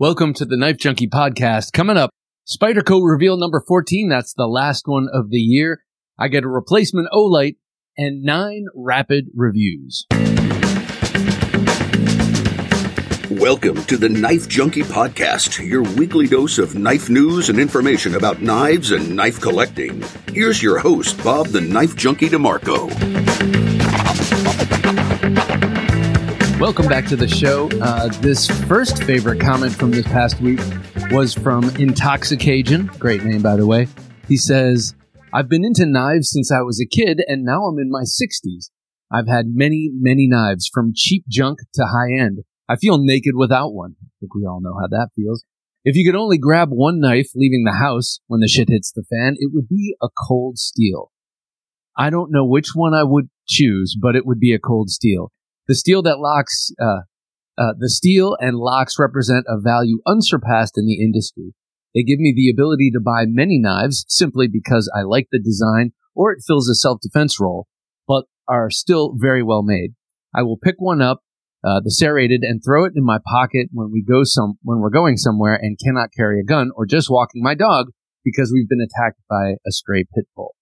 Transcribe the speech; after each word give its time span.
Welcome 0.00 0.34
to 0.34 0.44
the 0.44 0.56
Knife 0.56 0.78
Junkie 0.78 1.06
podcast. 1.06 1.72
Coming 1.72 1.96
up, 1.96 2.10
Spyderco 2.48 3.00
reveal 3.08 3.36
number 3.36 3.62
14. 3.64 4.08
That's 4.08 4.34
the 4.34 4.48
last 4.48 4.88
one 4.88 5.06
of 5.14 5.30
the 5.30 5.38
year. 5.38 5.84
I 6.18 6.26
get 6.26 6.42
a 6.42 6.48
replacement 6.48 7.06
Olight 7.12 7.58
and 7.96 8.24
nine 8.24 8.64
rapid 8.74 9.26
reviews. 9.36 10.04
Welcome 13.30 13.84
to 13.84 13.96
the 13.96 14.08
Knife 14.08 14.48
Junkie 14.48 14.82
Podcast, 14.82 15.64
your 15.64 15.82
weekly 15.82 16.26
dose 16.26 16.58
of 16.58 16.74
knife 16.74 17.08
news 17.08 17.48
and 17.48 17.60
information 17.60 18.16
about 18.16 18.42
knives 18.42 18.90
and 18.90 19.14
knife 19.14 19.40
collecting. 19.40 20.02
Here's 20.32 20.60
your 20.60 20.80
host, 20.80 21.22
Bob 21.22 21.46
the 21.46 21.60
Knife 21.60 21.94
Junkie 21.94 22.30
DeMarco. 22.30 22.90
Welcome 26.64 26.88
back 26.88 27.04
to 27.08 27.16
the 27.16 27.28
show. 27.28 27.68
Uh, 27.82 28.08
this 28.22 28.46
first 28.46 29.04
favorite 29.04 29.38
comment 29.38 29.74
from 29.74 29.90
this 29.90 30.06
past 30.06 30.40
week 30.40 30.60
was 31.10 31.34
from 31.34 31.68
Intoxication. 31.76 32.86
Great 32.98 33.22
name, 33.22 33.42
by 33.42 33.56
the 33.56 33.66
way. 33.66 33.86
He 34.28 34.38
says, 34.38 34.94
I've 35.30 35.50
been 35.50 35.62
into 35.62 35.84
knives 35.84 36.30
since 36.30 36.50
I 36.50 36.62
was 36.62 36.80
a 36.80 36.88
kid, 36.88 37.22
and 37.26 37.44
now 37.44 37.64
I'm 37.64 37.78
in 37.78 37.90
my 37.90 38.04
60s. 38.04 38.70
I've 39.12 39.28
had 39.28 39.48
many, 39.48 39.90
many 39.92 40.26
knives, 40.26 40.70
from 40.72 40.94
cheap 40.96 41.24
junk 41.28 41.58
to 41.74 41.84
high 41.84 42.18
end. 42.18 42.38
I 42.66 42.76
feel 42.76 42.96
naked 42.96 43.34
without 43.36 43.74
one. 43.74 43.96
I 44.02 44.08
think 44.20 44.34
we 44.34 44.46
all 44.46 44.62
know 44.62 44.78
how 44.80 44.88
that 44.88 45.10
feels. 45.14 45.44
If 45.84 45.96
you 45.96 46.10
could 46.10 46.18
only 46.18 46.38
grab 46.38 46.70
one 46.70 46.98
knife 46.98 47.28
leaving 47.34 47.64
the 47.64 47.78
house 47.78 48.20
when 48.26 48.40
the 48.40 48.48
shit 48.48 48.70
hits 48.70 48.90
the 48.90 49.04
fan, 49.10 49.34
it 49.38 49.50
would 49.52 49.68
be 49.68 49.96
a 50.02 50.08
cold 50.26 50.56
steel. 50.56 51.12
I 51.94 52.08
don't 52.08 52.32
know 52.32 52.46
which 52.46 52.70
one 52.74 52.94
I 52.94 53.02
would 53.04 53.28
choose, 53.46 53.98
but 54.00 54.16
it 54.16 54.24
would 54.24 54.40
be 54.40 54.54
a 54.54 54.58
cold 54.58 54.88
steel. 54.88 55.30
The 55.66 55.74
steel 55.74 56.02
that 56.02 56.18
locks, 56.18 56.70
uh, 56.80 57.00
uh, 57.56 57.72
the 57.78 57.88
steel 57.88 58.36
and 58.40 58.56
locks 58.56 58.98
represent 58.98 59.46
a 59.48 59.60
value 59.60 60.00
unsurpassed 60.06 60.76
in 60.76 60.86
the 60.86 61.02
industry. 61.02 61.54
They 61.94 62.02
give 62.02 62.18
me 62.18 62.34
the 62.34 62.50
ability 62.50 62.90
to 62.92 63.00
buy 63.00 63.24
many 63.26 63.58
knives 63.58 64.04
simply 64.08 64.48
because 64.48 64.90
I 64.94 65.02
like 65.02 65.28
the 65.30 65.40
design 65.40 65.92
or 66.14 66.32
it 66.32 66.42
fills 66.46 66.68
a 66.68 66.74
self-defense 66.74 67.40
role, 67.40 67.66
but 68.06 68.24
are 68.48 68.70
still 68.70 69.14
very 69.16 69.42
well 69.42 69.62
made. 69.62 69.94
I 70.34 70.42
will 70.42 70.58
pick 70.58 70.76
one 70.78 71.00
up, 71.00 71.22
uh, 71.64 71.80
the 71.82 71.90
serrated, 71.90 72.42
and 72.42 72.60
throw 72.62 72.84
it 72.84 72.92
in 72.94 73.04
my 73.04 73.18
pocket 73.24 73.68
when 73.72 73.90
we 73.90 74.02
go 74.02 74.22
some 74.24 74.58
when 74.62 74.80
we're 74.80 74.90
going 74.90 75.16
somewhere 75.16 75.54
and 75.54 75.78
cannot 75.82 76.10
carry 76.16 76.40
a 76.40 76.44
gun, 76.44 76.70
or 76.76 76.86
just 76.86 77.10
walking 77.10 77.42
my 77.42 77.54
dog 77.54 77.86
because 78.24 78.52
we've 78.52 78.68
been 78.68 78.84
attacked 78.84 79.20
by 79.28 79.54
a 79.66 79.70
stray 79.70 80.04
pit 80.14 80.26
bull. 80.36 80.54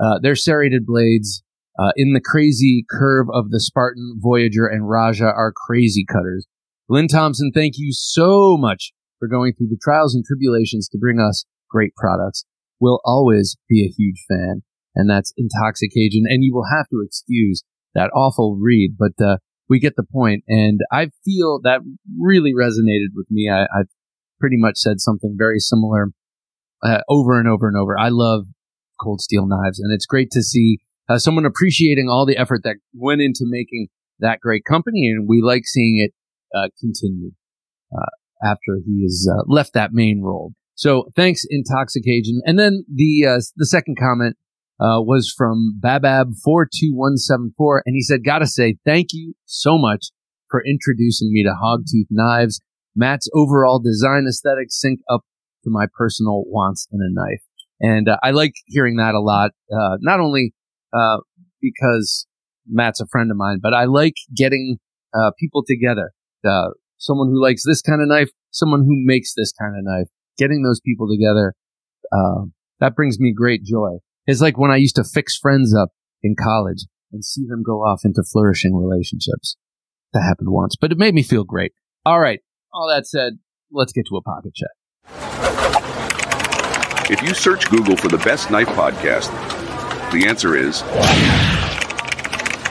Uh, 0.00 0.18
their 0.20 0.34
serrated 0.34 0.84
blades 0.84 1.42
uh, 1.78 1.92
in 1.96 2.12
the 2.12 2.20
crazy 2.20 2.84
curve 2.90 3.26
of 3.32 3.50
the 3.50 3.60
Spartan, 3.60 4.18
Voyager, 4.18 4.66
and 4.66 4.88
Rajah 4.88 5.24
are 5.24 5.52
crazy 5.54 6.04
cutters. 6.04 6.46
Lynn 6.88 7.08
Thompson, 7.08 7.50
thank 7.54 7.74
you 7.76 7.92
so 7.92 8.56
much 8.56 8.92
for 9.18 9.28
going 9.28 9.54
through 9.54 9.68
the 9.68 9.78
trials 9.82 10.14
and 10.14 10.24
tribulations 10.24 10.88
to 10.88 10.98
bring 10.98 11.18
us 11.20 11.44
great 11.70 11.94
products. 11.94 12.44
We'll 12.80 13.00
always 13.04 13.56
be 13.68 13.84
a 13.84 13.94
huge 13.96 14.24
fan, 14.28 14.62
and 14.94 15.08
that's 15.08 15.32
Intoxication. 15.36 16.24
And 16.26 16.44
you 16.44 16.52
will 16.54 16.66
have 16.70 16.88
to 16.88 17.02
excuse 17.04 17.62
that 17.94 18.10
awful 18.14 18.58
read, 18.60 18.96
but 18.98 19.24
uh, 19.24 19.36
we 19.68 19.78
get 19.78 19.96
the 19.96 20.04
point. 20.04 20.44
And 20.48 20.80
I 20.90 21.10
feel 21.24 21.60
that 21.62 21.80
really 22.20 22.52
resonated 22.52 23.14
with 23.14 23.26
me. 23.30 23.48
I, 23.50 23.62
I've 23.62 23.88
pretty 24.40 24.56
much 24.58 24.76
said 24.76 25.00
something 25.00 25.36
very 25.38 25.60
similar 25.60 26.08
uh, 26.82 27.00
over 27.08 27.38
and 27.38 27.48
over 27.48 27.68
and 27.68 27.76
over. 27.76 27.98
I 27.98 28.08
love 28.10 28.46
cold 29.00 29.20
steel 29.20 29.46
knives, 29.46 29.78
and 29.78 29.92
it's 29.92 30.06
great 30.06 30.30
to 30.32 30.42
see 30.42 30.80
uh, 31.08 31.18
someone 31.18 31.44
appreciating 31.44 32.08
all 32.08 32.26
the 32.26 32.36
effort 32.36 32.62
that 32.64 32.76
went 32.94 33.20
into 33.20 33.44
making 33.44 33.88
that 34.20 34.40
great 34.40 34.64
company, 34.64 35.08
and 35.08 35.28
we 35.28 35.42
like 35.42 35.64
seeing 35.66 35.98
it 35.98 36.12
uh, 36.56 36.68
continue 36.80 37.32
uh, 37.92 38.10
after 38.44 38.78
he 38.84 39.02
has 39.02 39.28
uh, 39.30 39.42
left 39.46 39.72
that 39.74 39.92
main 39.92 40.22
role. 40.22 40.52
So 40.74 41.04
thanks, 41.14 41.44
Intoxication. 41.48 42.40
And 42.44 42.58
then 42.58 42.84
the 42.92 43.26
uh, 43.26 43.40
the 43.56 43.66
second 43.66 43.96
comment 44.00 44.36
uh, 44.80 45.00
was 45.00 45.32
from 45.36 45.78
Babab 45.80 46.34
four 46.42 46.66
two 46.72 46.92
one 46.94 47.16
seven 47.16 47.52
four, 47.56 47.82
and 47.84 47.94
he 47.94 48.02
said, 48.02 48.24
"Gotta 48.24 48.46
say 48.46 48.76
thank 48.84 49.08
you 49.12 49.34
so 49.44 49.78
much 49.78 50.06
for 50.50 50.62
introducing 50.64 51.32
me 51.32 51.44
to 51.44 51.50
Hogtooth 51.50 52.08
knives. 52.10 52.60
Matt's 52.94 53.28
overall 53.34 53.80
design 53.80 54.26
aesthetics 54.28 54.80
sync 54.80 55.00
up 55.10 55.22
to 55.64 55.70
my 55.70 55.86
personal 55.96 56.44
wants 56.46 56.86
in 56.92 57.00
a 57.02 57.12
knife." 57.12 57.42
And 57.80 58.08
I 58.22 58.30
like 58.30 58.52
hearing 58.66 58.96
that 58.96 59.14
a 59.14 59.20
lot. 59.20 59.50
not 60.00 60.20
only 60.20 60.54
uh, 60.92 61.18
because 61.60 62.26
Matt's 62.66 63.00
a 63.00 63.06
friend 63.06 63.30
of 63.30 63.36
mine, 63.36 63.58
but 63.62 63.74
I 63.74 63.84
like 63.84 64.14
getting 64.34 64.78
uh, 65.14 65.30
people 65.38 65.64
together. 65.66 66.12
Uh, 66.44 66.70
someone 66.98 67.28
who 67.28 67.42
likes 67.42 67.62
this 67.66 67.82
kind 67.82 68.00
of 68.00 68.08
knife, 68.08 68.30
someone 68.50 68.80
who 68.80 68.94
makes 69.04 69.34
this 69.36 69.52
kind 69.52 69.76
of 69.76 69.84
knife. 69.84 70.08
Getting 70.38 70.62
those 70.62 70.80
people 70.80 71.08
together, 71.08 71.54
uh, 72.10 72.46
that 72.80 72.96
brings 72.96 73.20
me 73.20 73.34
great 73.36 73.62
joy. 73.64 73.98
It's 74.26 74.40
like 74.40 74.56
when 74.56 74.70
I 74.70 74.76
used 74.76 74.96
to 74.96 75.04
fix 75.04 75.36
friends 75.36 75.74
up 75.74 75.90
in 76.22 76.34
college 76.40 76.86
and 77.12 77.24
see 77.24 77.46
them 77.46 77.62
go 77.62 77.80
off 77.82 78.00
into 78.04 78.22
flourishing 78.22 78.74
relationships. 78.74 79.56
That 80.14 80.22
happened 80.22 80.50
once, 80.50 80.74
but 80.80 80.90
it 80.92 80.98
made 80.98 81.14
me 81.14 81.22
feel 81.22 81.44
great. 81.44 81.72
All 82.04 82.20
right. 82.20 82.40
All 82.72 82.88
that 82.88 83.06
said, 83.06 83.34
let's 83.70 83.92
get 83.92 84.06
to 84.08 84.16
a 84.16 84.22
pocket 84.22 84.54
check. 84.54 84.70
If 87.10 87.22
you 87.22 87.34
search 87.34 87.68
Google 87.68 87.96
for 87.96 88.08
the 88.08 88.18
best 88.18 88.50
knife 88.50 88.68
podcast, 88.68 89.30
the 90.12 90.26
answer 90.28 90.54
is 90.54 90.82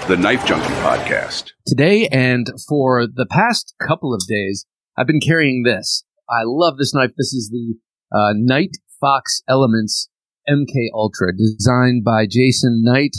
the 0.08 0.16
Knife 0.16 0.46
Junkie 0.46 0.76
Podcast. 0.84 1.54
Today 1.66 2.08
and 2.12 2.46
for 2.70 3.08
the 3.08 3.26
past 3.28 3.74
couple 3.82 4.14
of 4.14 4.22
days, 4.28 4.68
I've 4.96 5.08
been 5.08 5.20
carrying 5.20 5.64
this. 5.64 6.04
I 6.30 6.44
love 6.46 6.78
this 6.78 6.94
knife. 6.94 7.10
This 7.18 7.34
is 7.34 7.50
the 7.50 7.80
uh, 8.16 8.34
Knight 8.36 8.78
Fox 9.00 9.42
Elements 9.50 10.08
MK 10.48 10.90
Ultra, 10.94 11.36
designed 11.36 12.04
by 12.04 12.28
Jason 12.30 12.84
Knight, 12.84 13.16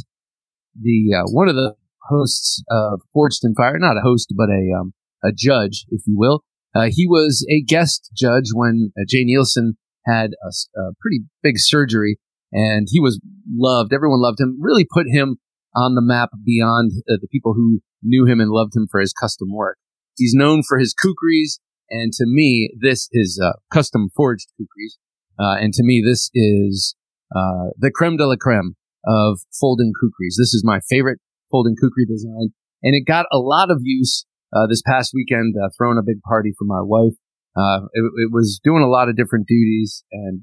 the 0.81 1.17
uh, 1.19 1.25
one 1.33 1.49
of 1.49 1.57
the 1.57 1.75
hosts 2.09 2.63
of 2.71 3.01
Forged 3.13 3.41
in 3.43 3.57
Fire. 3.57 3.77
Not 3.77 3.97
a 3.97 4.03
host, 4.03 4.33
but 4.37 4.51
a 4.51 4.81
um, 4.81 4.95
a 5.25 5.33
judge, 5.37 5.85
if 5.89 6.03
you 6.07 6.17
will. 6.17 6.45
Uh, 6.77 6.87
he 6.89 7.09
was 7.09 7.45
a 7.51 7.61
guest 7.61 8.09
judge 8.17 8.51
when 8.55 8.93
uh, 8.97 9.03
Jay 9.09 9.25
Neilson 9.25 9.73
had 10.07 10.31
a, 10.45 10.81
a 10.81 10.93
pretty 11.01 11.25
big 11.43 11.55
surgery 11.57 12.19
and 12.53 12.87
he 12.91 13.01
was 13.01 13.21
loved. 13.51 13.93
Everyone 13.93 14.21
loved 14.21 14.41
him. 14.41 14.59
Really 14.61 14.87
put 14.89 15.07
him 15.09 15.39
on 15.75 15.95
the 15.95 16.03
map 16.03 16.31
beyond 16.45 16.93
uh, 17.11 17.17
the 17.21 17.29
people 17.29 17.55
who 17.55 17.81
knew 18.03 18.27
him 18.27 18.41
and 18.41 18.51
loved 18.51 18.77
him 18.77 18.87
for 18.91 19.01
his 19.01 19.13
custom 19.13 19.49
work. 19.53 19.79
He's 20.17 20.35
known 20.35 20.63
for 20.67 20.79
his 20.79 20.95
kukris, 20.95 21.59
and 21.89 22.13
to 22.13 22.25
me, 22.27 22.71
this 22.79 23.09
is 23.13 23.41
uh, 23.43 23.53
custom 23.73 24.11
forged 24.15 24.49
kukris. 24.61 24.99
Uh, 25.39 25.57
and 25.59 25.73
to 25.73 25.83
me, 25.83 26.03
this 26.05 26.31
is 26.35 26.95
uh, 27.35 27.73
the 27.79 27.91
creme 27.91 28.19
de 28.19 28.27
la 28.27 28.37
creme 28.39 28.77
of 29.07 29.41
folding 29.59 29.93
kukris. 29.93 30.37
This 30.39 30.53
is 30.53 30.63
my 30.65 30.81
favorite 30.89 31.19
folding 31.51 31.75
kukri 31.81 32.05
design, 32.07 32.53
and 32.83 32.95
it 32.95 33.07
got 33.07 33.27
a 33.33 33.39
lot 33.39 33.71
of 33.71 33.79
use 33.83 34.27
uh, 34.55 34.67
this 34.67 34.83
past 34.83 35.13
weekend. 35.15 35.55
Uh, 35.57 35.69
throwing 35.77 35.99
a 35.99 36.05
big 36.05 36.21
party 36.23 36.53
for 36.59 36.65
my 36.65 36.83
wife. 36.83 37.15
It, 37.55 38.05
it, 38.17 38.31
was 38.31 38.61
doing 38.63 38.83
a 38.83 38.89
lot 38.89 39.09
of 39.09 39.17
different 39.17 39.47
duties, 39.47 40.05
and 40.13 40.43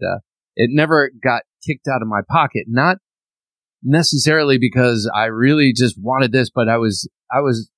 it 0.56 0.70
never 0.74 1.12
got 1.24 1.44
kicked 1.66 1.88
out 1.88 2.02
of 2.02 2.08
my 2.08 2.22
pocket. 2.30 2.66
Not 2.68 2.98
necessarily 3.84 4.58
because 4.60 5.10
I 5.14 5.26
really 5.26 5.74
just 5.76 5.96
wanted 6.00 6.32
this, 6.32 6.50
but 6.54 6.68
I 6.68 6.78
was, 6.78 7.10
I 7.32 7.40
was 7.40 7.70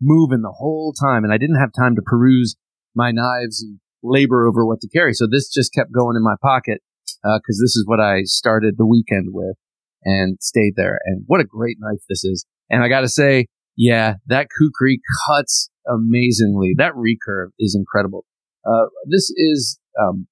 moving 0.00 0.42
the 0.42 0.54
whole 0.56 0.92
time 0.92 1.24
and 1.24 1.32
I 1.32 1.38
didn't 1.38 1.60
have 1.60 1.70
time 1.72 1.94
to 1.96 2.02
peruse 2.04 2.56
my 2.94 3.10
knives 3.10 3.62
and 3.62 3.78
labor 4.02 4.46
over 4.46 4.64
what 4.64 4.80
to 4.80 4.88
carry. 4.88 5.12
So 5.14 5.26
this 5.30 5.52
just 5.52 5.74
kept 5.74 5.92
going 5.92 6.16
in 6.16 6.22
my 6.22 6.36
pocket, 6.42 6.80
uh, 7.24 7.38
cause 7.46 7.60
this 7.60 7.76
is 7.76 7.84
what 7.86 8.00
I 8.00 8.22
started 8.24 8.74
the 8.76 8.86
weekend 8.86 9.28
with 9.30 9.56
and 10.04 10.38
stayed 10.40 10.74
there. 10.76 10.98
And 11.04 11.24
what 11.26 11.40
a 11.40 11.44
great 11.44 11.76
knife 11.78 12.00
this 12.08 12.24
is. 12.24 12.46
And 12.70 12.82
I 12.82 12.88
gotta 12.88 13.08
say, 13.08 13.46
yeah, 13.76 14.14
that 14.26 14.48
kukri 14.56 15.00
cuts 15.26 15.70
amazingly. 15.86 16.74
That 16.76 16.92
recurve 16.92 17.48
is 17.58 17.74
incredible. 17.74 18.24
Uh, 18.64 18.86
this 19.10 19.32
is, 19.36 19.78
um, 20.00 20.26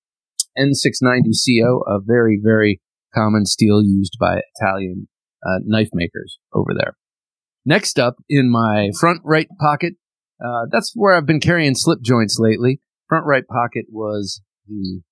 N690CO, 0.58 1.82
a 1.86 2.00
very, 2.04 2.40
very 2.42 2.80
common 3.14 3.46
steel 3.46 3.82
used 3.82 4.16
by 4.20 4.40
Italian 4.56 5.08
uh, 5.44 5.58
knife 5.64 5.90
makers 5.92 6.38
over 6.52 6.70
there. 6.76 6.96
Next 7.64 7.98
up 7.98 8.16
in 8.28 8.50
my 8.50 8.90
front 8.98 9.20
right 9.24 9.48
pocket, 9.60 9.94
uh, 10.44 10.66
that's 10.70 10.92
where 10.94 11.14
I've 11.14 11.26
been 11.26 11.40
carrying 11.40 11.74
slip 11.74 12.00
joints 12.02 12.36
lately. 12.38 12.80
Front 13.08 13.26
right 13.26 13.46
pocket 13.46 13.86
was 13.90 14.40
the 14.66 15.02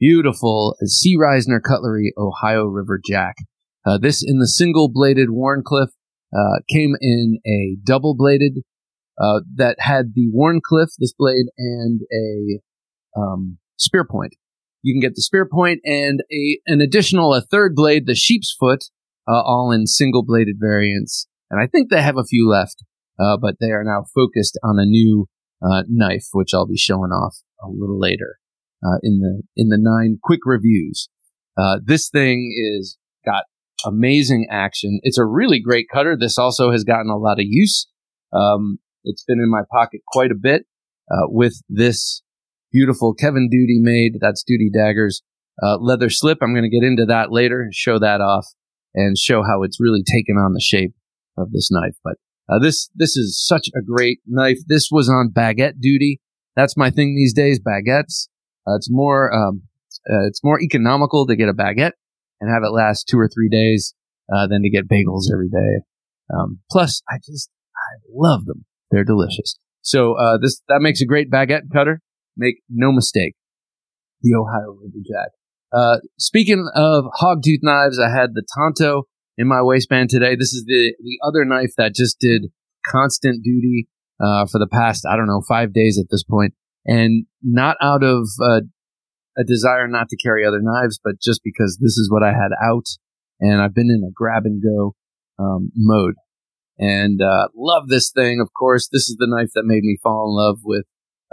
beautiful 0.00 0.76
C. 0.84 1.16
Reisner 1.16 1.60
Cutlery 1.62 2.12
Ohio 2.18 2.64
River 2.64 3.00
Jack. 3.04 3.36
Uh, 3.86 3.98
this 3.98 4.24
in 4.26 4.38
the 4.38 4.48
single 4.48 4.88
bladed 4.88 5.28
Wharncliffe 5.30 5.92
uh, 6.32 6.60
came 6.68 6.94
in 7.00 7.38
a 7.46 7.76
double 7.84 8.14
bladed 8.16 8.62
uh, 9.20 9.40
that 9.56 9.76
had 9.78 10.14
the 10.14 10.28
Wharncliffe, 10.32 10.90
this 10.98 11.12
blade, 11.16 11.46
and 11.58 12.00
a 12.12 13.20
um, 13.20 13.58
spear 13.78 14.06
point. 14.08 14.34
You 14.82 14.94
can 14.94 15.00
get 15.00 15.14
the 15.14 15.22
spear 15.22 15.48
point 15.50 15.80
and 15.84 16.22
a 16.32 16.58
an 16.66 16.80
additional 16.80 17.34
a 17.34 17.40
third 17.40 17.74
blade, 17.74 18.06
the 18.06 18.14
sheep's 18.14 18.54
foot, 18.58 18.84
uh, 19.28 19.42
all 19.42 19.70
in 19.72 19.86
single 19.86 20.24
bladed 20.24 20.56
variants. 20.60 21.26
And 21.50 21.62
I 21.62 21.66
think 21.66 21.90
they 21.90 22.02
have 22.02 22.16
a 22.16 22.24
few 22.24 22.48
left, 22.48 22.82
uh, 23.18 23.36
but 23.40 23.56
they 23.60 23.70
are 23.70 23.84
now 23.84 24.04
focused 24.14 24.58
on 24.64 24.78
a 24.78 24.86
new 24.86 25.28
uh, 25.62 25.82
knife, 25.88 26.26
which 26.32 26.54
I'll 26.54 26.66
be 26.66 26.76
showing 26.76 27.10
off 27.10 27.36
a 27.62 27.68
little 27.68 27.98
later 27.98 28.38
uh, 28.84 28.98
in 29.02 29.20
the 29.20 29.42
in 29.56 29.68
the 29.68 29.78
nine 29.78 30.18
quick 30.22 30.40
reviews. 30.44 31.08
Uh, 31.56 31.78
this 31.84 32.08
thing 32.08 32.52
is 32.56 32.98
got 33.24 33.44
amazing 33.84 34.46
action. 34.50 35.00
It's 35.02 35.18
a 35.18 35.24
really 35.24 35.60
great 35.60 35.86
cutter. 35.92 36.16
This 36.18 36.38
also 36.38 36.70
has 36.72 36.84
gotten 36.84 37.10
a 37.10 37.16
lot 37.16 37.38
of 37.38 37.46
use. 37.46 37.86
Um, 38.32 38.78
it's 39.04 39.24
been 39.24 39.40
in 39.40 39.50
my 39.50 39.62
pocket 39.70 40.00
quite 40.06 40.30
a 40.30 40.36
bit 40.40 40.62
uh, 41.10 41.26
with 41.26 41.62
this 41.68 42.21
beautiful 42.72 43.14
Kevin 43.14 43.48
Duty 43.50 43.78
made. 43.80 44.18
That's 44.20 44.42
Duty 44.42 44.70
Daggers 44.72 45.22
uh, 45.62 45.78
leather 45.78 46.10
slip. 46.10 46.38
I'm 46.42 46.54
going 46.54 46.68
to 46.68 46.80
get 46.80 46.86
into 46.86 47.06
that 47.06 47.30
later 47.30 47.60
and 47.60 47.74
show 47.74 47.98
that 47.98 48.20
off 48.20 48.46
and 48.94 49.16
show 49.18 49.42
how 49.42 49.62
it's 49.62 49.80
really 49.80 50.02
taken 50.02 50.36
on 50.36 50.52
the 50.52 50.60
shape 50.60 50.94
of 51.36 51.52
this 51.52 51.70
knife. 51.70 51.96
But 52.04 52.14
uh, 52.48 52.58
this 52.58 52.90
this 52.94 53.16
is 53.16 53.42
such 53.44 53.68
a 53.76 53.82
great 53.82 54.20
knife. 54.26 54.58
This 54.66 54.88
was 54.90 55.08
on 55.08 55.30
baguette 55.32 55.80
duty. 55.80 56.20
That's 56.56 56.76
my 56.76 56.90
thing 56.90 57.14
these 57.14 57.32
days. 57.32 57.60
Baguettes. 57.60 58.28
Uh, 58.66 58.76
it's 58.76 58.90
more 58.90 59.32
um, 59.34 59.62
uh, 60.10 60.26
it's 60.26 60.42
more 60.44 60.60
economical 60.60 61.26
to 61.26 61.36
get 61.36 61.48
a 61.48 61.54
baguette 61.54 61.92
and 62.40 62.52
have 62.52 62.62
it 62.64 62.72
last 62.72 63.06
two 63.08 63.18
or 63.18 63.28
three 63.28 63.48
days 63.48 63.94
uh, 64.34 64.46
than 64.46 64.62
to 64.62 64.70
get 64.70 64.88
bagels 64.88 65.24
every 65.32 65.48
day. 65.48 65.84
Um, 66.34 66.60
plus, 66.70 67.02
I 67.08 67.16
just 67.24 67.50
I 67.76 68.00
love 68.12 68.46
them. 68.46 68.64
They're 68.90 69.04
delicious. 69.04 69.56
So 69.82 70.14
uh, 70.14 70.38
this 70.40 70.60
that 70.68 70.80
makes 70.80 71.00
a 71.00 71.06
great 71.06 71.30
baguette 71.30 71.72
cutter. 71.72 72.00
Make 72.36 72.62
no 72.68 72.92
mistake, 72.92 73.34
the 74.22 74.34
Ohio 74.34 74.76
Riverjack. 74.76 75.30
Uh, 75.72 75.98
speaking 76.18 76.68
of 76.74 77.04
hogtooth 77.20 77.62
knives, 77.62 77.98
I 77.98 78.10
had 78.10 78.30
the 78.34 78.44
Tanto 78.56 79.04
in 79.38 79.48
my 79.48 79.62
waistband 79.62 80.10
today. 80.10 80.36
This 80.36 80.52
is 80.52 80.64
the 80.66 80.94
the 81.02 81.18
other 81.26 81.44
knife 81.44 81.72
that 81.76 81.94
just 81.94 82.18
did 82.20 82.50
constant 82.86 83.42
duty 83.42 83.88
uh, 84.20 84.46
for 84.46 84.58
the 84.58 84.68
past 84.70 85.06
I 85.10 85.16
don't 85.16 85.26
know 85.26 85.42
five 85.48 85.72
days 85.72 85.98
at 85.98 86.06
this 86.10 86.24
point, 86.24 86.54
and 86.84 87.26
not 87.42 87.76
out 87.80 88.02
of 88.02 88.28
uh, 88.42 88.60
a 89.36 89.44
desire 89.44 89.88
not 89.88 90.08
to 90.10 90.16
carry 90.16 90.44
other 90.44 90.60
knives, 90.60 91.00
but 91.02 91.20
just 91.20 91.40
because 91.42 91.78
this 91.80 91.96
is 91.96 92.10
what 92.10 92.22
I 92.22 92.32
had 92.32 92.50
out, 92.62 92.86
and 93.40 93.60
I've 93.60 93.74
been 93.74 93.90
in 93.90 94.06
a 94.06 94.12
grab 94.12 94.44
and 94.44 94.62
go 94.62 94.94
um, 95.38 95.70
mode, 95.74 96.14
and 96.78 97.20
uh, 97.22 97.48
love 97.56 97.88
this 97.88 98.10
thing. 98.10 98.40
Of 98.40 98.50
course, 98.58 98.88
this 98.92 99.08
is 99.08 99.16
the 99.18 99.28
knife 99.28 99.50
that 99.54 99.64
made 99.64 99.84
me 99.84 99.98
fall 100.02 100.28
in 100.28 100.44
love 100.44 100.58
with 100.64 100.84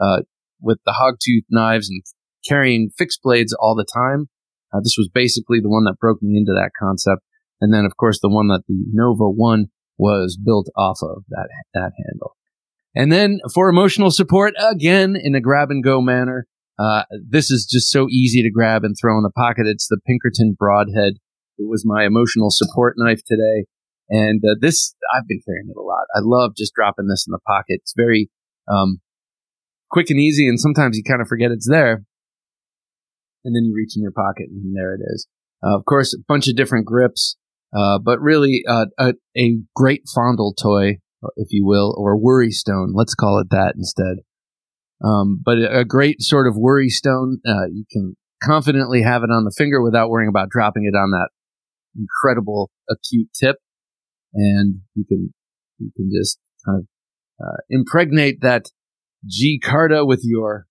uh, 0.02 0.22
with 0.62 0.80
the 0.86 0.96
hogtooth 1.00 1.46
knives 1.50 1.90
and 1.90 2.02
carrying 2.48 2.90
fixed 2.98 3.22
blades 3.24 3.56
all 3.60 3.76
the 3.76 3.86
time. 3.92 4.30
Uh, 4.74 4.80
this 4.80 4.96
was 4.98 5.10
basically 5.14 5.60
the 5.60 5.70
one 5.70 5.84
that 5.86 5.98
broke 6.00 6.22
me 6.22 6.38
into 6.38 6.54
that 6.54 6.72
concept. 6.80 7.22
And 7.62 7.74
then, 7.74 7.86
of 7.86 7.98
course, 7.98 8.20
the 8.22 8.30
one 8.30 8.48
that 8.48 8.64
the 8.68 8.86
Nova 8.94 9.30
1 9.30 9.68
was 9.98 10.38
built 10.38 10.68
off 10.78 11.00
of 11.02 11.24
that, 11.30 11.50
that 11.74 11.92
handle. 12.06 12.36
And 12.96 13.12
then 13.12 13.40
for 13.54 13.70
emotional 13.70 14.12
support, 14.12 14.54
again, 14.60 15.16
in 15.22 15.36
a 15.36 15.42
grab 15.42 15.70
and 15.70 15.84
go 15.84 16.02
manner, 16.02 16.48
uh, 16.80 17.04
this 17.28 17.52
is 17.52 17.68
just 17.70 17.92
so 17.92 18.08
easy 18.10 18.42
to 18.42 18.50
grab 18.50 18.84
and 18.84 18.96
throw 19.00 19.18
in 19.18 19.24
the 19.24 19.32
pocket. 19.32 19.68
It's 19.68 19.88
the 19.88 20.00
Pinkerton 20.08 20.56
Broadhead. 20.58 21.16
It 21.58 21.68
was 21.68 21.84
my 21.86 22.06
emotional 22.06 22.50
support 22.50 22.96
knife 22.98 23.22
today. 23.26 23.66
And 24.10 24.42
uh, 24.44 24.56
this, 24.60 24.96
I've 25.14 25.28
been 25.28 25.42
carrying 25.46 25.70
it 25.70 25.78
a 25.78 25.82
lot. 25.82 26.06
I 26.16 26.20
love 26.22 26.54
just 26.58 26.74
dropping 26.74 27.08
this 27.08 27.26
in 27.28 27.32
the 27.32 27.40
pocket. 27.46 27.82
It's 27.82 27.94
very 27.96 28.30
um, 28.68 29.02
quick 29.90 30.10
and 30.10 30.20
easy, 30.20 30.48
and 30.48 30.60
sometimes 30.60 30.98
you 30.98 31.04
kind 31.04 31.22
of 31.22 31.28
forget 31.28 31.52
it's 31.52 31.70
there. 31.70 32.04
And 33.44 33.56
then 33.56 33.64
you 33.64 33.74
reach 33.74 33.96
in 33.96 34.02
your 34.02 34.12
pocket, 34.12 34.48
and 34.50 34.76
there 34.76 34.94
it 34.96 35.02
is. 35.14 35.28
Uh, 35.64 35.78
of 35.78 35.86
course, 35.86 36.14
a 36.14 36.24
bunch 36.28 36.48
of 36.48 36.56
different 36.56 36.86
grips. 36.86 37.38
Uh, 37.76 38.00
but 38.00 38.20
really 38.20 38.64
uh, 38.68 38.88
a, 38.98 39.14
a, 39.38 39.60
great 39.76 40.02
fondle 40.14 40.56
toy, 40.60 40.98
if 41.36 41.50
you 41.52 41.64
will, 41.64 41.94
or 42.00 42.18
worry 42.18 42.50
stone. 42.50 42.94
Let's 42.96 43.14
call 43.14 43.40
it 43.40 43.52
that 43.52 43.76
instead. 43.76 44.24
Um, 45.06 45.40
but 45.46 45.60
a 45.60 45.86
great 45.86 46.20
sort 46.22 46.48
of 46.48 46.56
worry 46.58 46.90
stone. 46.90 47.40
Uh, 47.48 47.68
you 47.72 47.86
can 47.92 48.18
confidently 48.44 49.04
have 49.04 49.22
it 49.22 49.30
on 49.30 49.44
the 49.44 49.54
finger 49.56 49.84
without 49.84 50.10
worrying 50.10 50.30
about 50.30 50.50
dropping 50.50 50.86
it 50.92 50.98
on 50.98 51.12
that 51.12 51.30
incredible 51.96 52.72
acute 52.90 53.30
tip, 53.40 53.58
and 54.34 54.82
you 54.96 55.06
can 55.06 55.34
you 55.78 55.92
can 55.96 56.10
just 56.12 56.40
kind 56.66 56.80
of 56.80 56.88
uh, 57.46 57.58
impregnate 57.70 58.42
that 58.42 58.66
G 59.28 59.60
Carta 59.60 60.06
with 60.06 60.22
your 60.24 60.68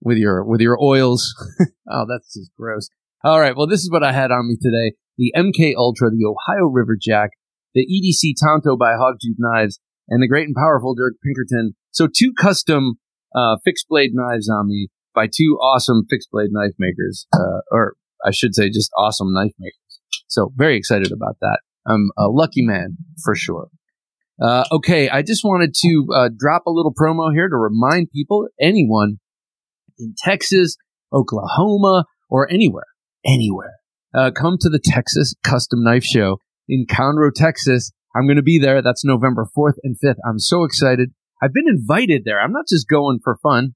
with 0.00 0.18
your 0.18 0.44
with 0.44 0.60
your 0.60 0.82
oils. 0.82 1.34
oh, 1.90 2.06
that's 2.08 2.34
just 2.34 2.50
gross. 2.58 2.88
All 3.24 3.38
right, 3.38 3.56
well, 3.56 3.68
this 3.68 3.80
is 3.80 3.90
what 3.90 4.02
I 4.02 4.12
had 4.12 4.32
on 4.32 4.48
me 4.48 4.56
today 4.60 4.96
the 5.18 5.32
MK 5.36 5.74
Ultra, 5.76 6.10
the 6.10 6.24
Ohio 6.24 6.66
River 6.66 6.96
Jack, 7.00 7.30
the 7.74 7.86
EDC 7.86 8.34
Tanto 8.42 8.76
by 8.76 8.92
Hogtooth 8.92 9.36
Knives, 9.38 9.78
and 10.08 10.22
the 10.22 10.28
great 10.28 10.46
and 10.46 10.56
powerful 10.56 10.94
Dirk 10.94 11.14
Pinkerton. 11.24 11.74
So 11.90 12.08
two 12.08 12.32
custom 12.38 12.94
uh, 13.34 13.56
fixed 13.64 13.86
blade 13.88 14.10
knives 14.14 14.48
on 14.48 14.68
me 14.68 14.88
by 15.14 15.26
two 15.26 15.58
awesome 15.62 16.04
fixed 16.08 16.30
blade 16.30 16.50
knife 16.50 16.72
makers, 16.78 17.26
uh, 17.32 17.60
or 17.70 17.94
I 18.24 18.30
should 18.30 18.54
say 18.54 18.70
just 18.70 18.90
awesome 18.96 19.32
knife 19.32 19.52
makers. 19.58 20.00
So 20.28 20.52
very 20.56 20.76
excited 20.76 21.12
about 21.12 21.36
that. 21.40 21.60
I'm 21.86 22.10
a 22.16 22.26
lucky 22.28 22.62
man 22.64 22.96
for 23.22 23.34
sure. 23.34 23.68
Uh, 24.40 24.64
okay, 24.72 25.08
I 25.08 25.22
just 25.22 25.44
wanted 25.44 25.74
to 25.74 26.06
uh, 26.14 26.28
drop 26.36 26.66
a 26.66 26.70
little 26.70 26.92
promo 26.92 27.32
here 27.32 27.48
to 27.48 27.56
remind 27.56 28.10
people, 28.10 28.48
anyone 28.60 29.18
in 29.98 30.14
Texas, 30.18 30.76
Oklahoma, 31.12 32.04
or 32.28 32.50
anywhere, 32.50 32.86
anywhere 33.24 33.74
uh, 34.14 34.30
come 34.30 34.56
to 34.60 34.68
the 34.68 34.80
Texas 34.82 35.34
Custom 35.42 35.82
Knife 35.82 36.04
Show 36.04 36.38
in 36.68 36.86
Conroe, 36.86 37.32
Texas. 37.34 37.92
I'm 38.14 38.26
going 38.26 38.36
to 38.36 38.42
be 38.42 38.58
there. 38.58 38.82
That's 38.82 39.04
November 39.04 39.46
4th 39.56 39.76
and 39.82 39.96
5th. 40.02 40.16
I'm 40.26 40.38
so 40.38 40.64
excited. 40.64 41.12
I've 41.42 41.52
been 41.52 41.68
invited 41.68 42.22
there. 42.24 42.40
I'm 42.40 42.52
not 42.52 42.66
just 42.68 42.88
going 42.88 43.20
for 43.22 43.38
fun, 43.42 43.74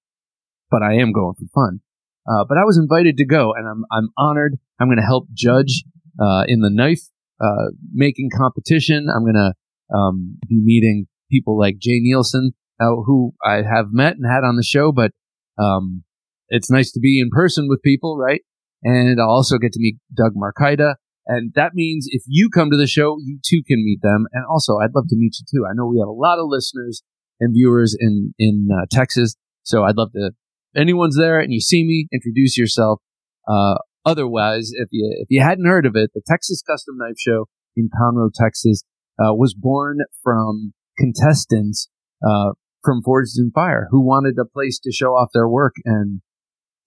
but 0.70 0.82
I 0.82 0.94
am 0.94 1.12
going 1.12 1.34
for 1.34 1.46
fun. 1.54 1.80
Uh, 2.28 2.44
but 2.48 2.58
I 2.58 2.64
was 2.64 2.76
invited 2.76 3.16
to 3.18 3.24
go, 3.24 3.54
and 3.54 3.68
I'm 3.68 3.84
I'm 3.90 4.10
honored. 4.18 4.58
I'm 4.80 4.88
going 4.88 4.98
to 4.98 5.04
help 5.04 5.28
judge 5.32 5.84
uh, 6.20 6.42
in 6.48 6.60
the 6.60 6.70
knife 6.70 7.02
uh, 7.40 7.70
making 7.92 8.30
competition. 8.36 9.06
I'm 9.08 9.22
going 9.22 9.34
to 9.34 9.54
um, 9.94 10.38
be 10.48 10.60
meeting 10.62 11.06
people 11.30 11.58
like 11.58 11.78
Jay 11.78 12.00
Neilson, 12.00 12.50
uh, 12.80 13.02
who 13.04 13.32
I 13.44 13.62
have 13.62 13.86
met 13.90 14.14
and 14.14 14.30
had 14.30 14.44
on 14.44 14.56
the 14.56 14.62
show. 14.62 14.92
But 14.92 15.12
um, 15.58 16.04
it's 16.48 16.70
nice 16.70 16.92
to 16.92 17.00
be 17.00 17.20
in 17.20 17.30
person 17.30 17.66
with 17.68 17.82
people, 17.82 18.16
right? 18.16 18.42
and 18.82 19.20
I'll 19.20 19.30
also 19.30 19.58
get 19.58 19.72
to 19.72 19.80
meet 19.80 19.96
Doug 20.14 20.32
Marcaida. 20.34 20.94
And 21.26 21.52
that 21.54 21.74
means 21.74 22.06
if 22.10 22.22
you 22.28 22.48
come 22.48 22.70
to 22.70 22.76
the 22.76 22.86
show, 22.86 23.16
you 23.18 23.40
too 23.44 23.62
can 23.66 23.84
meet 23.84 24.00
them. 24.02 24.26
And 24.32 24.44
also, 24.48 24.78
I'd 24.78 24.94
love 24.94 25.08
to 25.08 25.16
meet 25.16 25.34
you 25.40 25.46
too. 25.50 25.66
I 25.66 25.74
know 25.74 25.86
we 25.86 25.98
have 25.98 26.08
a 26.08 26.12
lot 26.12 26.38
of 26.38 26.46
listeners 26.46 27.02
and 27.40 27.52
viewers 27.52 27.96
in 27.98 28.32
in 28.38 28.68
uh, 28.72 28.86
Texas, 28.90 29.34
so 29.62 29.82
I'd 29.82 29.96
love 29.96 30.12
to. 30.12 30.32
Anyone's 30.76 31.16
there 31.16 31.40
and 31.40 31.52
you 31.52 31.60
see 31.60 31.84
me, 31.84 32.06
introduce 32.12 32.56
yourself. 32.56 33.00
Uh, 33.48 33.76
otherwise, 34.04 34.70
if 34.74 34.88
you 34.92 35.10
if 35.18 35.26
you 35.28 35.42
hadn't 35.42 35.66
heard 35.66 35.86
of 35.86 35.96
it, 35.96 36.10
the 36.14 36.22
Texas 36.26 36.62
Custom 36.62 36.96
Knife 36.98 37.18
Show 37.18 37.46
in 37.76 37.88
Conroe, 37.88 38.30
Texas, 38.32 38.84
uh, 39.18 39.34
was 39.34 39.54
born 39.54 39.98
from 40.22 40.72
contestants 40.98 41.88
uh, 42.26 42.52
from 42.84 43.02
Forged 43.02 43.38
in 43.38 43.50
Fire 43.50 43.88
who 43.90 44.00
wanted 44.00 44.36
a 44.38 44.44
place 44.44 44.78
to 44.80 44.92
show 44.92 45.10
off 45.10 45.30
their 45.34 45.48
work 45.48 45.74
and 45.84 46.20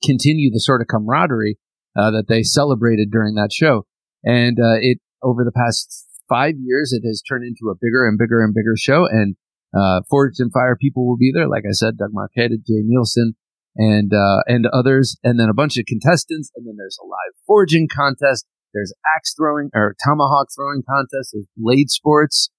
continue 0.03 0.49
the 0.51 0.59
sort 0.59 0.81
of 0.81 0.87
camaraderie 0.87 1.57
uh, 1.97 2.11
that 2.11 2.25
they 2.27 2.43
celebrated 2.43 3.09
during 3.11 3.35
that 3.35 3.51
show. 3.51 3.85
And 4.23 4.57
uh, 4.59 4.79
it 4.79 4.99
over 5.21 5.43
the 5.43 5.51
past 5.51 6.07
five 6.29 6.55
years, 6.57 6.93
it 6.93 7.05
has 7.05 7.21
turned 7.21 7.43
into 7.43 7.71
a 7.71 7.75
bigger 7.75 8.07
and 8.07 8.17
bigger 8.17 8.43
and 8.43 8.53
bigger 8.53 8.75
show. 8.77 9.05
And 9.05 9.35
uh, 9.73 10.01
Forged 10.09 10.39
in 10.39 10.49
Fire 10.49 10.77
people 10.79 11.07
will 11.07 11.17
be 11.17 11.31
there, 11.33 11.47
like 11.47 11.63
I 11.67 11.73
said, 11.73 11.97
Doug 11.97 12.11
Marcaida, 12.13 12.57
Jay 12.65 12.83
Neilson, 12.83 13.33
and 13.75 14.13
uh, 14.13 14.41
and 14.47 14.65
others, 14.67 15.17
and 15.23 15.39
then 15.39 15.49
a 15.49 15.53
bunch 15.53 15.77
of 15.77 15.85
contestants. 15.85 16.51
And 16.55 16.65
then 16.65 16.75
there's 16.77 16.97
a 17.01 17.05
live 17.05 17.35
forging 17.45 17.87
contest. 17.93 18.45
There's 18.73 18.93
axe 19.15 19.33
throwing 19.37 19.69
or 19.73 19.95
tomahawk 20.05 20.47
throwing 20.55 20.83
contest. 20.87 21.31
There's 21.33 21.47
blade 21.57 21.89
sports 21.89 22.49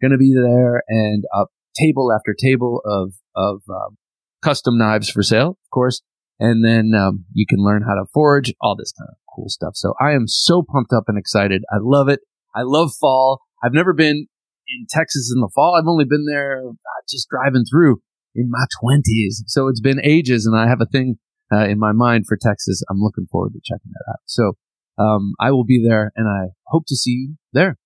going 0.00 0.12
to 0.12 0.18
be 0.18 0.34
there, 0.34 0.82
and 0.88 1.24
a 1.34 1.44
table 1.78 2.12
after 2.12 2.34
table 2.34 2.80
of 2.84 3.14
of 3.36 3.62
um, 3.68 3.96
custom 4.42 4.76
knives 4.78 5.08
for 5.08 5.22
sale, 5.22 5.50
of 5.50 5.70
course 5.72 6.02
and 6.42 6.64
then 6.64 6.90
um, 6.98 7.24
you 7.32 7.46
can 7.48 7.60
learn 7.60 7.82
how 7.82 7.94
to 7.94 8.04
forge, 8.12 8.52
all 8.60 8.74
this 8.74 8.92
kind 8.98 9.08
of 9.08 9.16
cool 9.32 9.48
stuff. 9.48 9.74
So 9.76 9.94
I 10.00 10.10
am 10.10 10.26
so 10.26 10.64
pumped 10.68 10.92
up 10.92 11.04
and 11.06 11.16
excited. 11.16 11.62
I 11.72 11.76
love 11.80 12.08
it. 12.08 12.18
I 12.52 12.62
love 12.62 12.90
fall. 13.00 13.42
I've 13.62 13.72
never 13.72 13.92
been 13.92 14.26
in 14.66 14.86
Texas 14.90 15.32
in 15.32 15.40
the 15.40 15.50
fall. 15.54 15.76
I've 15.78 15.86
only 15.86 16.04
been 16.04 16.24
there 16.28 16.62
uh, 16.66 17.00
just 17.08 17.28
driving 17.28 17.64
through 17.70 18.00
in 18.34 18.50
my 18.50 18.64
twenties. 18.80 19.44
So 19.46 19.68
it's 19.68 19.80
been 19.80 20.00
ages, 20.02 20.44
and 20.44 20.58
I 20.58 20.66
have 20.68 20.80
a 20.80 20.86
thing 20.86 21.16
uh, 21.52 21.66
in 21.66 21.78
my 21.78 21.92
mind 21.92 22.24
for 22.26 22.36
Texas. 22.36 22.82
I'm 22.90 22.98
looking 22.98 23.28
forward 23.30 23.52
to 23.52 23.60
checking 23.62 23.92
that 23.92 24.10
out. 24.10 24.20
So 24.26 24.54
um, 24.98 25.34
I 25.40 25.50
will 25.50 25.64
be 25.64 25.82
there, 25.86 26.12
and 26.16 26.28
I 26.28 26.52
hope 26.66 26.84
to 26.88 26.96
see 26.96 27.10
you 27.10 27.34
there. 27.52 27.76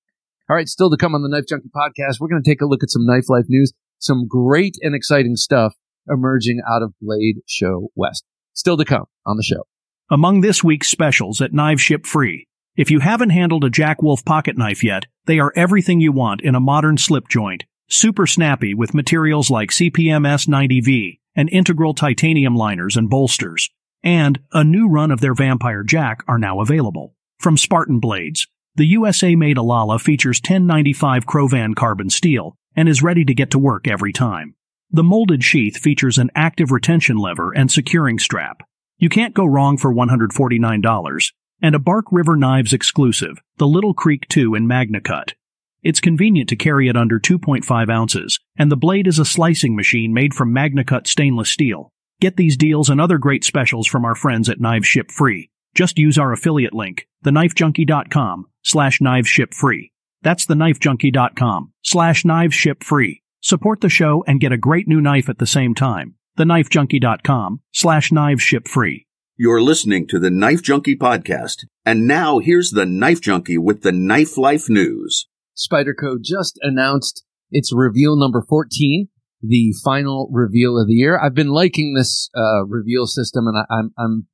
All 0.48 0.56
right, 0.56 0.68
still 0.68 0.90
to 0.90 0.96
come 0.96 1.14
on 1.14 1.22
the 1.22 1.28
Knife 1.28 1.46
Junkie 1.48 1.70
podcast, 1.74 2.20
we're 2.20 2.28
going 2.28 2.42
to 2.42 2.48
take 2.48 2.60
a 2.60 2.66
look 2.66 2.82
at 2.82 2.90
some 2.90 3.04
knife 3.04 3.28
life 3.28 3.46
news, 3.48 3.72
some 3.98 4.26
great 4.28 4.76
and 4.80 4.94
exciting 4.94 5.36
stuff 5.36 5.74
emerging 6.08 6.60
out 6.68 6.82
of 6.82 6.94
Blade 7.00 7.36
Show 7.46 7.88
West. 7.94 8.24
Still 8.52 8.76
to 8.76 8.84
come 8.84 9.06
on 9.26 9.36
the 9.36 9.42
show. 9.42 9.64
Among 10.10 10.40
this 10.40 10.62
week's 10.62 10.88
specials 10.88 11.40
at 11.40 11.52
Knives 11.52 11.82
Ship 11.82 12.06
Free. 12.06 12.46
If 12.76 12.90
you 12.90 13.00
haven't 13.00 13.30
handled 13.30 13.64
a 13.64 13.70
Jack 13.70 14.02
Wolf 14.02 14.24
pocket 14.24 14.56
knife 14.56 14.84
yet, 14.84 15.06
they 15.24 15.38
are 15.38 15.52
everything 15.56 16.00
you 16.00 16.12
want 16.12 16.42
in 16.42 16.54
a 16.54 16.60
modern 16.60 16.96
slip 16.98 17.28
joint. 17.28 17.64
Super 17.88 18.26
snappy 18.26 18.74
with 18.74 18.94
materials 18.94 19.50
like 19.50 19.70
CPM 19.70 20.26
S90V 20.26 21.18
and 21.34 21.48
integral 21.50 21.94
titanium 21.94 22.54
liners 22.54 22.96
and 22.96 23.10
bolsters. 23.10 23.70
And 24.06 24.38
a 24.52 24.62
new 24.62 24.88
run 24.88 25.10
of 25.10 25.20
their 25.20 25.34
Vampire 25.34 25.82
Jack 25.82 26.22
are 26.28 26.38
now 26.38 26.60
available. 26.60 27.16
From 27.40 27.56
Spartan 27.56 27.98
Blades, 27.98 28.46
the 28.76 28.86
USA 28.86 29.34
made 29.34 29.56
Alala 29.56 29.98
features 29.98 30.38
1095 30.38 31.26
CroVan 31.26 31.74
carbon 31.74 32.08
steel 32.08 32.56
and 32.76 32.88
is 32.88 33.02
ready 33.02 33.24
to 33.24 33.34
get 33.34 33.50
to 33.50 33.58
work 33.58 33.88
every 33.88 34.12
time. 34.12 34.54
The 34.92 35.02
molded 35.02 35.42
sheath 35.42 35.78
features 35.78 36.18
an 36.18 36.30
active 36.36 36.70
retention 36.70 37.16
lever 37.16 37.50
and 37.50 37.68
securing 37.68 38.20
strap. 38.20 38.62
You 38.96 39.08
can't 39.08 39.34
go 39.34 39.44
wrong 39.44 39.76
for 39.76 39.92
$149. 39.92 41.32
And 41.60 41.74
a 41.74 41.80
Bark 41.80 42.04
River 42.12 42.36
Knives 42.36 42.72
exclusive, 42.72 43.42
the 43.56 43.66
Little 43.66 43.92
Creek 43.92 44.28
2 44.28 44.54
in 44.54 44.68
Magna 44.68 45.00
Cut. 45.00 45.34
It's 45.82 45.98
convenient 45.98 46.48
to 46.50 46.56
carry 46.56 46.86
it 46.86 46.96
under 46.96 47.18
2.5 47.18 47.90
ounces, 47.90 48.38
and 48.56 48.70
the 48.70 48.76
blade 48.76 49.08
is 49.08 49.18
a 49.18 49.24
slicing 49.24 49.74
machine 49.74 50.14
made 50.14 50.32
from 50.32 50.52
Magna 50.52 50.84
Cut 50.84 51.08
stainless 51.08 51.50
steel. 51.50 51.90
Get 52.20 52.36
these 52.36 52.56
deals 52.56 52.88
and 52.88 53.00
other 53.00 53.18
great 53.18 53.44
specials 53.44 53.86
from 53.86 54.04
our 54.04 54.14
friends 54.14 54.48
at 54.48 54.60
Knives 54.60 54.86
Ship 54.86 55.10
Free. 55.10 55.50
Just 55.74 55.98
use 55.98 56.18
our 56.18 56.32
affiliate 56.32 56.72
link, 56.72 57.06
theknifejunkie.com 57.24 58.46
slash 58.62 59.00
knives 59.02 59.28
ship 59.28 59.52
free. 59.52 59.92
That's 60.22 60.46
theknifejunkie.com 60.46 61.72
slash 61.82 62.24
knives 62.24 62.54
ship 62.54 62.82
free. 62.82 63.22
Support 63.42 63.82
the 63.82 63.90
show 63.90 64.24
and 64.26 64.40
get 64.40 64.52
a 64.52 64.56
great 64.56 64.88
new 64.88 65.02
knife 65.02 65.28
at 65.28 65.38
the 65.38 65.46
same 65.46 65.74
time. 65.74 66.14
Theknifejunkie.com 66.38 67.60
slash 67.72 68.10
knives 68.10 68.42
ship 68.42 68.66
free. 68.66 69.06
You're 69.36 69.60
listening 69.60 70.06
to 70.08 70.18
the 70.18 70.30
Knife 70.30 70.62
Junkie 70.62 70.96
podcast. 70.96 71.66
And 71.84 72.06
now 72.06 72.38
here's 72.38 72.70
the 72.70 72.86
Knife 72.86 73.20
Junkie 73.20 73.58
with 73.58 73.82
the 73.82 73.92
Knife 73.92 74.38
Life 74.38 74.70
News. 74.70 75.28
Spyderco 75.54 76.16
just 76.22 76.58
announced 76.62 77.22
its 77.50 77.70
reveal 77.70 78.18
number 78.18 78.42
14, 78.48 79.08
the 79.48 79.74
final 79.84 80.28
reveal 80.32 80.80
of 80.80 80.86
the 80.86 80.94
year. 80.94 81.18
I've 81.18 81.34
been 81.34 81.50
liking 81.50 81.94
this 81.94 82.30
uh, 82.36 82.64
reveal 82.66 83.06
system, 83.06 83.46
and 83.46 83.56
I, 83.58 83.74
I'm 83.74 83.90
I'm 83.98 84.26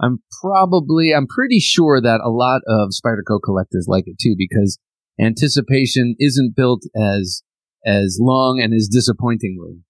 I'm 0.00 0.22
probably 0.42 1.12
I'm 1.14 1.26
pretty 1.26 1.58
sure 1.58 2.00
that 2.00 2.20
a 2.22 2.30
lot 2.30 2.62
of 2.66 2.90
Spyderco 2.90 3.40
collectors 3.44 3.86
like 3.88 4.04
it 4.06 4.18
too 4.20 4.34
because 4.36 4.78
anticipation 5.20 6.14
isn't 6.18 6.56
built 6.56 6.82
as 6.96 7.42
as 7.84 8.18
long 8.20 8.60
and 8.60 8.74
as 8.74 8.88
disappointingly. 8.88 9.82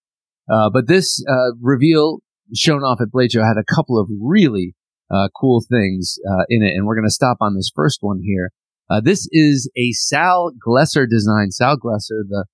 Uh, 0.50 0.70
but 0.72 0.86
this 0.86 1.24
uh, 1.28 1.56
reveal 1.60 2.20
shown 2.54 2.82
off 2.82 3.00
at 3.00 3.10
Blade 3.10 3.32
Show 3.32 3.42
had 3.42 3.56
a 3.58 3.74
couple 3.74 3.98
of 3.98 4.08
really 4.20 4.74
uh, 5.10 5.28
cool 5.38 5.64
things 5.68 6.18
uh, 6.28 6.44
in 6.48 6.62
it, 6.62 6.74
and 6.74 6.86
we're 6.86 6.94
going 6.94 7.08
to 7.08 7.10
stop 7.10 7.38
on 7.40 7.56
this 7.56 7.70
first 7.74 7.98
one 8.00 8.20
here. 8.22 8.52
Uh, 8.88 9.00
this 9.00 9.28
is 9.32 9.68
a 9.76 9.90
Sal 9.92 10.52
Glesser 10.64 11.08
design. 11.08 11.50
Sal 11.50 11.76
Glesser, 11.76 12.22
the 12.28 12.44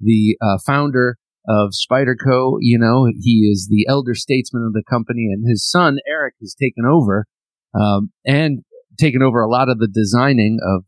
the 0.00 0.36
uh, 0.42 0.58
founder 0.66 1.16
of 1.46 1.70
Spyderco, 1.70 2.58
you 2.60 2.78
know, 2.78 3.06
he 3.06 3.48
is 3.50 3.68
the 3.70 3.86
elder 3.88 4.14
statesman 4.14 4.64
of 4.66 4.72
the 4.72 4.82
company, 4.88 5.28
and 5.32 5.48
his 5.48 5.68
son 5.68 5.98
Eric 6.08 6.34
has 6.40 6.54
taken 6.54 6.84
over 6.84 7.26
um, 7.74 8.10
and 8.26 8.60
taken 8.98 9.22
over 9.22 9.40
a 9.40 9.48
lot 9.48 9.68
of 9.68 9.78
the 9.78 9.88
designing 9.88 10.58
of. 10.62 10.84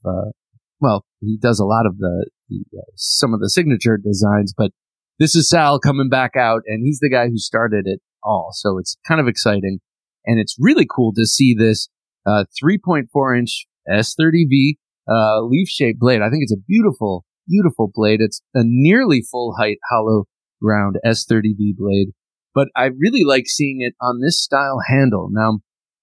well, 0.80 1.04
he 1.20 1.36
does 1.36 1.60
a 1.60 1.64
lot 1.64 1.86
of 1.86 1.98
the, 1.98 2.30
the 2.48 2.64
some 2.96 3.34
of 3.34 3.40
the 3.40 3.50
signature 3.50 3.96
designs, 3.96 4.54
but 4.56 4.72
this 5.18 5.34
is 5.34 5.48
Sal 5.48 5.78
coming 5.78 6.08
back 6.08 6.34
out, 6.36 6.62
and 6.66 6.82
he's 6.84 6.98
the 7.00 7.10
guy 7.10 7.28
who 7.28 7.36
started 7.36 7.86
it 7.86 8.00
all. 8.22 8.50
So 8.52 8.78
it's 8.78 8.96
kind 9.06 9.20
of 9.20 9.28
exciting, 9.28 9.80
and 10.24 10.40
it's 10.40 10.56
really 10.58 10.86
cool 10.86 11.12
to 11.14 11.26
see 11.26 11.54
this 11.54 11.88
uh, 12.26 12.44
3.4 12.62 13.38
inch 13.38 13.66
S30V 13.88 14.74
uh, 15.08 15.42
leaf 15.42 15.68
shaped 15.68 15.98
blade. 15.98 16.22
I 16.22 16.30
think 16.30 16.42
it's 16.42 16.54
a 16.54 16.64
beautiful, 16.66 17.24
beautiful 17.46 17.90
blade. 17.92 18.20
It's 18.20 18.42
a 18.54 18.62
nearly 18.64 19.22
full 19.22 19.56
height 19.58 19.78
hollow 19.90 20.24
ground 20.62 20.96
S30V 21.04 21.76
blade, 21.76 22.08
but 22.54 22.68
I 22.76 22.86
really 22.86 23.24
like 23.24 23.46
seeing 23.46 23.80
it 23.80 23.94
on 24.00 24.20
this 24.20 24.40
style 24.40 24.80
handle. 24.86 25.28
Now, 25.30 25.58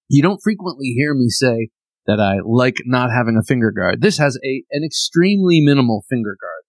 you 0.08 0.22
don't 0.22 0.42
frequently 0.42 0.94
hear 0.96 1.14
me 1.14 1.28
say 1.28 1.68
that 2.06 2.20
I 2.20 2.38
like 2.44 2.76
not 2.86 3.10
having 3.10 3.36
a 3.36 3.44
finger 3.44 3.70
guard. 3.70 4.00
This 4.00 4.18
has 4.18 4.38
a 4.44 4.64
an 4.70 4.82
extremely 4.84 5.60
minimal 5.60 6.04
finger 6.08 6.36
guard. 6.40 6.64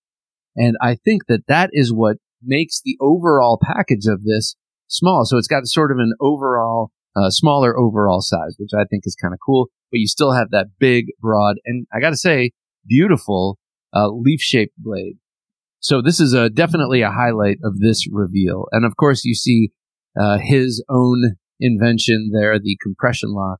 And 0.55 0.75
I 0.81 0.95
think 0.95 1.23
that 1.27 1.47
that 1.47 1.69
is 1.71 1.93
what 1.93 2.17
makes 2.43 2.81
the 2.83 2.97
overall 2.99 3.59
package 3.61 4.05
of 4.07 4.23
this 4.23 4.55
small. 4.87 5.23
So 5.25 5.37
it's 5.37 5.47
got 5.47 5.65
sort 5.65 5.91
of 5.91 5.97
an 5.97 6.13
overall, 6.19 6.91
uh, 7.15 7.29
smaller 7.29 7.77
overall 7.77 8.21
size, 8.21 8.55
which 8.57 8.71
I 8.73 8.83
think 8.89 9.03
is 9.05 9.15
kind 9.21 9.33
of 9.33 9.39
cool. 9.45 9.67
But 9.91 9.99
you 9.99 10.07
still 10.07 10.33
have 10.33 10.51
that 10.51 10.67
big, 10.79 11.07
broad, 11.19 11.57
and 11.65 11.87
I 11.93 11.99
got 11.99 12.11
to 12.11 12.17
say, 12.17 12.51
beautiful 12.87 13.57
uh, 13.95 14.09
leaf 14.09 14.41
shaped 14.41 14.75
blade. 14.77 15.17
So 15.79 16.01
this 16.01 16.19
is 16.19 16.33
a, 16.33 16.49
definitely 16.49 17.01
a 17.01 17.11
highlight 17.11 17.57
of 17.63 17.79
this 17.79 18.05
reveal. 18.11 18.67
And 18.71 18.85
of 18.85 18.97
course, 18.97 19.23
you 19.23 19.33
see 19.33 19.71
uh, 20.19 20.37
his 20.41 20.83
own 20.89 21.37
invention 21.59 22.31
there, 22.33 22.59
the 22.59 22.77
compression 22.81 23.33
lock. 23.33 23.59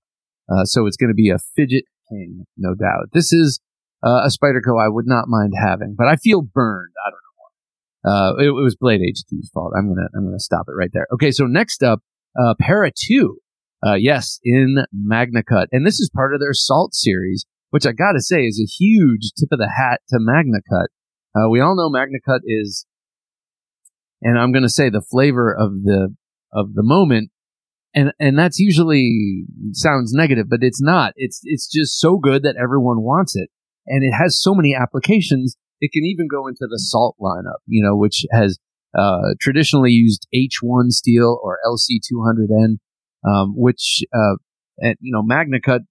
Uh, 0.50 0.66
so 0.66 0.86
it's 0.88 0.98
going 0.98 1.10
to 1.10 1.16
be 1.16 1.30
a 1.30 1.38
fidget 1.56 1.86
king, 2.10 2.46
no 2.58 2.74
doubt. 2.74 3.10
This 3.14 3.32
is 3.32 3.60
uh, 4.06 4.24
a 4.26 4.30
Spyderco 4.30 4.82
I 4.84 4.90
would 4.90 5.08
not 5.08 5.28
mind 5.28 5.54
having, 5.60 5.96
but 5.98 6.08
I 6.08 6.16
feel 6.16 6.42
burned. 6.42 6.94
I 7.06 7.10
don't 7.10 7.20
know. 7.20 8.12
Uh, 8.12 8.34
it, 8.44 8.48
it, 8.48 8.64
was 8.64 8.76
Blade 8.76 9.02
HQ's 9.02 9.50
fault. 9.54 9.74
I'm 9.78 9.90
gonna 9.94 10.08
I'm 10.16 10.26
gonna 10.26 10.40
stop 10.40 10.66
it 10.70 10.78
right 10.78 10.90
there. 10.94 11.06
Okay, 11.14 11.32
so 11.32 11.46
next 11.46 11.84
up, 11.84 12.00
uh, 12.40 12.56
Para 12.60 12.92
Two, 12.96 13.40
uh, 13.86 13.96
yes, 13.96 14.40
in 14.44 14.86
Magna 14.94 15.44
Cut, 15.44 15.68
and 15.72 15.86
this 15.86 16.00
is 16.00 16.10
part 16.16 16.34
of 16.34 16.40
their 16.40 16.54
Salt 16.54 16.94
series, 16.94 17.46
which 17.72 17.86
I 17.86 17.92
gotta 17.92 18.22
say 18.22 18.44
is 18.44 18.60
a 18.60 18.72
huge 18.72 19.32
tip 19.38 19.50
of 19.52 19.60
the 19.60 19.72
hat 19.78 20.00
to 20.10 20.18
Magna 20.20 20.60
Cut. 20.70 20.90
Uh, 21.40 21.50
we 21.50 21.62
all 21.62 21.76
know 21.76 21.90
Magna 21.90 22.18
Cut 22.26 22.42
is, 22.46 22.86
and 24.22 24.38
I'm 24.38 24.52
gonna 24.52 24.70
say 24.70 24.90
the 24.90 25.02
flavor 25.02 25.54
of 25.54 25.84
the 25.84 26.16
of 26.52 26.74
the 26.74 26.84
moment, 26.84 27.32
and 27.94 28.12
and 28.20 28.38
that's 28.38 28.60
usually 28.60 29.46
sounds 29.72 30.12
negative, 30.14 30.48
but 30.50 30.64
it's 30.64 30.82
not. 30.82 31.14
It's 31.16 31.42
it's 31.44 31.72
just 31.72 32.00
so 32.00 32.18
good 32.18 32.44
that 32.44 32.56
everyone 32.62 33.02
wants 33.02 33.36
it, 33.36 33.50
and 33.88 34.04
it 34.04 34.12
has 34.12 34.42
so 34.42 34.54
many 34.54 34.76
applications 34.76 35.56
it 35.82 35.92
can 35.92 36.04
even 36.06 36.28
go 36.28 36.48
into 36.48 36.68
the 36.70 36.80
salt 36.80 37.16
lineup, 37.22 37.60
you 37.66 37.84
know, 37.84 37.96
which 37.96 38.26
has 38.32 38.60
uh, 38.98 39.34
traditionally 39.40 39.92
used 39.92 40.28
H1 40.34 40.92
steel 40.92 41.40
or 41.42 41.60
LC200N, 41.66 42.78
um, 43.28 43.54
which, 43.56 44.04
uh, 44.14 44.36
and, 44.80 44.96
you 45.00 45.14
know, 45.14 45.24
Magna 45.24 45.62
Cut, 45.62 45.82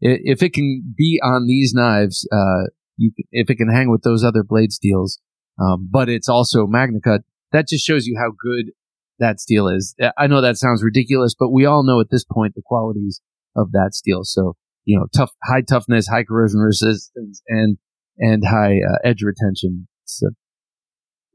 if 0.00 0.42
it 0.42 0.52
can 0.52 0.94
be 0.96 1.20
on 1.22 1.46
these 1.46 1.72
knives, 1.74 2.28
uh, 2.32 2.68
you, 2.96 3.12
if 3.30 3.50
it 3.50 3.56
can 3.56 3.72
hang 3.72 3.90
with 3.90 4.02
those 4.02 4.24
other 4.24 4.42
blade 4.42 4.72
steels, 4.72 5.20
um, 5.60 5.88
but 5.90 6.08
it's 6.08 6.28
also 6.28 6.66
Magna 6.66 7.00
Cut, 7.02 7.22
that 7.52 7.68
just 7.68 7.86
shows 7.86 8.06
you 8.06 8.16
how 8.18 8.30
good 8.30 8.72
that 9.18 9.40
steel 9.40 9.68
is. 9.68 9.94
I 10.18 10.26
know 10.26 10.40
that 10.40 10.56
sounds 10.56 10.82
ridiculous, 10.82 11.34
but 11.38 11.50
we 11.50 11.64
all 11.64 11.84
know 11.84 12.00
at 12.00 12.10
this 12.10 12.24
point 12.24 12.54
the 12.54 12.62
qualities 12.64 13.20
of 13.56 13.72
that 13.72 13.94
steel. 13.94 14.20
So, 14.24 14.56
you 14.84 14.98
know, 14.98 15.06
tough, 15.14 15.30
high 15.44 15.62
toughness, 15.62 16.08
high 16.08 16.24
corrosion 16.24 16.60
resistance, 16.60 17.42
and 17.46 17.78
and 18.18 18.44
high 18.46 18.78
uh, 18.78 18.98
edge 19.04 19.22
retention 19.22 19.88
so, 20.04 20.30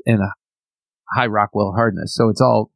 and 0.06 0.22
a 0.22 0.34
high 1.14 1.28
Rockwell 1.28 1.74
hardness. 1.76 2.16
So 2.16 2.30
it's 2.30 2.42
all 2.42 2.72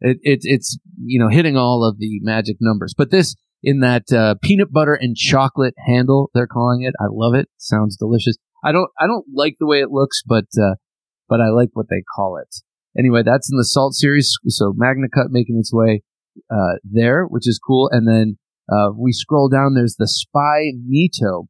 it, 0.00 0.18
it, 0.22 0.40
it's 0.42 0.78
you 1.02 1.18
know 1.18 1.28
hitting 1.28 1.56
all 1.56 1.84
of 1.84 1.98
the 1.98 2.20
magic 2.22 2.56
numbers. 2.60 2.94
But 2.96 3.10
this 3.10 3.36
in 3.62 3.80
that 3.80 4.12
uh, 4.12 4.34
peanut 4.42 4.72
butter 4.72 4.94
and 4.94 5.16
chocolate 5.16 5.74
handle 5.86 6.30
they're 6.34 6.46
calling 6.46 6.82
it. 6.82 6.94
I 7.00 7.06
love 7.10 7.34
it. 7.34 7.48
Sounds 7.58 7.96
delicious. 7.96 8.36
I 8.64 8.72
don't 8.72 8.90
I 8.98 9.06
don't 9.06 9.26
like 9.32 9.56
the 9.58 9.66
way 9.66 9.78
it 9.78 9.90
looks, 9.90 10.22
but 10.26 10.46
uh, 10.60 10.74
but 11.28 11.40
I 11.40 11.48
like 11.48 11.70
what 11.74 11.86
they 11.90 12.02
call 12.14 12.36
it. 12.36 12.54
Anyway, 12.98 13.22
that's 13.24 13.50
in 13.50 13.56
the 13.56 13.64
Salt 13.64 13.94
series. 13.94 14.32
So 14.48 14.72
Magna 14.76 15.06
Cut 15.12 15.28
making 15.30 15.56
its 15.58 15.72
way 15.72 16.02
uh, 16.50 16.76
there, 16.84 17.24
which 17.24 17.48
is 17.48 17.58
cool. 17.58 17.88
And 17.90 18.06
then 18.06 18.38
uh, 18.70 18.90
we 18.96 19.12
scroll 19.12 19.48
down. 19.48 19.74
There's 19.74 19.96
the 19.98 20.08
Spy 20.08 20.72
Mito. 20.88 21.46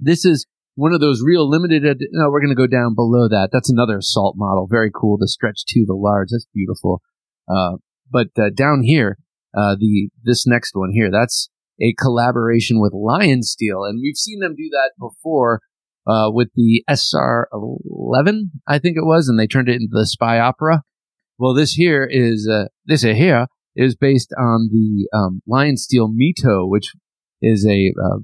This 0.00 0.24
is 0.24 0.46
one 0.74 0.92
of 0.92 1.00
those 1.00 1.22
real 1.24 1.48
limited. 1.48 1.84
Ed- 1.86 2.08
no, 2.12 2.30
we're 2.30 2.40
going 2.40 2.54
to 2.54 2.56
go 2.56 2.66
down 2.66 2.94
below 2.94 3.28
that. 3.28 3.50
That's 3.52 3.70
another 3.70 3.98
Salt 4.00 4.34
model. 4.36 4.66
Very 4.70 4.90
cool. 4.90 5.18
The 5.18 5.28
stretch 5.28 5.64
to 5.68 5.84
the 5.86 5.94
large. 5.94 6.28
That's 6.32 6.46
beautiful. 6.54 7.02
Uh, 7.48 7.76
but 8.10 8.28
uh, 8.38 8.50
down 8.54 8.82
here, 8.82 9.18
uh, 9.56 9.76
the 9.78 10.10
this 10.22 10.46
next 10.46 10.72
one 10.74 10.90
here, 10.92 11.10
that's 11.10 11.48
a 11.80 11.94
collaboration 11.94 12.80
with 12.80 12.92
Lion 12.92 13.42
Steel, 13.42 13.84
and 13.84 14.00
we've 14.02 14.16
seen 14.16 14.40
them 14.40 14.54
do 14.56 14.68
that 14.70 14.92
before 14.98 15.60
uh, 16.06 16.30
with 16.32 16.48
the 16.54 16.84
SR11, 16.90 18.50
I 18.66 18.78
think 18.78 18.96
it 18.96 19.04
was, 19.04 19.28
and 19.28 19.38
they 19.38 19.46
turned 19.46 19.68
it 19.68 19.76
into 19.76 19.88
the 19.92 20.06
Spy 20.06 20.38
Opera. 20.38 20.82
Well, 21.38 21.54
this 21.54 21.72
here 21.72 22.06
is 22.10 22.48
uh, 22.50 22.66
this 22.86 23.02
here 23.02 23.46
is 23.74 23.96
based 23.96 24.32
on 24.38 24.68
the 24.70 25.08
um, 25.16 25.42
Lion 25.46 25.76
Steel 25.76 26.08
Mito, 26.08 26.68
which 26.68 26.92
is 27.40 27.66
a 27.66 27.92
uh, 28.02 28.18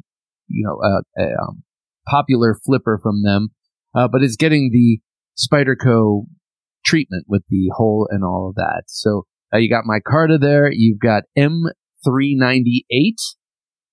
you 0.48 0.66
know 0.66 0.78
a, 0.82 1.22
a 1.22 1.42
um, 1.42 1.62
popular 2.06 2.56
flipper 2.64 2.98
from 3.02 3.22
them, 3.22 3.48
uh, 3.94 4.08
but 4.08 4.22
it's 4.22 4.36
getting 4.36 4.70
the 4.72 5.00
Spyderco 5.38 6.26
treatment 6.84 7.26
with 7.28 7.42
the 7.48 7.70
hole 7.76 8.08
and 8.10 8.24
all 8.24 8.48
of 8.48 8.54
that. 8.56 8.84
So 8.86 9.26
uh, 9.52 9.58
you 9.58 9.70
got 9.70 9.84
micarta 9.84 10.40
there. 10.40 10.70
You've 10.72 11.00
got 11.00 11.24
M398. 11.38 13.16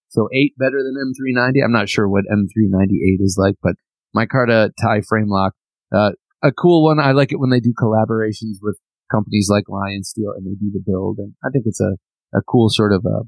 So 0.10 0.30
eight 0.34 0.54
better 0.58 0.78
than 0.78 0.96
M390. 0.96 1.64
I'm 1.64 1.72
not 1.72 1.90
sure 1.90 2.08
what 2.08 2.26
M398 2.32 3.18
is 3.20 3.38
like, 3.40 3.56
but 3.62 3.76
micarta 4.16 4.72
tie 4.82 5.02
frame 5.02 5.28
lock. 5.28 5.54
Uh, 5.94 6.12
a 6.42 6.52
cool 6.52 6.84
one. 6.84 7.00
I 7.00 7.12
like 7.12 7.32
it 7.32 7.40
when 7.40 7.50
they 7.50 7.60
do 7.60 7.74
collaborations 7.74 8.58
with 8.62 8.78
companies 9.12 9.48
like 9.50 9.70
Lion 9.70 10.04
Steel 10.04 10.32
and 10.36 10.46
they 10.46 10.56
do 10.56 10.72
the 10.72 10.84
build. 10.86 11.18
And 11.20 11.34
I 11.44 11.50
think 11.50 11.66
it's 11.68 11.82
a, 11.82 11.98
a 12.38 12.42
cool 12.48 12.70
sort 12.70 12.94
of 12.94 13.06
a 13.06 13.24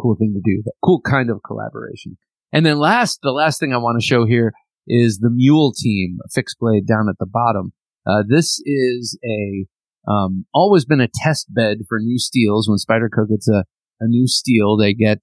cool 0.00 0.16
thing 0.16 0.34
to 0.34 0.40
do. 0.44 0.62
Cool 0.84 1.00
kind 1.00 1.30
of 1.30 1.40
collaboration. 1.46 2.16
And 2.52 2.66
then 2.66 2.78
last, 2.78 3.20
the 3.22 3.30
last 3.30 3.60
thing 3.60 3.72
I 3.72 3.78
want 3.78 4.00
to 4.00 4.06
show 4.06 4.26
here 4.26 4.52
is 4.86 5.18
the 5.18 5.30
Mule 5.30 5.72
Team 5.72 6.18
fixed 6.32 6.56
blade 6.60 6.86
down 6.86 7.08
at 7.08 7.16
the 7.18 7.26
bottom. 7.26 7.72
Uh, 8.06 8.22
this 8.28 8.60
is 8.64 9.18
a 9.24 9.66
um, 10.08 10.46
always 10.52 10.84
been 10.84 11.00
a 11.00 11.08
test 11.12 11.52
bed 11.52 11.78
for 11.88 11.98
new 12.00 12.18
steels. 12.18 12.68
When 12.68 12.78
Spyderco 12.78 13.28
gets 13.28 13.48
a, 13.48 13.64
a 14.00 14.06
new 14.06 14.26
steel, 14.26 14.76
they 14.76 14.94
get 14.94 15.20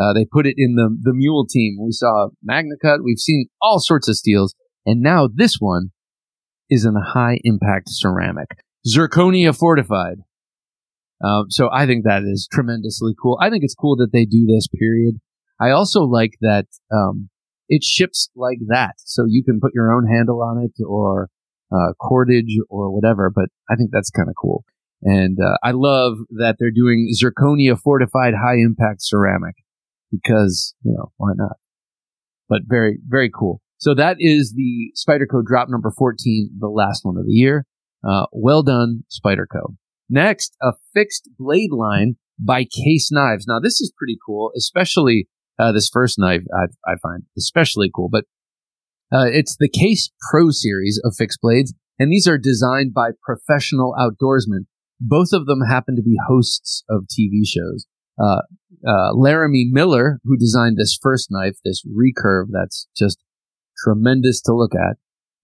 uh, 0.00 0.12
they 0.12 0.24
put 0.24 0.46
it 0.46 0.54
in 0.56 0.74
the 0.74 0.96
the 1.00 1.14
Mule 1.14 1.46
Team. 1.46 1.78
We 1.80 1.92
saw 1.92 2.28
MagnaCut. 2.48 2.98
We've 3.02 3.18
seen 3.18 3.46
all 3.60 3.80
sorts 3.80 4.08
of 4.08 4.16
steels, 4.16 4.54
and 4.84 5.00
now 5.00 5.28
this 5.32 5.56
one 5.58 5.90
is 6.68 6.84
in 6.84 6.96
a 6.96 7.04
high 7.04 7.38
impact 7.44 7.88
ceramic, 7.88 8.48
zirconia 8.86 9.56
fortified. 9.56 10.18
Uh, 11.22 11.44
so 11.48 11.68
I 11.70 11.86
think 11.86 12.04
that 12.04 12.22
is 12.22 12.48
tremendously 12.50 13.12
cool. 13.20 13.38
I 13.40 13.50
think 13.50 13.62
it's 13.62 13.74
cool 13.74 13.96
that 13.96 14.10
they 14.12 14.24
do 14.24 14.46
this. 14.46 14.68
Period. 14.68 15.16
I 15.60 15.70
also 15.70 16.02
like 16.02 16.34
that 16.40 16.66
um, 16.90 17.28
it 17.68 17.84
ships 17.84 18.30
like 18.34 18.58
that, 18.68 18.94
so 18.98 19.24
you 19.26 19.42
can 19.44 19.60
put 19.60 19.72
your 19.74 19.92
own 19.92 20.06
handle 20.06 20.42
on 20.42 20.62
it 20.62 20.82
or 20.84 21.28
uh, 21.72 21.92
cordage 22.00 22.56
or 22.68 22.94
whatever. 22.94 23.30
But 23.34 23.46
I 23.70 23.76
think 23.76 23.90
that's 23.92 24.10
kind 24.10 24.28
of 24.28 24.34
cool, 24.40 24.64
and 25.02 25.38
uh, 25.40 25.56
I 25.62 25.72
love 25.72 26.18
that 26.30 26.56
they're 26.58 26.70
doing 26.70 27.12
zirconia 27.14 27.78
fortified 27.78 28.34
high 28.34 28.58
impact 28.58 29.02
ceramic 29.02 29.56
because 30.10 30.74
you 30.82 30.92
know 30.92 31.12
why 31.16 31.32
not? 31.34 31.56
But 32.48 32.62
very 32.66 32.98
very 33.06 33.30
cool. 33.30 33.60
So 33.78 33.94
that 33.94 34.16
is 34.18 34.54
the 34.54 34.92
Spyderco 34.96 35.44
drop 35.44 35.68
number 35.68 35.92
fourteen, 35.96 36.50
the 36.58 36.68
last 36.68 37.04
one 37.04 37.16
of 37.16 37.26
the 37.26 37.32
year. 37.32 37.66
Uh, 38.06 38.26
well 38.32 38.62
done, 38.62 39.04
Spyderco. 39.10 39.76
Next, 40.08 40.56
a 40.62 40.72
fixed 40.92 41.28
blade 41.38 41.72
line 41.72 42.16
by 42.38 42.64
Case 42.64 43.10
Knives. 43.12 43.46
Now 43.46 43.60
this 43.60 43.80
is 43.80 43.92
pretty 43.96 44.18
cool, 44.26 44.50
especially 44.56 45.28
uh, 45.58 45.72
this 45.72 45.90
first 45.92 46.18
knife 46.18 46.42
I, 46.54 46.90
I, 46.90 46.96
find 47.02 47.24
especially 47.36 47.90
cool. 47.94 48.08
But 48.10 48.24
uh, 49.12 49.26
it's 49.26 49.56
the 49.58 49.68
Case 49.68 50.10
Pro 50.30 50.50
series 50.50 51.00
of 51.04 51.14
fixed 51.16 51.40
blades, 51.40 51.74
and 51.98 52.12
these 52.12 52.26
are 52.26 52.38
designed 52.38 52.94
by 52.94 53.10
professional 53.22 53.94
outdoorsmen. 53.98 54.66
Both 55.00 55.32
of 55.32 55.46
them 55.46 55.60
happen 55.62 55.96
to 55.96 56.02
be 56.02 56.16
hosts 56.28 56.84
of 56.88 57.04
TV 57.04 57.40
shows. 57.44 57.86
Uh, 58.20 58.42
uh, 58.86 59.14
Laramie 59.14 59.68
Miller, 59.70 60.20
who 60.24 60.36
designed 60.36 60.76
this 60.76 60.98
first 61.00 61.28
knife, 61.30 61.56
this 61.64 61.82
recurve 61.86 62.48
that's 62.50 62.86
just 62.96 63.18
tremendous 63.82 64.40
to 64.42 64.54
look 64.54 64.72
at. 64.74 64.96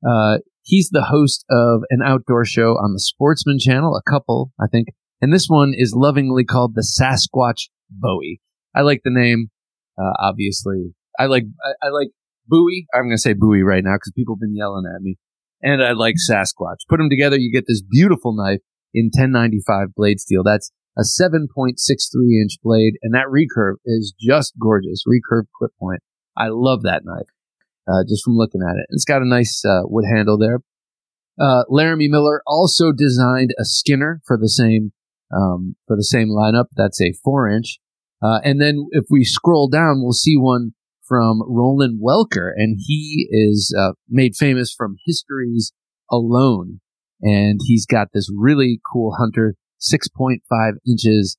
Uh, 0.06 0.38
he's 0.62 0.90
the 0.90 1.04
host 1.04 1.44
of 1.50 1.82
an 1.90 2.00
outdoor 2.04 2.44
show 2.44 2.73
on 2.73 2.92
the 2.92 3.00
Sportsman 3.00 3.58
Channel, 3.58 3.96
a 3.96 4.11
couple, 4.11 4.52
I 4.61 4.66
think. 4.70 4.88
And 5.20 5.32
this 5.32 5.46
one 5.49 5.73
is 5.75 5.94
lovingly 5.96 6.44
called 6.44 6.75
the 6.75 6.82
Sasquatch 6.82 7.68
Bowie. 7.90 8.40
I 8.75 8.82
like 8.82 9.00
the 9.04 9.11
name. 9.11 9.50
Uh, 9.99 10.12
obviously, 10.20 10.94
I 11.18 11.26
like 11.26 11.44
I, 11.64 11.87
I 11.87 11.90
like 11.90 12.08
Bowie. 12.49 12.87
I'm 12.95 13.05
going 13.05 13.17
to 13.17 13.19
say 13.19 13.33
Bowie 13.33 13.62
right 13.62 13.85
now 13.85 13.97
because 13.97 14.12
people 14.15 14.35
have 14.37 14.41
been 14.41 14.57
yelling 14.57 14.85
at 14.93 15.03
me. 15.03 15.17
And 15.62 15.83
I 15.83 15.93
like 15.93 16.17
Sasquatch. 16.17 16.87
Put 16.88 16.99
them 16.99 17.11
together, 17.11 17.37
you 17.38 17.53
get 17.53 17.65
this 17.67 17.83
beautiful 17.83 18.35
knife 18.37 18.61
in 18.93 19.07
1095 19.07 19.95
blade 19.95 20.21
steel. 20.21 20.43
That's 20.45 20.71
a 20.97 21.03
7.63 21.03 21.76
inch 22.43 22.59
blade, 22.62 22.95
and 23.03 23.15
that 23.15 23.26
recurve 23.26 23.76
is 23.85 24.15
just 24.19 24.55
gorgeous. 24.61 25.05
Recurve 25.07 25.45
clip 25.59 25.73
point. 25.79 26.00
I 26.37 26.49
love 26.49 26.83
that 26.83 27.03
knife. 27.05 27.29
Uh, 27.88 28.03
just 28.09 28.25
from 28.25 28.35
looking 28.35 28.62
at 28.69 28.76
it. 28.76 28.87
It's 28.91 29.05
got 29.05 29.23
a 29.23 29.29
nice 29.29 29.62
uh, 29.65 29.83
wood 29.85 30.07
handle 30.12 30.37
there. 30.37 30.61
Uh, 31.38 31.62
Laramie 31.69 32.09
Miller 32.09 32.43
also 32.47 32.91
designed 32.91 33.50
a 33.61 33.65
Skinner 33.65 34.21
for 34.26 34.37
the 34.37 34.49
same 34.49 34.93
um, 35.33 35.76
for 35.87 35.97
the 35.97 36.05
same 36.05 36.29
lineup. 36.29 36.67
That's 36.75 37.00
a 37.00 37.12
four 37.12 37.49
inch. 37.49 37.79
Uh, 38.23 38.41
and 38.43 38.61
then 38.61 38.88
if 38.93 39.05
we 39.11 39.25
scroll 39.25 39.69
down, 39.69 40.03
we'll 40.03 40.12
see 40.12 40.37
one 40.37 40.73
from 41.07 41.42
Roland 41.47 42.01
Welker, 42.03 42.51
and 42.55 42.79
he 42.87 43.29
is 43.31 43.75
uh, 43.79 43.92
made 44.09 44.35
famous 44.35 44.75
from 44.77 44.97
Histories 45.07 45.73
Alone. 46.11 46.81
And 47.23 47.61
he's 47.64 47.87
got 47.87 48.09
this 48.12 48.31
really 48.35 48.81
cool 48.92 49.16
Hunter, 49.19 49.55
6.5 49.81 50.38
inches. 50.87 51.38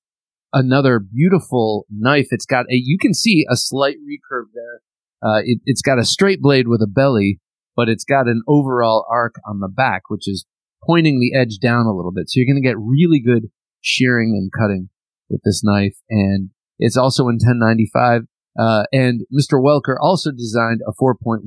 Another 0.53 0.99
beautiful 0.99 1.85
knife. 1.89 2.27
It's 2.31 2.45
got 2.45 2.65
a, 2.65 2.75
you 2.75 2.97
can 2.99 3.13
see 3.13 3.45
a 3.49 3.55
slight 3.55 3.97
recurve 3.97 4.47
there. 4.53 4.81
Uh, 5.21 5.41
it, 5.43 5.59
it's 5.65 5.81
got 5.81 5.99
a 5.99 6.05
straight 6.05 6.41
blade 6.41 6.67
with 6.67 6.81
a 6.81 6.87
belly, 6.87 7.39
but 7.75 7.89
it's 7.89 8.03
got 8.03 8.27
an 8.27 8.41
overall 8.47 9.05
arc 9.11 9.35
on 9.47 9.59
the 9.59 9.67
back, 9.67 10.03
which 10.09 10.27
is 10.27 10.45
pointing 10.83 11.19
the 11.19 11.37
edge 11.37 11.57
down 11.61 11.85
a 11.85 11.95
little 11.95 12.11
bit. 12.11 12.29
So 12.29 12.39
you're 12.39 12.51
going 12.51 12.61
to 12.61 12.67
get 12.67 12.77
really 12.77 13.19
good 13.19 13.49
shearing 13.81 14.35
and 14.37 14.51
cutting 14.51 14.89
with 15.29 15.41
this 15.43 15.61
knife. 15.63 15.97
And 16.09 16.51
it's 16.79 16.97
also 16.97 17.23
in 17.23 17.35
1095. 17.35 18.23
Uh, 18.57 18.83
and 18.91 19.21
Mr. 19.33 19.61
Welker 19.61 19.95
also 19.99 20.31
designed 20.31 20.81
a 20.87 20.91
4.13 21.01 21.41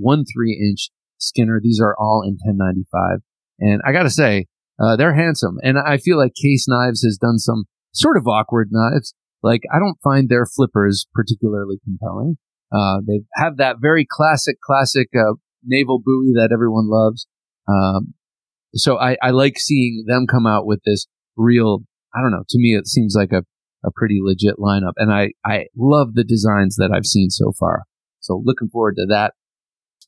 inch 0.61 0.91
Skinner. 1.19 1.61
These 1.63 1.81
are 1.81 1.97
all 1.99 2.23
in 2.23 2.39
1095. 2.43 3.21
And 3.59 3.81
I 3.87 3.93
gotta 3.93 4.11
say, 4.11 4.47
uh, 4.81 4.97
they're 4.97 5.15
handsome. 5.15 5.59
And 5.63 5.79
I 5.79 5.99
feel 5.99 6.17
like 6.17 6.33
Case 6.41 6.67
Knives 6.67 7.03
has 7.03 7.19
done 7.19 7.39
some 7.39 7.65
sort 7.93 8.17
of 8.17 8.27
awkward 8.27 8.69
knives. 8.71 9.15
Like, 9.43 9.63
I 9.75 9.79
don't 9.79 9.99
find 10.03 10.29
their 10.29 10.47
flippers 10.47 11.07
particularly 11.13 11.79
compelling. 11.85 12.37
Uh, 12.73 13.01
they 13.07 13.23
have 13.35 13.57
that 13.57 13.77
very 13.81 14.07
classic, 14.09 14.57
classic, 14.65 15.09
uh, 15.15 15.35
naval 15.65 15.99
buoy 15.99 16.33
that 16.35 16.51
everyone 16.53 16.89
loves. 16.89 17.27
Um, 17.69 18.15
so 18.75 18.99
I, 18.99 19.17
I 19.23 19.31
like 19.31 19.59
seeing 19.59 20.05
them 20.07 20.27
come 20.27 20.47
out 20.47 20.67
with 20.67 20.81
this 20.85 21.07
real, 21.37 21.83
I 22.15 22.23
don't 22.23 22.31
know, 22.31 22.45
to 22.49 22.59
me, 22.59 22.77
it 22.77 22.87
seems 22.87 23.15
like 23.17 23.33
a 23.33 23.45
a 23.85 23.91
pretty 23.95 24.19
legit 24.21 24.57
lineup. 24.59 24.93
And 24.97 25.13
I, 25.13 25.31
I 25.45 25.67
love 25.77 26.15
the 26.15 26.25
designs 26.25 26.77
that 26.77 26.91
I've 26.95 27.07
seen 27.07 27.31
so 27.31 27.53
far. 27.59 27.85
So 28.21 28.43
looking 28.45 28.69
forward 28.69 28.97
to 28.97 29.07
that. 29.09 29.35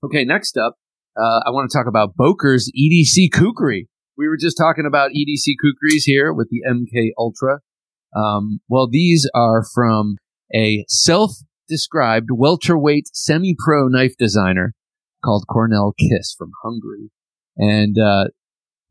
Okay, 0.05 0.25
next 0.25 0.57
up, 0.57 0.77
uh, 1.17 1.41
I 1.47 1.51
want 1.51 1.71
to 1.71 1.77
talk 1.77 1.87
about 1.87 2.17
Boker's 2.17 2.71
EDC 2.77 3.33
Kukri. 3.33 3.89
We 4.17 4.29
were 4.29 4.37
just 4.37 4.57
talking 4.57 4.85
about 4.87 5.11
EDC 5.11 5.55
Kukris 5.65 6.03
here 6.05 6.33
with 6.33 6.49
the 6.51 6.63
MK 6.69 7.11
Ultra. 7.19 7.61
Um, 8.15 8.61
well, 8.69 8.89
these 8.91 9.29
are 9.35 9.65
from 9.75 10.17
a 10.55 10.85
self-described 10.89 12.29
welterweight 12.31 13.09
semi-pro 13.15 13.89
knife 13.89 14.15
designer 14.19 14.75
called 15.25 15.47
Cornel 15.49 15.95
Kiss 15.99 16.35
from 16.37 16.51
Hungary. 16.63 17.11
And, 17.57 17.97
uh, 17.99 18.29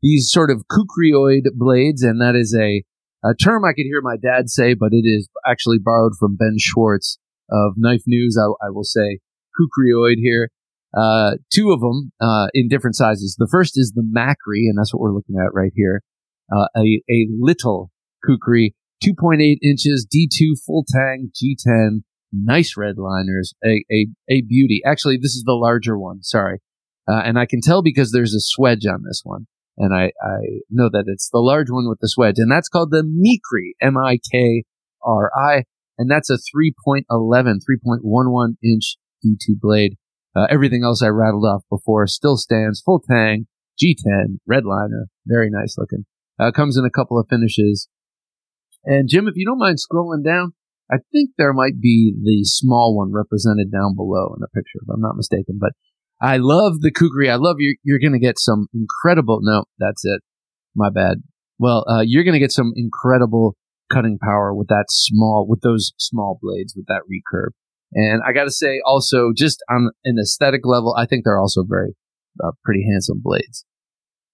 these 0.02 0.28
sort 0.30 0.50
of 0.50 0.64
kukrioid 0.66 1.42
blades, 1.54 2.02
and 2.02 2.20
that 2.20 2.34
is 2.34 2.56
a 2.58 2.82
a 3.24 3.34
term 3.34 3.64
I 3.64 3.72
could 3.72 3.86
hear 3.86 4.00
my 4.02 4.16
dad 4.16 4.48
say, 4.48 4.74
but 4.74 4.90
it 4.92 5.04
is 5.04 5.28
actually 5.46 5.78
borrowed 5.78 6.12
from 6.18 6.36
Ben 6.36 6.56
Schwartz 6.58 7.18
of 7.50 7.74
Knife 7.76 8.02
News. 8.06 8.36
I, 8.38 8.66
I 8.66 8.70
will 8.70 8.84
say 8.84 9.20
kukrioid 9.58 10.16
here. 10.16 10.48
Uh, 10.96 11.36
two 11.52 11.70
of 11.70 11.80
them 11.80 12.12
uh, 12.20 12.48
in 12.52 12.68
different 12.68 12.96
sizes. 12.96 13.36
The 13.38 13.48
first 13.50 13.74
is 13.76 13.92
the 13.94 14.02
Macri, 14.02 14.68
and 14.68 14.76
that's 14.76 14.92
what 14.92 15.00
we're 15.00 15.14
looking 15.14 15.36
at 15.38 15.54
right 15.54 15.72
here. 15.74 16.02
Uh, 16.52 16.66
a, 16.76 17.02
a 17.10 17.28
little 17.38 17.90
kukri, 18.26 18.74
2.8 19.02 19.56
inches, 19.62 20.06
D2 20.06 20.58
full 20.66 20.84
tang, 20.86 21.30
G10, 21.32 22.02
nice 22.32 22.76
red 22.76 22.98
liners, 22.98 23.54
a, 23.64 23.84
a, 23.90 24.06
a 24.28 24.42
beauty. 24.42 24.82
Actually, 24.84 25.16
this 25.16 25.34
is 25.34 25.44
the 25.46 25.54
larger 25.54 25.98
one. 25.98 26.22
Sorry. 26.22 26.58
Uh, 27.08 27.22
and 27.24 27.38
I 27.38 27.46
can 27.46 27.60
tell 27.62 27.82
because 27.82 28.12
there's 28.12 28.34
a 28.34 28.38
swedge 28.38 28.86
on 28.86 29.02
this 29.04 29.22
one 29.24 29.46
and 29.76 29.94
I, 29.94 30.12
I 30.22 30.60
know 30.70 30.88
that 30.92 31.04
it's 31.06 31.30
the 31.30 31.38
large 31.38 31.70
one 31.70 31.88
with 31.88 31.98
the 32.00 32.08
swedge, 32.08 32.34
and 32.36 32.50
that's 32.50 32.68
called 32.68 32.90
the 32.90 33.02
Mikri, 33.02 33.72
M-I-K-R-I, 33.80 35.64
and 35.98 36.10
that's 36.10 36.30
a 36.30 36.34
3.11, 36.34 37.06
3.11 37.10 38.56
inch 38.62 38.96
D2 39.24 39.60
blade. 39.60 39.96
Uh, 40.34 40.46
everything 40.50 40.82
else 40.84 41.02
I 41.02 41.08
rattled 41.08 41.44
off 41.44 41.64
before 41.70 42.06
still 42.06 42.36
stands, 42.36 42.80
full 42.80 43.02
tang, 43.08 43.46
G10, 43.82 44.38
red 44.46 44.64
liner, 44.64 45.08
very 45.26 45.50
nice 45.50 45.76
looking. 45.78 46.04
Uh, 46.38 46.50
comes 46.50 46.76
in 46.76 46.84
a 46.84 46.90
couple 46.90 47.18
of 47.18 47.26
finishes. 47.28 47.88
And 48.84 49.08
Jim, 49.08 49.28
if 49.28 49.34
you 49.36 49.46
don't 49.46 49.58
mind 49.58 49.78
scrolling 49.78 50.24
down, 50.24 50.54
I 50.90 50.96
think 51.12 51.30
there 51.38 51.52
might 51.52 51.80
be 51.80 52.14
the 52.20 52.44
small 52.44 52.96
one 52.96 53.12
represented 53.12 53.70
down 53.70 53.94
below 53.94 54.34
in 54.34 54.40
the 54.40 54.48
picture, 54.48 54.80
if 54.82 54.88
I'm 54.92 55.00
not 55.00 55.16
mistaken. 55.16 55.58
But 55.60 55.72
I 56.22 56.36
love 56.36 56.80
the 56.80 56.92
kukri. 56.92 57.28
I 57.28 57.34
love 57.34 57.56
you. 57.58 57.76
You're 57.82 57.98
going 57.98 58.12
to 58.12 58.20
get 58.20 58.38
some 58.38 58.68
incredible. 58.72 59.40
No, 59.42 59.64
that's 59.78 60.04
it. 60.04 60.20
My 60.74 60.88
bad. 60.88 61.18
Well, 61.58 61.84
uh, 61.88 62.02
you're 62.06 62.24
going 62.24 62.34
to 62.34 62.40
get 62.40 62.52
some 62.52 62.72
incredible 62.76 63.56
cutting 63.92 64.18
power 64.18 64.54
with 64.54 64.68
that 64.68 64.86
small, 64.88 65.46
with 65.48 65.60
those 65.62 65.92
small 65.98 66.38
blades, 66.40 66.74
with 66.76 66.86
that 66.86 67.02
recurve. 67.10 67.50
And 67.92 68.22
I 68.26 68.32
got 68.32 68.44
to 68.44 68.50
say, 68.50 68.80
also, 68.86 69.32
just 69.36 69.62
on 69.68 69.90
an 70.04 70.16
aesthetic 70.22 70.62
level, 70.64 70.94
I 70.96 71.06
think 71.06 71.24
they're 71.24 71.38
also 71.38 71.64
very 71.68 71.94
uh, 72.42 72.52
pretty 72.64 72.86
handsome 72.90 73.20
blades. 73.22 73.66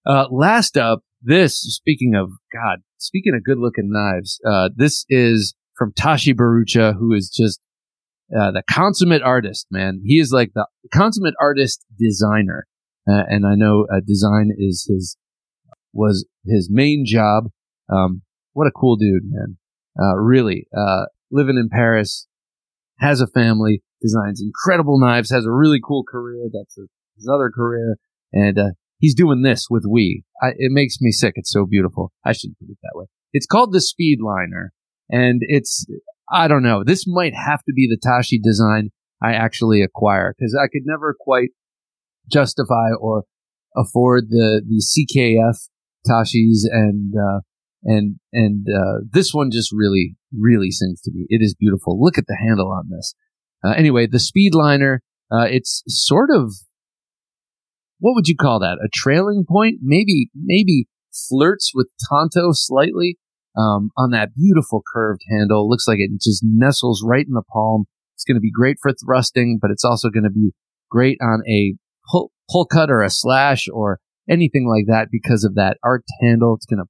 Uh, 0.05 0.27
last 0.31 0.77
up, 0.77 1.01
this 1.21 1.59
speaking 1.59 2.15
of 2.15 2.29
God, 2.53 2.79
speaking 2.97 3.33
of 3.35 3.43
good 3.43 3.57
looking 3.57 3.89
knives, 3.91 4.39
uh, 4.47 4.69
this 4.75 5.05
is 5.09 5.55
from 5.75 5.91
Tashi 5.93 6.33
Bharucha, 6.33 6.95
who 6.97 7.13
is 7.13 7.29
just 7.29 7.59
uh, 8.37 8.51
the 8.51 8.63
consummate 8.69 9.21
artist, 9.21 9.67
man. 9.71 10.01
He 10.05 10.19
is 10.19 10.31
like 10.31 10.51
the 10.53 10.67
consummate 10.93 11.35
artist 11.39 11.85
designer. 11.97 12.67
uh, 13.09 13.23
and 13.27 13.45
I 13.45 13.55
know 13.55 13.87
uh, 13.91 14.01
design 14.05 14.51
is 14.57 14.87
his 14.89 15.17
was 15.93 16.27
his 16.45 16.69
main 16.71 17.03
job. 17.05 17.45
Um, 17.91 18.21
what 18.53 18.67
a 18.67 18.71
cool 18.71 18.95
dude, 18.97 19.23
man! 19.25 19.57
Uh, 19.99 20.15
really, 20.17 20.67
uh, 20.75 21.05
living 21.31 21.57
in 21.57 21.69
Paris, 21.69 22.27
has 22.99 23.21
a 23.21 23.27
family, 23.27 23.81
designs 24.01 24.41
incredible 24.41 24.99
knives, 24.99 25.31
has 25.31 25.45
a 25.45 25.51
really 25.51 25.79
cool 25.83 26.03
career. 26.03 26.49
That's 26.51 26.75
his 26.75 27.29
other 27.31 27.49
career, 27.49 27.97
and 28.31 28.59
uh, 28.59 28.69
he's 28.99 29.15
doing 29.15 29.41
this 29.41 29.67
with 29.69 29.83
WE. 29.87 30.23
I, 30.41 30.49
it 30.49 30.71
makes 30.71 31.01
me 31.01 31.11
sick. 31.11 31.33
It's 31.35 31.51
so 31.51 31.65
beautiful. 31.65 32.11
I 32.23 32.33
shouldn't 32.33 32.59
put 32.59 32.69
it 32.69 32.77
that 32.83 32.97
way. 32.97 33.05
It's 33.33 33.47
called 33.47 33.73
the 33.73 33.79
Speedliner, 33.79 34.69
and 35.09 35.41
it's 35.41 35.85
I 36.31 36.47
don't 36.47 36.63
know. 36.63 36.83
This 36.83 37.05
might 37.07 37.33
have 37.33 37.63
to 37.63 37.73
be 37.73 37.87
the 37.87 37.99
Tashi 38.01 38.39
design 38.39 38.89
I 39.21 39.33
actually 39.33 39.81
acquire 39.81 40.33
because 40.37 40.55
I 40.55 40.67
could 40.67 40.83
never 40.85 41.15
quite 41.19 41.49
justify 42.31 42.91
or 42.99 43.23
afford 43.75 44.29
the 44.29 44.61
the 44.65 44.81
CKF 44.81 45.69
Tashis 46.07 46.63
and 46.71 47.13
uh, 47.15 47.39
and 47.83 48.19
and 48.31 48.67
uh, 48.69 49.05
this 49.09 49.33
one 49.33 49.49
just 49.51 49.71
really 49.71 50.15
really 50.37 50.71
sings 50.71 51.01
to 51.01 51.11
me. 51.11 51.25
It 51.29 51.41
is 51.41 51.55
beautiful. 51.55 52.01
Look 52.01 52.17
at 52.17 52.25
the 52.27 52.37
handle 52.39 52.71
on 52.71 52.89
this. 52.89 53.13
Uh, 53.63 53.71
anyway, 53.71 54.07
the 54.07 54.17
Speedliner. 54.17 54.99
Uh, 55.31 55.45
it's 55.45 55.83
sort 55.85 56.31
of 56.31 56.53
what 57.99 58.15
would 58.15 58.27
you 58.27 58.35
call 58.35 58.59
that? 58.59 58.79
A 58.83 58.89
trailing 58.91 59.45
point? 59.47 59.75
Maybe 59.83 60.31
maybe 60.33 60.87
flirts 61.11 61.71
with 61.75 61.89
Tanto 62.09 62.49
slightly 62.51 63.18
um, 63.57 63.91
on 63.97 64.11
that 64.11 64.35
beautiful 64.35 64.81
curved 64.93 65.21
handle. 65.29 65.69
Looks 65.69 65.87
like 65.87 65.99
it 65.99 66.11
just 66.21 66.43
nestles 66.43 67.03
right 67.05 67.25
in 67.25 67.33
the 67.33 67.43
palm. 67.51 67.85
It's 68.15 68.23
going 68.23 68.35
to 68.35 68.41
be 68.41 68.51
great 68.51 68.77
for 68.81 68.91
thrusting, 68.93 69.59
but 69.61 69.71
it's 69.71 69.85
also 69.85 70.09
going 70.09 70.23
to 70.23 70.29
be 70.29 70.51
great 70.89 71.17
on 71.21 71.41
a 71.47 71.75
pull, 72.09 72.31
pull 72.49 72.65
cut 72.65 72.89
or 72.89 73.01
a 73.01 73.09
slash 73.09 73.67
or 73.71 73.99
anything 74.29 74.67
like 74.67 74.85
that 74.87 75.09
because 75.11 75.43
of 75.43 75.55
that 75.55 75.77
arced 75.83 76.11
handle. 76.21 76.55
It's 76.55 76.65
going 76.65 76.79
to 76.79 76.89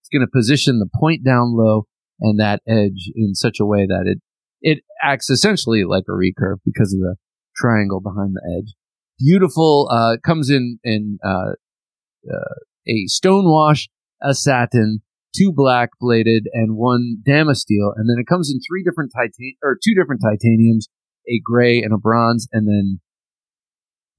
it's 0.00 0.08
going 0.12 0.26
to 0.26 0.30
position 0.30 0.78
the 0.78 0.88
point 1.00 1.24
down 1.24 1.56
low 1.56 1.86
and 2.20 2.38
that 2.38 2.62
edge 2.68 3.10
in 3.14 3.34
such 3.34 3.58
a 3.60 3.66
way 3.66 3.86
that 3.86 4.04
it 4.06 4.18
it 4.60 4.84
acts 5.02 5.28
essentially 5.30 5.84
like 5.84 6.04
a 6.08 6.12
recurve 6.12 6.58
because 6.64 6.92
of 6.92 7.00
the 7.00 7.16
triangle 7.56 8.00
behind 8.00 8.34
the 8.34 8.58
edge. 8.58 8.74
Beautiful. 9.18 9.88
Uh, 9.90 10.16
comes 10.24 10.50
in 10.50 10.78
in 10.84 11.18
uh, 11.24 11.52
uh, 12.30 12.54
a 12.86 13.06
stone 13.06 13.46
wash, 13.46 13.88
a 14.22 14.34
satin, 14.34 15.02
two 15.36 15.52
black 15.52 15.90
bladed, 16.00 16.46
and 16.52 16.76
one 16.76 17.18
damasteel, 17.26 17.92
and 17.96 18.08
then 18.08 18.16
it 18.18 18.26
comes 18.26 18.50
in 18.50 18.60
three 18.60 18.82
different 18.82 19.12
titan 19.14 19.54
or 19.62 19.76
two 19.82 19.94
different 19.94 20.22
titaniums, 20.22 20.88
a 21.28 21.40
gray 21.44 21.80
and 21.82 21.92
a 21.92 21.98
bronze, 21.98 22.48
and 22.52 22.66
then 22.68 23.00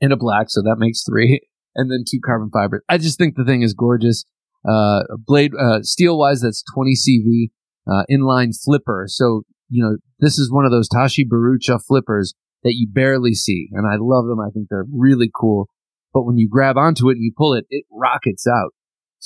and 0.02 0.14
a 0.14 0.18
black. 0.18 0.48
So 0.50 0.62
that 0.62 0.78
makes 0.78 1.04
three, 1.04 1.42
and 1.76 1.92
then 1.92 2.04
two 2.10 2.20
carbon 2.24 2.50
fiber. 2.52 2.84
I 2.90 2.98
just 2.98 3.18
think 3.18 3.36
the 3.36 3.46
thing 3.46 3.62
is 3.62 3.74
gorgeous. 3.74 4.26
Uh, 4.68 5.04
blade 5.26 5.54
uh, 5.58 5.82
steel 5.82 6.18
wise, 6.18 6.42
that's 6.42 6.64
20 6.74 6.94
CV. 6.94 7.52
Uh, 7.90 8.04
inline 8.12 8.52
flipper. 8.66 9.06
So 9.08 9.44
you 9.70 9.82
know 9.84 9.98
this 10.20 10.38
is 10.38 10.52
one 10.52 10.66
of 10.66 10.72
those 10.72 10.90
Tashi 10.90 11.26
Bharucha 11.26 11.80
flippers 11.88 12.34
that 12.64 12.74
you 12.76 12.88
barely 12.92 13.34
see, 13.34 13.70
and 13.72 13.88
I 13.88 13.96
love 14.00 14.26
them. 14.26 14.40
I 14.40 14.50
think 14.50 14.68
they're 14.70 14.86
really 14.92 15.32
cool. 15.34 15.70
But 16.14 16.24
when 16.24 16.38
you 16.38 16.50
grab 16.50 16.78
onto 16.78 17.10
it 17.10 17.14
and 17.14 17.24
you 17.24 17.32
pull 17.38 17.54
it, 17.54 17.66
it 17.70 17.86
rockets 17.92 18.46
out. 18.48 18.74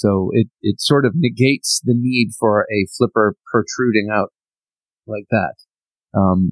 So 0.02 0.30
it, 0.34 0.48
it 0.62 0.80
sort 0.80 1.06
of 1.06 1.14
negates 1.16 1.82
the 1.84 1.94
need 1.96 2.32
for 2.40 2.62
a 2.64 2.88
flipper 2.98 3.36
protruding 3.52 4.10
out 4.12 4.30
like 5.08 5.26
that. 5.30 5.56
Um, 6.18 6.52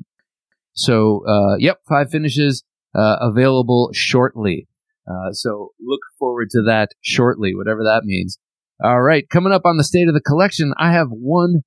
so, 0.73 1.25
uh, 1.27 1.57
yep, 1.57 1.79
five 1.87 2.11
finishes, 2.11 2.63
uh, 2.95 3.17
available 3.21 3.89
shortly. 3.93 4.67
Uh, 5.09 5.31
so 5.31 5.69
look 5.79 6.01
forward 6.17 6.49
to 6.51 6.61
that 6.67 6.91
shortly, 7.01 7.55
whatever 7.55 7.83
that 7.83 8.03
means. 8.03 8.37
All 8.83 9.01
right. 9.01 9.27
Coming 9.29 9.51
up 9.51 9.63
on 9.65 9.77
the 9.77 9.83
state 9.83 10.07
of 10.07 10.13
the 10.13 10.21
collection, 10.21 10.73
I 10.77 10.91
have 10.91 11.07
one 11.09 11.63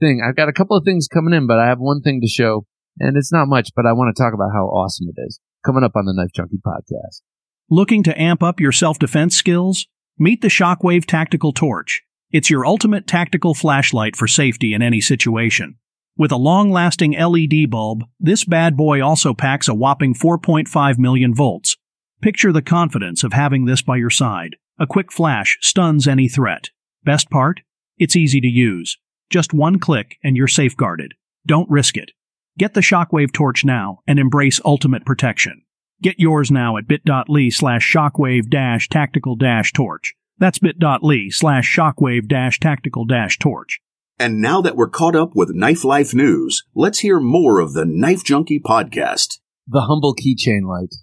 thing. 0.00 0.22
I've 0.26 0.36
got 0.36 0.48
a 0.48 0.52
couple 0.52 0.76
of 0.76 0.84
things 0.84 1.08
coming 1.08 1.34
in, 1.34 1.46
but 1.46 1.58
I 1.58 1.66
have 1.66 1.78
one 1.78 2.00
thing 2.00 2.20
to 2.20 2.28
show 2.28 2.66
and 2.98 3.16
it's 3.16 3.32
not 3.32 3.48
much, 3.48 3.70
but 3.74 3.86
I 3.86 3.92
want 3.92 4.14
to 4.14 4.22
talk 4.22 4.34
about 4.34 4.50
how 4.52 4.66
awesome 4.66 5.08
it 5.08 5.20
is 5.26 5.40
coming 5.64 5.82
up 5.82 5.96
on 5.96 6.04
the 6.04 6.14
Knife 6.14 6.32
Junkie 6.34 6.60
podcast. 6.64 7.22
Looking 7.70 8.02
to 8.04 8.20
amp 8.20 8.42
up 8.42 8.60
your 8.60 8.72
self 8.72 8.98
defense 8.98 9.34
skills? 9.34 9.86
Meet 10.16 10.42
the 10.42 10.48
Shockwave 10.48 11.06
Tactical 11.06 11.52
Torch. 11.52 12.04
It's 12.30 12.48
your 12.48 12.64
ultimate 12.64 13.08
tactical 13.08 13.52
flashlight 13.52 14.14
for 14.14 14.28
safety 14.28 14.72
in 14.72 14.80
any 14.80 15.00
situation. 15.00 15.74
With 16.16 16.30
a 16.30 16.36
long 16.36 16.70
lasting 16.70 17.18
LED 17.18 17.68
bulb, 17.68 18.04
this 18.20 18.44
bad 18.44 18.76
boy 18.76 19.02
also 19.02 19.34
packs 19.34 19.66
a 19.66 19.74
whopping 19.74 20.14
4.5 20.14 20.98
million 20.98 21.34
volts. 21.34 21.76
Picture 22.22 22.52
the 22.52 22.62
confidence 22.62 23.24
of 23.24 23.32
having 23.32 23.64
this 23.64 23.82
by 23.82 23.96
your 23.96 24.08
side. 24.08 24.54
A 24.78 24.86
quick 24.86 25.10
flash 25.10 25.58
stuns 25.60 26.06
any 26.06 26.28
threat. 26.28 26.70
Best 27.02 27.28
part? 27.28 27.62
It's 27.98 28.14
easy 28.14 28.40
to 28.40 28.46
use. 28.46 28.96
Just 29.30 29.52
one 29.52 29.80
click 29.80 30.18
and 30.22 30.36
you're 30.36 30.46
safeguarded. 30.46 31.14
Don't 31.44 31.68
risk 31.68 31.96
it. 31.96 32.12
Get 32.56 32.74
the 32.74 32.82
Shockwave 32.82 33.32
torch 33.32 33.64
now 33.64 33.98
and 34.06 34.20
embrace 34.20 34.60
ultimate 34.64 35.04
protection. 35.04 35.63
Get 36.02 36.18
yours 36.18 36.50
now 36.50 36.76
at 36.76 36.88
bit.ly 36.88 37.48
slash 37.50 37.90
shockwave 37.90 38.50
dash 38.50 38.88
tactical 38.88 39.36
dash 39.36 39.72
torch. 39.72 40.14
That's 40.38 40.58
bit.ly 40.58 41.28
slash 41.30 41.76
shockwave 41.76 42.28
dash 42.28 42.58
tactical 42.60 43.04
dash 43.04 43.38
torch. 43.38 43.80
And 44.18 44.40
now 44.40 44.60
that 44.60 44.76
we're 44.76 44.88
caught 44.88 45.16
up 45.16 45.34
with 45.34 45.54
Knife 45.54 45.84
Life 45.84 46.14
news, 46.14 46.64
let's 46.74 47.00
hear 47.00 47.18
more 47.18 47.58
of 47.58 47.72
the 47.72 47.84
Knife 47.84 48.22
Junkie 48.22 48.60
podcast. 48.60 49.38
The 49.66 49.82
humble 49.82 50.14
keychain 50.14 50.68
light. 50.68 50.94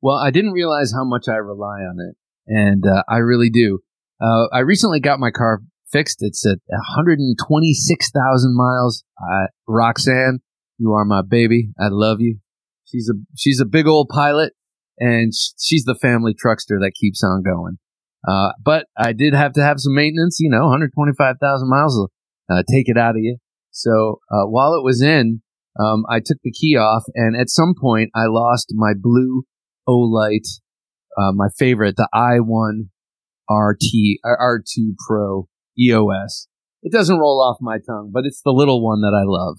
Well, 0.00 0.16
I 0.16 0.30
didn't 0.30 0.52
realize 0.52 0.92
how 0.92 1.04
much 1.04 1.28
I 1.28 1.36
rely 1.36 1.80
on 1.80 1.98
it, 1.98 2.16
and 2.46 2.84
uh, 2.86 3.02
I 3.08 3.16
really 3.16 3.50
do. 3.50 3.80
Uh, 4.20 4.46
I 4.52 4.60
recently 4.60 5.00
got 5.00 5.18
my 5.18 5.30
car 5.30 5.60
fixed. 5.90 6.18
It's 6.20 6.44
at 6.46 6.58
126,000 6.66 8.56
miles. 8.56 9.04
Uh, 9.20 9.46
Roxanne, 9.66 10.40
you 10.78 10.92
are 10.92 11.04
my 11.04 11.22
baby. 11.22 11.70
I 11.78 11.88
love 11.90 12.20
you. 12.20 12.38
She's 12.90 13.10
a 13.10 13.16
she's 13.36 13.60
a 13.60 13.66
big 13.66 13.86
old 13.86 14.08
pilot, 14.08 14.52
and 14.98 15.32
she's 15.58 15.84
the 15.84 15.98
family 16.00 16.34
truckster 16.34 16.78
that 16.80 16.92
keeps 16.98 17.22
on 17.22 17.42
going. 17.42 17.78
Uh, 18.26 18.52
but 18.62 18.86
I 18.96 19.12
did 19.12 19.34
have 19.34 19.52
to 19.54 19.62
have 19.62 19.78
some 19.78 19.94
maintenance. 19.94 20.38
You 20.40 20.50
know, 20.50 20.64
125,000 20.64 21.68
miles 21.68 21.96
will 21.96 22.10
uh, 22.50 22.62
take 22.70 22.88
it 22.88 22.98
out 22.98 23.16
of 23.16 23.22
you. 23.22 23.38
So 23.70 24.20
uh, 24.30 24.46
while 24.46 24.74
it 24.74 24.82
was 24.82 25.02
in, 25.02 25.42
um, 25.78 26.04
I 26.10 26.18
took 26.18 26.38
the 26.42 26.52
key 26.52 26.76
off, 26.76 27.04
and 27.14 27.36
at 27.36 27.50
some 27.50 27.74
point, 27.80 28.10
I 28.14 28.24
lost 28.26 28.72
my 28.74 28.92
blue 28.98 29.44
Olight, 29.88 30.46
uh, 31.16 31.32
my 31.32 31.48
favorite, 31.56 31.96
the 31.96 32.08
i1 32.14 32.88
RT 33.50 34.20
R2 34.24 34.94
Pro 35.06 35.48
EOS. 35.78 36.48
It 36.82 36.92
doesn't 36.92 37.18
roll 37.18 37.40
off 37.40 37.58
my 37.60 37.78
tongue, 37.78 38.10
but 38.12 38.24
it's 38.24 38.42
the 38.44 38.52
little 38.52 38.84
one 38.84 39.00
that 39.00 39.14
I 39.14 39.24
love. 39.24 39.58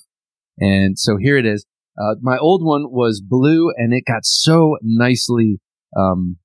And 0.60 0.98
so 0.98 1.18
here 1.18 1.38
it 1.38 1.46
is. 1.46 1.66
Uh, 2.00 2.16
my 2.22 2.38
old 2.38 2.64
one 2.64 2.86
was 2.90 3.22
blue, 3.22 3.72
and 3.76 3.94
it 3.94 4.04
got 4.08 4.26
so 4.26 4.78
nicely 4.82 5.60
um, 5.98 6.38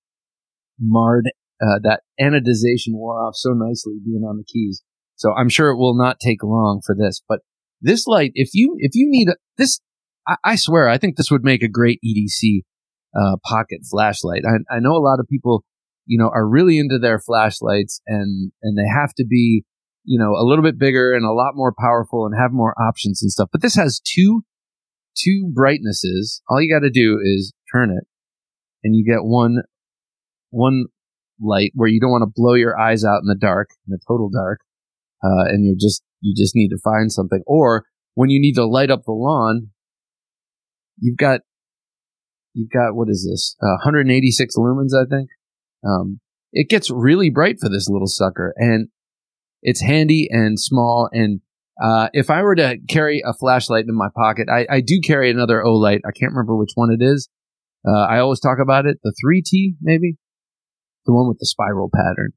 marred. 0.81 1.31
Uh, 1.63 1.79
that 1.83 2.01
anodization 2.21 2.93
wore 2.93 3.25
off 3.25 3.35
so 3.37 3.51
nicely 3.51 3.95
being 4.05 4.25
on 4.29 4.37
the 4.37 4.45
keys. 4.45 4.83
So 5.15 5.33
I'm 5.33 5.49
sure 5.49 5.71
it 5.71 5.79
will 5.79 5.97
not 5.97 6.19
take 6.19 6.43
long 6.43 6.83
for 6.85 6.97
this. 6.99 7.23
But 7.29 7.41
this 7.81 8.07
light, 8.07 8.33
if 8.35 8.51
you 8.53 8.75
if 8.79 8.93
you 8.95 9.07
need 9.09 9.29
a, 9.29 9.37
this, 9.57 9.81
I, 10.27 10.37
I, 10.45 10.57
swear, 10.57 10.89
I 10.89 10.99
think 10.99 11.17
this 11.17 11.31
would 11.31 11.45
make 11.45 11.63
a 11.63 11.69
great 11.69 12.01
EDC 12.05 12.63
uh, 13.15 13.37
pocket 13.45 13.81
flashlight. 13.89 14.43
I, 14.45 14.75
I 14.75 14.81
know 14.81 14.93
a 14.93 14.99
lot 14.99 15.21
of 15.21 15.29
people, 15.29 15.65
you 16.07 16.19
know, 16.19 16.31
are 16.35 16.49
really 16.49 16.79
into 16.79 16.99
their 16.99 17.21
flashlights, 17.21 18.01
and 18.07 18.51
and 18.63 18.77
they 18.77 18.89
have 18.93 19.15
to 19.15 19.25
be, 19.25 19.65
you 20.03 20.19
know, 20.19 20.33
a 20.33 20.45
little 20.45 20.65
bit 20.65 20.79
bigger 20.79 21.13
and 21.13 21.25
a 21.25 21.33
lot 21.33 21.53
more 21.55 21.73
powerful 21.79 22.27
and 22.27 22.35
have 22.37 22.53
more 22.53 22.75
options 22.81 23.23
and 23.23 23.31
stuff. 23.31 23.49
But 23.53 23.63
this 23.63 23.77
has 23.77 24.01
two 24.05 24.43
two 25.17 25.51
brightnesses. 25.53 26.43
All 26.49 26.61
you 26.61 26.73
got 26.73 26.85
to 26.85 26.91
do 26.91 27.19
is 27.23 27.53
turn 27.73 27.91
it, 27.91 28.05
and 28.83 28.95
you 28.95 29.05
get 29.05 29.25
one 29.25 29.63
one 30.51 30.87
light 31.41 31.73
where 31.75 31.89
you 31.89 32.01
don't 32.01 32.11
want 32.11 32.23
to 32.23 32.33
blow 32.35 32.55
your 32.55 32.79
eyes 32.79 33.05
out 33.05 33.21
in 33.21 33.27
the 33.27 33.39
dark, 33.39 33.71
in 33.87 33.93
the 33.93 33.99
total 34.07 34.31
dark, 34.31 34.61
uh, 35.23 35.49
and 35.49 35.65
you 35.65 35.77
just 35.79 36.03
you 36.21 36.35
just 36.37 36.55
need 36.55 36.69
to 36.69 36.79
find 36.83 37.13
something. 37.13 37.43
Or 37.47 37.87
when 38.15 38.31
you 38.31 38.41
need 38.41 38.55
to 38.55 38.67
light 38.67 38.91
up 38.91 39.05
the 39.05 39.13
lawn, 39.13 39.71
you've 40.99 41.19
got 41.19 41.41
you've 42.53 42.71
got 42.71 42.95
what 42.95 43.09
is 43.09 43.29
this? 43.31 43.57
Uh, 43.63 43.79
186 43.85 44.57
lumens, 44.57 44.91
I 44.95 45.09
think. 45.09 45.31
Um, 45.85 46.21
it 46.53 46.69
gets 46.69 46.91
really 46.91 47.31
bright 47.31 47.57
for 47.61 47.69
this 47.69 47.89
little 47.89 48.07
sucker, 48.07 48.55
and 48.57 48.89
it's 49.63 49.83
handy 49.83 50.29
and 50.31 50.59
small 50.61 51.09
and 51.13 51.41
uh, 51.83 52.09
if 52.13 52.31
I 52.31 52.43
were 52.43 52.55
to 52.55 52.79
carry 52.89 53.23
a 53.25 53.35
flashlight 53.35 53.87
in 53.89 53.95
my 53.95 54.09
pocket, 54.15 54.49
I, 54.49 54.67
I 54.71 54.81
do 54.81 55.01
carry 55.05 55.31
another 55.31 55.63
Olight. 55.63 56.01
I 56.07 56.13
can't 56.13 56.33
remember 56.33 56.57
which 56.57 56.73
one 56.75 56.91
it 56.93 57.03
is. 57.03 57.29
Uh, 57.87 58.07
I 58.07 58.19
always 58.19 58.41
talk 58.41 58.59
about 58.63 58.87
it. 58.87 58.99
The 59.03 59.13
3T, 59.25 59.77
maybe? 59.83 60.17
The 61.07 61.13
one 61.13 61.29
with 61.29 61.39
the 61.39 61.47
spiral 61.47 61.91
pattern. 61.95 62.33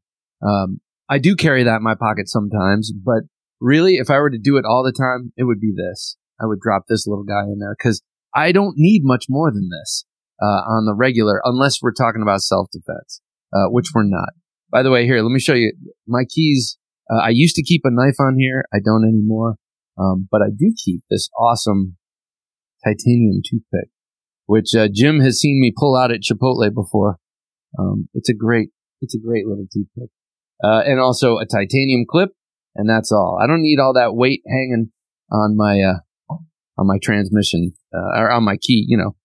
Um, 0.46 0.82
I 1.10 1.20
do 1.20 1.36
carry 1.36 1.64
that 1.64 1.78
in 1.78 1.84
my 1.84 1.96
pocket 1.96 2.28
sometimes, 2.28 2.92
but 2.92 3.24
really, 3.62 3.96
if 3.96 4.10
I 4.10 4.20
were 4.20 4.30
to 4.30 4.38
do 4.38 4.58
it 4.58 4.66
all 4.66 4.84
the 4.84 4.92
time, 4.92 5.32
it 5.38 5.44
would 5.44 5.62
be 5.62 5.74
this. 5.76 6.18
I 6.42 6.46
would 6.46 6.60
drop 6.60 6.84
this 6.88 7.08
little 7.08 7.24
guy 7.24 7.44
in 7.44 7.60
there 7.60 7.76
because 7.78 8.02
I 8.36 8.52
don't 8.52 8.76
need 8.78 9.02
much 9.04 9.26
more 9.30 9.52
than 9.52 9.70
this. 9.70 10.06
uh, 10.42 10.46
on 10.46 10.86
the 10.86 10.94
regular, 10.94 11.42
unless 11.44 11.82
we're 11.82 11.92
talking 11.94 12.22
about 12.22 12.42
self 12.42 12.68
defense, 12.72 13.22
uh, 13.54 13.66
which 13.70 13.88
we're 13.94 14.04
not. 14.04 14.30
By 14.70 14.84
the 14.84 14.92
way, 14.92 15.06
here, 15.06 15.22
let 15.22 15.32
me 15.32 15.40
show 15.40 15.54
you 15.54 15.74
my 16.08 16.26
keys. 16.30 16.78
Uh, 17.10 17.22
I 17.24 17.30
used 17.30 17.56
to 17.56 17.64
keep 17.64 17.82
a 17.86 17.92
knife 17.92 18.20
on 18.20 18.38
here. 18.38 18.66
I 18.74 18.78
don't 18.84 19.08
anymore. 19.08 19.56
Um, 20.00 20.28
but 20.30 20.42
I 20.42 20.50
do 20.56 20.74
keep 20.84 21.02
this 21.10 21.30
awesome 21.38 21.98
titanium 22.84 23.42
toothpick, 23.44 23.90
which 24.46 24.76
uh, 24.76 24.88
Jim 24.94 25.20
has 25.22 25.40
seen 25.40 25.60
me 25.60 25.74
pull 25.76 25.96
out 25.96 26.12
at 26.12 26.22
Chipotle 26.22 26.72
before. 26.74 27.18
Um, 27.80 28.08
it's 28.14 28.30
a 28.30 28.36
great, 28.36 28.70
it's 29.02 29.16
a 29.16 29.20
great 29.20 29.48
little 29.48 29.66
toothpick. 29.74 30.10
Uh, 30.64 30.82
and 30.86 31.00
also 31.00 31.38
a 31.38 31.46
titanium 31.46 32.06
clip, 32.10 32.30
and 32.76 32.90
that's 32.90 33.12
all. 33.12 33.40
I 33.42 33.48
don't 33.48 33.62
need 33.62 33.80
all 33.80 33.94
that 33.94 34.16
weight 34.16 34.42
hanging 34.48 34.92
on 35.32 35.56
my, 35.58 35.82
uh, 35.82 36.36
on 36.78 36.88
my 36.88 36.98
transmission, 37.02 37.74
uh, 37.94 38.20
or 38.20 38.32
on 38.32 38.44
my 38.44 38.58
key, 38.58 38.86
you 38.88 38.98
know, 38.98 39.16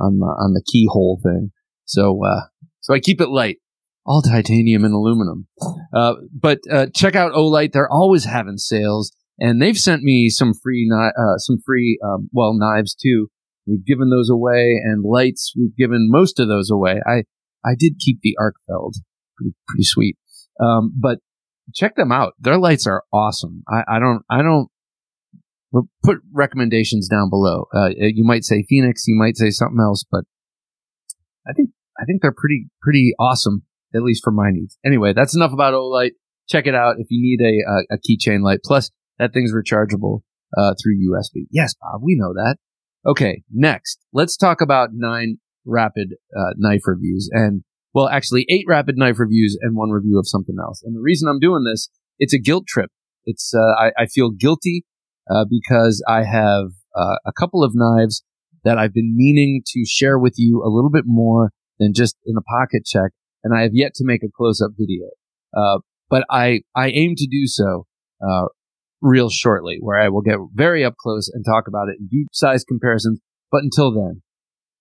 on 0.00 0.18
the, 0.18 0.26
on 0.26 0.54
the 0.54 0.62
keyhole 0.72 1.20
thing. 1.22 1.52
So, 1.84 2.24
uh, 2.24 2.46
so 2.80 2.94
I 2.94 3.00
keep 3.00 3.20
it 3.20 3.28
light. 3.28 3.58
All 4.06 4.22
titanium 4.22 4.84
and 4.84 4.94
aluminum. 4.94 5.46
Uh, 5.92 6.14
but, 6.32 6.60
uh, 6.70 6.86
check 6.94 7.14
out 7.14 7.32
Olight. 7.32 7.72
They're 7.72 7.90
always 7.90 8.24
having 8.24 8.58
sales 8.58 9.12
and 9.38 9.60
they've 9.60 9.76
sent 9.76 10.02
me 10.02 10.28
some 10.28 10.52
free, 10.54 10.90
uh, 10.92 11.38
some 11.38 11.58
free, 11.64 11.98
um, 12.04 12.28
well, 12.32 12.54
knives 12.54 12.94
too. 12.94 13.28
We've 13.66 13.84
given 13.84 14.10
those 14.10 14.28
away 14.28 14.80
and 14.84 15.04
lights. 15.04 15.54
We've 15.56 15.74
given 15.76 16.08
most 16.10 16.38
of 16.38 16.48
those 16.48 16.70
away. 16.70 17.00
I, 17.06 17.24
I 17.64 17.74
did 17.78 17.94
keep 17.98 18.20
the 18.22 18.36
Arkfeld. 18.38 18.94
Pretty, 19.36 19.54
pretty 19.66 19.84
sweet. 19.84 20.18
Um, 20.60 20.92
but 21.00 21.18
check 21.74 21.96
them 21.96 22.12
out. 22.12 22.34
Their 22.38 22.58
lights 22.58 22.86
are 22.86 23.04
awesome. 23.12 23.64
I, 23.68 23.96
I 23.96 23.98
don't, 23.98 24.22
I 24.28 24.42
don't 24.42 24.68
we'll 25.74 25.88
put 26.04 26.18
recommendations 26.32 27.08
down 27.08 27.28
below. 27.28 27.66
Uh, 27.74 27.88
you 27.98 28.24
might 28.24 28.44
say 28.44 28.64
Fenix, 28.68 29.06
you 29.06 29.18
might 29.18 29.36
say 29.36 29.50
something 29.50 29.80
else, 29.80 30.04
but 30.10 30.24
I 31.46 31.52
think, 31.52 31.70
I 32.00 32.04
think 32.04 32.22
they're 32.22 32.34
pretty, 32.34 32.68
pretty 32.80 33.12
awesome, 33.18 33.64
at 33.94 34.02
least 34.02 34.22
for 34.24 34.32
my 34.32 34.50
needs. 34.50 34.78
Anyway, 34.84 35.12
that's 35.14 35.34
enough 35.34 35.52
about 35.52 35.74
Olight. 35.74 36.12
Check 36.48 36.66
it 36.66 36.74
out 36.74 36.96
if 36.98 37.06
you 37.10 37.22
need 37.22 37.40
a, 37.40 37.70
a, 37.70 37.96
a 37.96 37.98
keychain 37.98 38.42
light. 38.42 38.60
Plus, 38.64 38.90
that 39.18 39.32
thing's 39.32 39.52
rechargeable 39.52 40.20
uh, 40.56 40.74
through 40.82 40.96
USB. 40.96 41.46
Yes, 41.50 41.74
Bob, 41.80 42.02
we 42.02 42.16
know 42.16 42.32
that. 42.34 42.56
Okay, 43.06 43.42
next, 43.52 44.00
let's 44.12 44.36
talk 44.36 44.60
about 44.60 44.90
nine 44.92 45.38
rapid 45.66 46.14
uh, 46.36 46.52
knife 46.56 46.82
reviews 46.86 47.30
and 47.32 47.62
well, 47.94 48.08
actually 48.08 48.44
eight 48.48 48.64
rapid 48.68 48.98
knife 48.98 49.20
reviews 49.20 49.56
and 49.60 49.76
one 49.76 49.90
review 49.90 50.18
of 50.18 50.26
something 50.26 50.56
else. 50.60 50.82
And 50.82 50.96
the 50.96 51.00
reason 51.00 51.28
I'm 51.28 51.38
doing 51.38 51.64
this, 51.64 51.88
it's 52.18 52.34
a 52.34 52.40
guilt 52.40 52.64
trip. 52.66 52.90
It's 53.24 53.54
uh, 53.54 53.72
I, 53.80 53.92
I, 53.96 54.06
feel 54.06 54.30
guilty 54.30 54.84
uh, 55.30 55.44
because 55.48 56.04
I 56.06 56.24
have 56.24 56.72
uh, 56.94 57.16
a 57.24 57.32
couple 57.38 57.62
of 57.62 57.72
knives 57.74 58.22
that 58.64 58.78
I've 58.78 58.92
been 58.92 59.14
meaning 59.16 59.62
to 59.68 59.84
share 59.86 60.18
with 60.18 60.34
you 60.36 60.62
a 60.62 60.68
little 60.68 60.90
bit 60.90 61.04
more 61.06 61.52
than 61.78 61.92
just 61.94 62.16
in 62.26 62.34
a 62.36 62.42
pocket 62.42 62.84
check, 62.84 63.12
and 63.44 63.56
I 63.56 63.62
have 63.62 63.72
yet 63.74 63.94
to 63.96 64.04
make 64.04 64.22
a 64.24 64.32
close-up 64.34 64.72
video. 64.76 65.06
Uh, 65.56 65.78
but 66.10 66.24
I 66.30 66.62
I 66.74 66.88
aim 66.88 67.14
to 67.16 67.28
do 67.30 67.46
so 67.46 67.86
uh, 68.20 68.46
real 69.00 69.30
shortly, 69.30 69.76
where 69.80 70.00
I 70.00 70.08
will 70.08 70.22
get 70.22 70.38
very 70.52 70.84
up 70.84 70.94
close 70.96 71.28
and 71.32 71.44
talk 71.44 71.68
about 71.68 71.88
it 71.88 71.96
in 72.00 72.08
deep 72.08 72.28
size 72.32 72.64
comparisons. 72.64 73.20
But 73.52 73.62
until 73.62 73.92
then, 73.92 74.22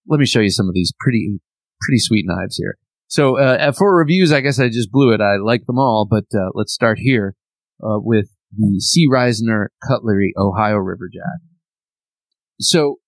let 0.08 0.19
me 0.19 0.26
show 0.26 0.39
you 0.39 0.49
some 0.49 0.67
of 0.67 0.73
these 0.73 0.93
pretty, 0.99 1.39
pretty 1.82 1.99
sweet 1.99 2.26
knives 2.28 2.58
here. 2.58 2.78
So 3.08 3.38
uh, 3.38 3.71
for 3.73 3.95
reviews, 3.95 4.32
I 4.32 4.41
guess 4.41 4.60
I 4.60 4.69
just 4.69 4.91
blew 4.91 5.12
it. 5.13 5.21
I 5.21 5.36
like 5.36 5.65
them 5.67 5.78
all, 5.78 6.08
but 6.10 6.26
uh, 6.34 6.49
let's 6.56 6.73
start 6.73 6.97
here 6.97 7.36
uh, 7.84 7.99
with 7.99 8.30
the 8.58 8.80
C. 8.80 9.08
Reisner 9.08 9.67
Cutlery 9.88 10.34
Ohio 10.38 10.78
River 10.78 11.10
Jack. 11.13 11.41
So 12.60 12.99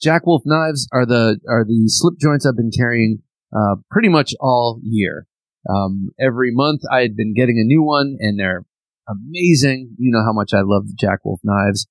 Jack 0.00 0.26
Wolf 0.26 0.42
knives 0.46 0.88
are 0.92 1.04
the 1.04 1.40
are 1.48 1.64
the 1.64 1.84
slip 1.88 2.14
joints 2.18 2.46
I've 2.46 2.56
been 2.56 2.70
carrying 2.74 3.22
uh, 3.54 3.76
pretty 3.90 4.08
much 4.08 4.34
all 4.40 4.80
year. 4.82 5.26
Um, 5.68 6.10
every 6.18 6.50
month 6.52 6.82
I 6.90 7.00
had 7.02 7.16
been 7.16 7.34
getting 7.34 7.58
a 7.58 7.66
new 7.66 7.82
one, 7.82 8.16
and 8.20 8.38
they're 8.38 8.64
amazing. 9.08 9.94
You 9.98 10.12
know 10.12 10.24
how 10.24 10.32
much 10.32 10.52
I 10.54 10.60
love 10.60 10.86
the 10.86 10.96
Jack 10.98 11.20
Wolf 11.24 11.40
knives. 11.42 11.86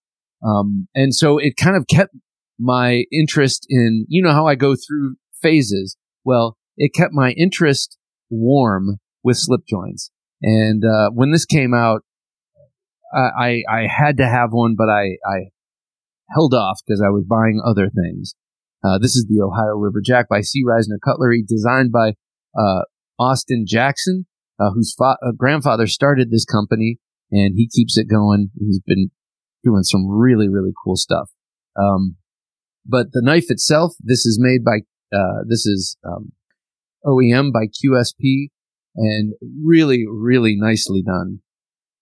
Um, 0.46 0.88
and 0.96 1.14
so 1.14 1.38
it 1.38 1.58
kind 1.58 1.76
of 1.76 1.86
kept 1.88 2.16
my 2.58 3.04
interest 3.12 3.66
in, 3.70 4.06
you 4.10 4.22
know 4.22 4.32
how 4.32 4.48
I 4.48 4.56
go 4.56 4.76
through 4.76 5.16
phases. 5.42 5.98
Well, 6.24 6.58
it 6.78 6.94
kept 6.94 7.14
my 7.14 7.32
interest 7.32 7.98
warm 8.30 8.98
with 9.24 9.38
slip 9.38 9.62
joints. 9.68 10.12
And, 10.42 10.84
uh, 10.86 11.10
when 11.14 11.32
this 11.32 11.46
came 11.46 11.74
out, 11.74 12.02
I, 13.14 13.64
I, 13.70 13.88
had 13.88 14.18
to 14.18 14.28
have 14.28 14.50
one, 14.52 14.76
but 14.78 14.88
I, 14.88 15.18
I 15.26 15.50
held 16.30 16.54
off 16.54 16.80
because 16.86 17.02
I 17.02 17.10
was 17.10 17.26
buying 17.28 17.60
other 17.66 17.90
things. 17.90 18.36
Uh, 18.84 18.98
this 18.98 19.16
is 19.16 19.26
the 19.28 19.42
Ohio 19.44 19.76
River 19.76 20.02
Jack 20.04 20.28
by 20.30 20.42
C. 20.42 20.64
Reisner 20.66 21.00
Cutlery, 21.04 21.44
designed 21.48 21.92
by, 21.92 22.14
uh, 22.58 22.84
Austin 23.20 23.66
Jackson, 23.68 24.26
uh, 24.60 24.72
whose 24.72 24.94
fa- 24.98 25.18
uh, 25.22 25.32
grandfather 25.36 25.88
started 25.88 26.32
this 26.32 26.46
company 26.46 27.00
and 27.32 27.56
he 27.56 27.68
keeps 27.68 27.98
it 27.98 28.08
going. 28.10 28.50
He's 28.58 28.80
been 28.86 29.12
doing 29.64 29.84
some 29.84 30.08
really, 30.08 30.48
really 30.48 30.72
cool 30.84 30.96
stuff. 30.96 31.30
Um, 31.76 32.16
but 32.86 33.08
the 33.12 33.22
knife 33.22 33.46
itself, 33.50 33.94
this 34.00 34.26
is 34.26 34.40
made 34.42 34.64
by, 34.64 34.80
uh, 35.16 35.44
this 35.48 35.66
is, 35.66 35.98
um, 36.06 36.32
OEM 37.06 37.52
by 37.52 37.66
QSP 37.68 38.50
and 38.96 39.34
really, 39.64 40.06
really 40.10 40.56
nicely 40.58 41.04
done. 41.04 41.40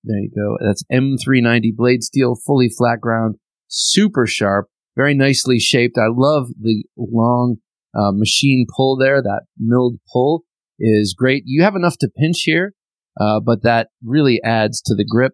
There 0.03 0.19
you 0.19 0.31
go. 0.33 0.57
That's 0.63 0.83
M390 0.91 1.75
blade 1.75 2.03
steel, 2.03 2.35
fully 2.35 2.69
flat 2.69 3.01
ground, 3.01 3.35
super 3.67 4.25
sharp, 4.25 4.67
very 4.97 5.13
nicely 5.13 5.59
shaped. 5.59 5.97
I 5.97 6.09
love 6.11 6.49
the 6.59 6.83
long, 6.97 7.57
uh, 7.97 8.11
machine 8.11 8.65
pull 8.75 8.97
there. 8.97 9.21
That 9.21 9.43
milled 9.57 9.99
pull 10.11 10.43
is 10.79 11.15
great. 11.17 11.43
You 11.45 11.63
have 11.63 11.75
enough 11.75 11.97
to 11.99 12.09
pinch 12.09 12.41
here 12.41 12.73
uh, 13.19 13.39
but 13.39 13.63
that 13.63 13.89
really 14.03 14.41
adds 14.43 14.81
to 14.81 14.95
the 14.95 15.05
grip. 15.05 15.33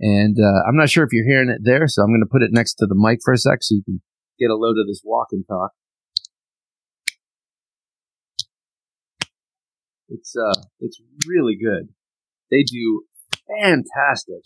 And 0.00 0.36
uh, 0.38 0.68
I'm 0.68 0.76
not 0.76 0.90
sure 0.90 1.04
if 1.04 1.10
you're 1.12 1.26
hearing 1.26 1.48
it 1.48 1.62
there, 1.64 1.88
so 1.88 2.02
I'm 2.02 2.10
going 2.10 2.22
to 2.22 2.30
put 2.30 2.42
it 2.42 2.50
next 2.52 2.74
to 2.74 2.86
the 2.86 2.94
mic 2.96 3.18
for 3.24 3.32
a 3.32 3.38
sec 3.38 3.58
so 3.62 3.74
you 3.74 3.82
can 3.82 4.00
get 4.38 4.50
a 4.50 4.54
load 4.54 4.76
of 4.78 4.86
this 4.86 5.02
walk 5.04 5.28
and 5.32 5.44
talk. 5.46 5.72
It's 10.08 10.34
uh, 10.36 10.62
it's 10.80 11.00
really 11.26 11.56
good. 11.56 11.88
They 12.50 12.62
do 12.62 13.02
fantastic. 13.60 14.42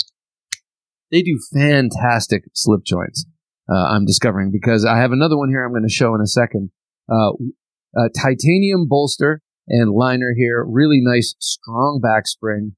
They 1.11 1.23
do 1.23 1.39
fantastic 1.53 2.45
slip 2.55 2.85
joints. 2.85 3.27
Uh, 3.71 3.95
I'm 3.95 4.05
discovering 4.05 4.51
because 4.51 4.85
I 4.85 4.99
have 4.99 5.13
another 5.13 5.39
one 5.39 5.51
here. 5.51 5.65
I'm 5.65 5.73
going 5.73 5.87
to 5.87 5.93
show 5.93 6.15
in 6.15 6.21
a 6.21 6.27
second. 6.27 6.71
Uh, 7.11 7.33
titanium 8.17 8.89
bolster 8.89 9.43
and 9.69 9.91
liner 9.91 10.33
here. 10.37 10.65
Really 10.67 11.01
nice, 11.03 11.35
strong 11.39 12.01
back 12.03 12.27
spring. 12.27 12.75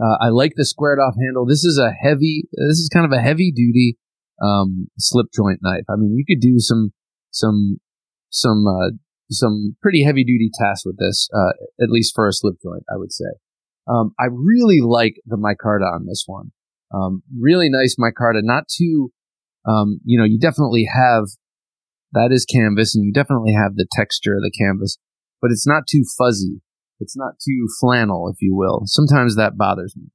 Uh, 0.00 0.16
I 0.20 0.28
like 0.28 0.52
the 0.56 0.64
squared 0.64 0.98
off 0.98 1.14
handle. 1.18 1.46
This 1.46 1.64
is 1.64 1.78
a 1.78 1.90
heavy, 1.90 2.44
this 2.52 2.78
is 2.78 2.90
kind 2.92 3.06
of 3.06 3.12
a 3.12 3.22
heavy 3.22 3.50
duty, 3.50 3.96
um, 4.42 4.88
slip 4.98 5.26
joint 5.34 5.60
knife. 5.62 5.84
I 5.88 5.96
mean, 5.96 6.14
you 6.14 6.24
could 6.28 6.40
do 6.40 6.58
some, 6.58 6.92
some, 7.30 7.78
some, 8.28 8.66
uh, 8.66 8.90
some 9.30 9.76
pretty 9.80 10.04
heavy 10.04 10.22
duty 10.22 10.50
tasks 10.60 10.84
with 10.84 10.98
this, 10.98 11.28
uh, 11.34 11.52
at 11.82 11.90
least 11.90 12.12
for 12.14 12.28
a 12.28 12.32
slip 12.32 12.56
joint, 12.62 12.84
I 12.92 12.98
would 12.98 13.12
say. 13.12 13.24
Um, 13.88 14.12
I 14.18 14.26
really 14.30 14.80
like 14.82 15.14
the 15.24 15.38
micarta 15.38 15.90
on 15.90 16.06
this 16.06 16.24
one. 16.26 16.52
Um, 16.92 17.22
really 17.38 17.68
nice 17.70 17.96
micarta, 17.98 18.40
not 18.42 18.64
too, 18.68 19.12
um, 19.66 20.00
you 20.04 20.18
know, 20.18 20.24
you 20.24 20.38
definitely 20.38 20.88
have, 20.92 21.24
that 22.12 22.30
is 22.30 22.44
canvas 22.44 22.94
and 22.94 23.04
you 23.04 23.12
definitely 23.12 23.52
have 23.52 23.76
the 23.76 23.86
texture 23.92 24.34
of 24.34 24.42
the 24.42 24.52
canvas, 24.58 24.98
but 25.40 25.50
it's 25.50 25.66
not 25.66 25.84
too 25.90 26.04
fuzzy. 26.18 26.60
It's 26.98 27.16
not 27.16 27.34
too 27.44 27.66
flannel, 27.80 28.30
if 28.32 28.40
you 28.40 28.54
will. 28.54 28.82
Sometimes 28.86 29.36
that 29.36 29.58
bothers 29.58 29.94
me. 29.96 30.06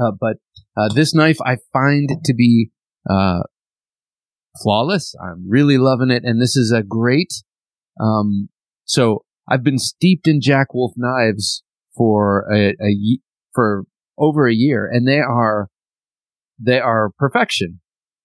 Uh, 0.00 0.12
but 0.18 0.36
uh, 0.76 0.88
this 0.94 1.14
knife 1.14 1.38
I 1.44 1.58
find 1.72 2.08
to 2.24 2.34
be 2.34 2.70
uh, 3.08 3.42
flawless. 4.62 5.14
I'm 5.22 5.48
really 5.48 5.78
loving 5.78 6.10
it, 6.10 6.24
and 6.24 6.40
this 6.40 6.56
is 6.56 6.72
a 6.72 6.82
great. 6.82 7.32
Um, 8.00 8.48
so 8.84 9.24
I've 9.48 9.64
been 9.64 9.78
steeped 9.78 10.26
in 10.26 10.40
Jack 10.40 10.74
Wolf 10.74 10.92
knives 10.96 11.62
for 11.96 12.46
a, 12.52 12.70
a 12.70 13.18
for 13.54 13.84
over 14.18 14.48
a 14.48 14.54
year, 14.54 14.88
and 14.90 15.06
they 15.06 15.18
are 15.18 15.68
they 16.58 16.78
are 16.78 17.10
perfection. 17.18 17.80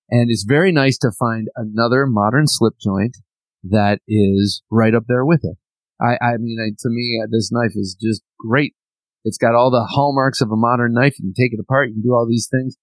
And 0.10 0.30
it's 0.30 0.46
very 0.48 0.72
nice 0.72 0.98
to 1.00 1.12
find 1.18 1.48
another 1.56 2.06
modern 2.06 2.46
slip 2.48 2.76
joint 2.80 3.18
that 3.64 4.00
is 4.08 4.62
right 4.70 4.94
up 4.94 5.04
there 5.08 5.26
with 5.26 5.42
it. 5.44 5.58
I, 6.00 6.18
I 6.24 6.38
mean, 6.38 6.58
I, 6.62 6.70
to 6.78 6.90
me, 6.90 7.20
uh, 7.24 7.28
this 7.32 7.50
knife 7.52 7.74
is 7.76 7.98
just 8.00 8.22
great. 8.40 8.76
It's 9.24 9.38
got 9.38 9.56
all 9.56 9.72
the 9.72 9.88
hallmarks 9.90 10.42
of 10.42 10.52
a 10.52 10.56
modern 10.56 10.94
knife. 10.94 11.18
You 11.18 11.26
can 11.26 11.34
take 11.34 11.54
it 11.54 11.60
apart. 11.60 11.90
You 11.90 11.96
can 11.96 12.04
do 12.04 12.14
all 12.14 12.28
these 12.30 12.48
things, 12.52 12.78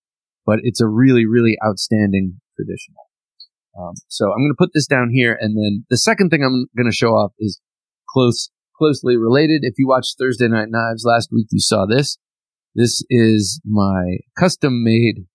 but 0.44 0.58
it's 0.62 0.80
a 0.80 0.88
really, 0.88 1.24
really 1.26 1.56
outstanding 1.64 2.40
traditional. 2.56 3.06
Um, 3.78 3.94
so 4.08 4.32
I'm 4.32 4.40
going 4.40 4.50
to 4.50 4.58
put 4.58 4.70
this 4.74 4.86
down 4.86 5.10
here. 5.12 5.36
And 5.40 5.56
then 5.56 5.86
the 5.88 5.96
second 5.96 6.30
thing 6.30 6.42
I'm 6.42 6.66
going 6.76 6.90
to 6.90 6.96
show 6.96 7.10
off 7.10 7.32
is 7.38 7.60
close, 8.08 8.50
closely 8.76 9.16
related. 9.16 9.60
If 9.62 9.74
you 9.78 9.86
watched 9.86 10.16
Thursday 10.18 10.48
Night 10.48 10.68
Knives 10.68 11.04
last 11.06 11.30
week, 11.32 11.46
you 11.52 11.60
saw 11.60 11.86
this. 11.86 12.18
This 12.74 13.04
is 13.08 13.60
my 13.64 14.18
custom 14.38 14.82
made 14.82 15.26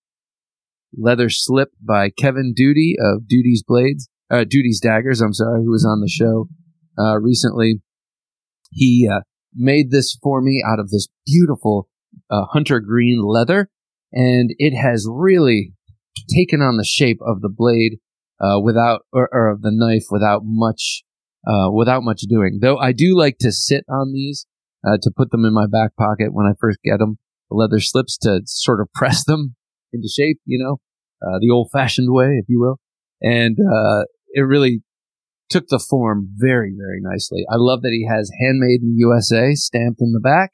leather 0.96 1.30
slip 1.30 1.70
by 1.84 2.10
Kevin 2.10 2.54
Duty 2.56 2.96
of 3.00 3.28
Duty's 3.28 3.64
Blades. 3.66 4.10
uh, 4.30 4.44
Duty's 4.44 4.80
Daggers. 4.80 5.22
I'm 5.22 5.34
sorry, 5.34 5.64
who 5.64 5.72
was 5.72 5.86
on 5.86 6.02
the 6.02 6.10
show 6.10 6.50
uh, 7.00 7.18
recently. 7.20 7.82
He 8.72 9.08
uh, 9.12 9.22
made 9.56 9.92
this 9.92 10.18
for 10.22 10.42
me 10.42 10.64
out 10.66 10.80
of 10.80 10.90
this 10.90 11.08
beautiful 11.26 11.88
uh, 12.30 12.46
hunter 12.52 12.80
green 12.80 13.24
leather, 13.24 13.70
and 14.12 14.54
it 14.58 14.76
has 14.76 15.08
really 15.10 15.74
taken 16.36 16.62
on 16.62 16.78
the 16.78 16.86
shape 16.86 17.20
of 17.26 17.42
the 17.42 17.50
blade 17.50 18.00
uh, 18.42 18.60
without 18.60 19.02
or, 19.14 19.30
or, 19.32 19.50
of 19.50 19.62
the 19.62 19.72
knife 19.72 20.06
without 20.12 20.42
much 20.44 21.04
uh, 21.48 21.72
without 21.72 22.04
much 22.04 22.22
doing. 22.22 22.60
Though 22.62 22.78
I 22.78 22.92
do 22.92 23.18
like 23.18 23.38
to 23.40 23.52
sit 23.52 23.86
on 23.90 24.14
these 24.14 24.46
uh, 24.86 24.98
to 25.02 25.12
put 25.16 25.32
them 25.32 25.46
in 25.46 25.54
my 25.54 25.66
back 25.68 25.96
pocket 25.96 26.34
when 26.34 26.46
I 26.46 26.54
first 26.60 26.80
get 26.84 27.00
them, 27.00 27.18
the 27.50 27.56
leather 27.56 27.80
slips 27.80 28.18
to 28.20 28.42
sort 28.46 28.82
of 28.82 28.92
press 28.94 29.24
them 29.24 29.56
into 29.94 30.08
shape, 30.08 30.40
you 30.46 30.60
know, 30.64 30.78
uh, 31.22 31.40
the 31.40 31.50
old 31.52 31.70
fashioned 31.72 32.10
way, 32.12 32.38
if 32.42 32.46
you 32.48 32.60
will. 32.60 32.80
And 33.22 33.58
uh, 33.60 34.04
it 34.34 34.42
really 34.42 34.82
took 35.50 35.68
the 35.68 35.80
form 35.80 36.30
very, 36.36 36.74
very 36.78 37.00
nicely. 37.02 37.46
I 37.50 37.56
love 37.56 37.82
that 37.82 37.92
he 37.92 38.08
has 38.10 38.32
handmade 38.42 38.82
in 38.82 38.98
USA 38.98 39.54
stamped 39.54 40.02
in 40.02 40.12
the 40.12 40.20
back. 40.20 40.52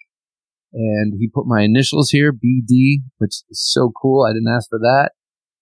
And 0.73 1.13
he 1.19 1.29
put 1.29 1.45
my 1.45 1.61
initials 1.61 2.09
here, 2.09 2.33
BD, 2.33 3.03
which 3.17 3.43
is 3.49 3.71
so 3.71 3.91
cool. 4.01 4.25
I 4.25 4.33
didn't 4.33 4.53
ask 4.53 4.69
for 4.69 4.79
that. 4.79 5.11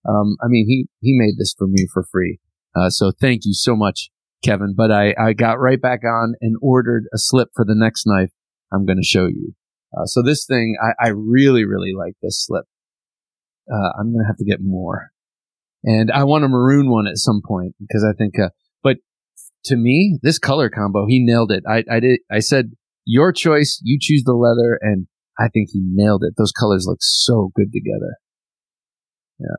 Um, 0.08 0.38
I 0.42 0.48
mean, 0.48 0.66
he, 0.68 0.88
he 1.02 1.18
made 1.18 1.38
this 1.38 1.54
for 1.58 1.68
me 1.68 1.86
for 1.94 2.06
free. 2.10 2.40
Uh, 2.76 2.90
so 2.90 3.12
thank 3.20 3.42
you 3.44 3.54
so 3.54 3.76
much, 3.76 4.10
Kevin. 4.44 4.74
But 4.76 4.92
I, 4.92 5.14
I 5.20 5.34
got 5.34 5.60
right 5.60 5.82
back 5.82 6.02
on 6.06 6.36
and 6.40 6.56
ordered 6.62 7.06
a 7.14 7.18
slip 7.18 7.50
for 7.54 7.66
the 7.66 7.76
next 7.76 8.06
knife 8.06 8.32
I'm 8.72 8.86
going 8.86 8.98
to 8.98 9.04
show 9.04 9.28
you. 9.28 9.54
Uh, 9.96 10.06
so 10.06 10.22
this 10.24 10.46
thing, 10.46 10.78
I, 10.82 11.08
I, 11.08 11.10
really, 11.10 11.66
really 11.66 11.92
like 11.94 12.14
this 12.22 12.46
slip. 12.46 12.64
Uh, 13.70 14.00
I'm 14.00 14.14
going 14.14 14.24
to 14.24 14.28
have 14.28 14.38
to 14.38 14.46
get 14.46 14.60
more. 14.62 15.12
And 15.84 16.12
I 16.12 16.24
want 16.24 16.44
a 16.44 16.48
maroon 16.48 16.90
one 16.90 17.08
at 17.08 17.18
some 17.18 17.42
point 17.46 17.76
because 17.80 18.06
I 18.08 18.14
think, 18.16 18.40
uh, 18.40 18.50
but 18.84 18.98
to 19.66 19.76
me, 19.76 20.20
this 20.22 20.38
color 20.38 20.70
combo, 20.70 21.06
he 21.08 21.24
nailed 21.24 21.52
it. 21.52 21.64
I, 21.68 21.84
I 21.90 22.00
did, 22.00 22.20
I 22.32 22.40
said, 22.40 22.72
your 23.06 23.32
choice, 23.34 23.82
you 23.84 23.98
choose 24.00 24.24
the 24.24 24.34
leather, 24.34 24.78
and 24.82 25.08
I 25.40 25.48
think 25.48 25.70
he 25.72 25.82
nailed 25.84 26.24
it. 26.24 26.36
Those 26.38 26.52
colors 26.52 26.86
look 26.88 27.00
so 27.02 27.52
good 27.56 27.72
together. 27.74 28.18
Yeah. 29.40 29.56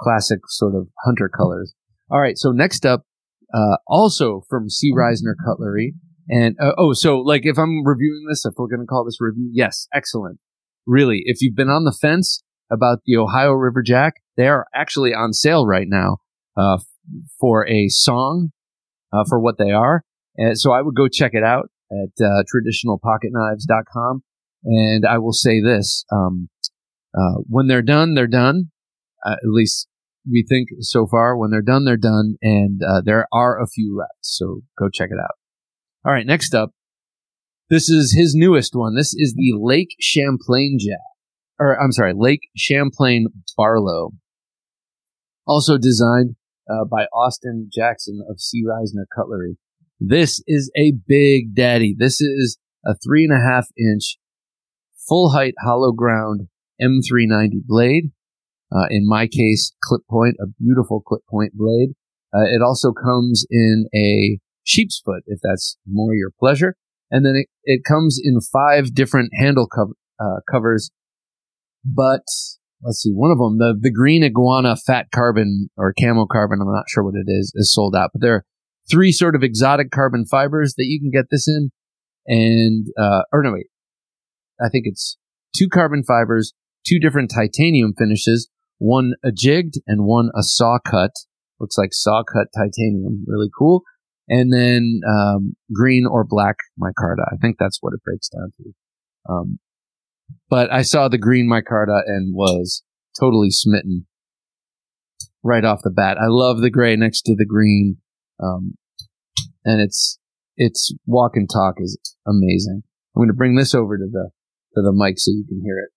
Classic 0.00 0.40
sort 0.48 0.74
of 0.74 0.88
hunter 1.04 1.30
colors. 1.34 1.74
All 2.10 2.20
right. 2.20 2.36
So 2.36 2.50
next 2.50 2.84
up, 2.84 3.04
uh, 3.54 3.76
also 3.86 4.42
from 4.48 4.68
C. 4.68 4.92
Reisner 4.92 5.34
Cutlery, 5.44 5.94
and 6.28 6.56
uh, 6.62 6.72
oh, 6.78 6.92
so 6.92 7.18
like 7.18 7.42
if 7.44 7.58
I'm 7.58 7.84
reviewing 7.84 8.26
this, 8.28 8.44
if 8.44 8.54
we're 8.56 8.68
going 8.68 8.80
to 8.80 8.86
call 8.86 9.04
this 9.04 9.20
review, 9.20 9.50
yes, 9.52 9.88
excellent. 9.92 10.38
Really, 10.86 11.22
if 11.24 11.40
you've 11.40 11.56
been 11.56 11.68
on 11.68 11.84
the 11.84 11.96
fence 11.98 12.42
about 12.70 12.98
the 13.04 13.16
Ohio 13.16 13.52
River 13.52 13.82
Jack, 13.82 14.14
they 14.36 14.48
are 14.48 14.66
actually 14.74 15.12
on 15.12 15.32
sale 15.32 15.66
right 15.66 15.88
now 15.88 16.18
uh, 16.56 16.78
for 17.38 17.66
a 17.68 17.88
song 17.88 18.50
uh, 19.12 19.24
for 19.28 19.40
what 19.40 19.58
they 19.58 19.70
are. 19.70 20.04
And 20.36 20.58
so 20.58 20.72
I 20.72 20.82
would 20.82 20.94
go 20.94 21.08
check 21.08 21.32
it 21.34 21.44
out 21.44 21.70
at 21.90 22.24
uh, 22.24 22.42
traditionalpocketknives.com. 22.54 24.22
And 24.64 25.06
I 25.06 25.18
will 25.18 25.32
say 25.32 25.60
this: 25.60 26.04
um, 26.12 26.48
uh, 27.14 27.40
when 27.48 27.66
they're 27.66 27.82
done, 27.82 28.14
they're 28.14 28.26
done. 28.26 28.70
Uh, 29.24 29.32
at 29.32 29.48
least 29.48 29.88
we 30.30 30.44
think 30.48 30.68
so 30.80 31.06
far. 31.06 31.36
When 31.36 31.50
they're 31.50 31.62
done, 31.62 31.84
they're 31.84 31.96
done, 31.96 32.36
and 32.42 32.80
uh, 32.82 33.00
there 33.04 33.26
are 33.32 33.60
a 33.60 33.66
few 33.66 33.96
left. 33.96 34.18
So 34.20 34.62
go 34.78 34.88
check 34.92 35.08
it 35.10 35.18
out. 35.18 35.36
All 36.04 36.12
right, 36.12 36.26
next 36.26 36.54
up, 36.54 36.72
this 37.68 37.88
is 37.88 38.14
his 38.16 38.34
newest 38.34 38.74
one. 38.74 38.96
This 38.96 39.14
is 39.14 39.34
the 39.34 39.52
Lake 39.58 39.94
Champlain 40.00 40.78
Jack, 40.80 40.98
or 41.60 41.80
I'm 41.80 41.92
sorry, 41.92 42.14
Lake 42.16 42.48
Champlain 42.56 43.26
Barlow. 43.56 44.12
Also 45.46 45.76
designed 45.78 46.36
uh, 46.68 46.84
by 46.84 47.04
Austin 47.12 47.68
Jackson 47.72 48.24
of 48.28 48.40
C. 48.40 48.62
Reisner 48.64 49.04
Cutlery. 49.14 49.58
This 50.00 50.42
is 50.46 50.70
a 50.76 50.94
big 51.06 51.54
daddy. 51.54 51.94
This 51.96 52.20
is 52.20 52.58
a 52.86 52.94
three 53.04 53.24
and 53.24 53.32
a 53.32 53.40
half 53.40 53.68
inch 53.76 54.16
full 55.06 55.30
height 55.30 55.54
hollow 55.62 55.92
ground 55.92 56.48
M390 56.80 57.66
blade. 57.66 58.10
Uh, 58.72 58.86
in 58.88 59.06
my 59.06 59.26
case, 59.26 59.72
clip 59.82 60.02
point, 60.08 60.36
a 60.40 60.46
beautiful 60.46 61.00
clip 61.00 61.22
point 61.28 61.52
blade. 61.54 61.90
Uh, 62.32 62.46
it 62.46 62.62
also 62.62 62.92
comes 62.92 63.44
in 63.50 63.86
a 63.94 64.38
sheep's 64.62 65.02
foot, 65.04 65.24
if 65.26 65.40
that's 65.42 65.76
more 65.86 66.14
your 66.14 66.30
pleasure. 66.38 66.76
And 67.10 67.26
then 67.26 67.34
it, 67.34 67.48
it 67.64 67.82
comes 67.84 68.20
in 68.22 68.40
five 68.40 68.94
different 68.94 69.30
handle 69.36 69.66
co- 69.66 69.94
uh, 70.20 70.40
covers. 70.50 70.90
But 71.84 72.22
let's 72.82 73.02
see, 73.02 73.12
one 73.12 73.30
of 73.30 73.38
them, 73.38 73.58
the, 73.58 73.76
the 73.78 73.92
green 73.92 74.22
iguana 74.22 74.76
fat 74.76 75.06
carbon 75.14 75.70
or 75.76 75.94
camo 75.98 76.26
carbon, 76.26 76.60
I'm 76.60 76.72
not 76.72 76.88
sure 76.88 77.04
what 77.04 77.14
it 77.14 77.30
is, 77.30 77.52
is 77.54 77.72
sold 77.72 77.94
out. 77.96 78.10
But 78.12 78.22
there 78.22 78.34
are 78.34 78.44
three 78.90 79.12
sort 79.12 79.34
of 79.34 79.42
exotic 79.42 79.90
carbon 79.90 80.24
fibers 80.26 80.74
that 80.76 80.86
you 80.86 81.00
can 81.00 81.10
get 81.10 81.30
this 81.30 81.48
in. 81.48 81.70
And, 82.26 82.86
uh, 82.98 83.22
or 83.32 83.42
no, 83.42 83.52
wait, 83.52 83.66
I 84.60 84.68
think 84.68 84.84
it's 84.86 85.16
two 85.56 85.68
carbon 85.68 86.02
fibers, 86.04 86.52
two 86.86 86.98
different 86.98 87.32
titanium 87.34 87.94
finishes, 87.96 88.48
one 88.78 89.14
a 89.24 89.32
jigged 89.32 89.74
and 89.86 90.04
one 90.04 90.30
a 90.38 90.42
saw 90.42 90.78
cut. 90.78 91.12
Looks 91.58 91.76
like 91.76 91.90
saw 91.92 92.22
cut 92.22 92.48
titanium. 92.54 93.24
Really 93.26 93.50
cool 93.56 93.82
and 94.30 94.52
then 94.52 95.00
um, 95.06 95.56
green 95.74 96.06
or 96.06 96.24
black 96.24 96.56
micarta. 96.80 97.24
I 97.30 97.36
think 97.42 97.56
that's 97.58 97.78
what 97.80 97.92
it 97.92 98.02
breaks 98.02 98.28
down 98.28 98.52
to. 98.56 98.72
Um, 99.28 99.58
but 100.48 100.72
I 100.72 100.82
saw 100.82 101.08
the 101.08 101.18
green 101.18 101.48
micarta 101.48 102.02
and 102.06 102.34
was 102.34 102.82
totally 103.18 103.50
smitten 103.50 104.06
right 105.42 105.64
off 105.64 105.80
the 105.82 105.90
bat. 105.90 106.18
I 106.18 106.26
love 106.26 106.60
the 106.60 106.70
gray 106.70 106.96
next 106.96 107.22
to 107.22 107.34
the 107.34 107.46
green, 107.46 107.98
um, 108.42 108.74
and 109.64 109.80
it's 109.80 110.18
its 110.56 110.92
walk 111.06 111.32
and 111.34 111.48
talk 111.50 111.76
is 111.78 111.98
amazing. 112.26 112.82
I'm 113.14 113.20
going 113.20 113.28
to 113.28 113.34
bring 113.34 113.56
this 113.56 113.74
over 113.74 113.96
to 113.96 114.06
the 114.10 114.30
to 114.74 114.82
the 114.82 114.92
mic 114.92 115.18
so 115.18 115.30
you 115.30 115.44
can 115.48 115.62
hear 115.64 115.78
it. 115.78 115.90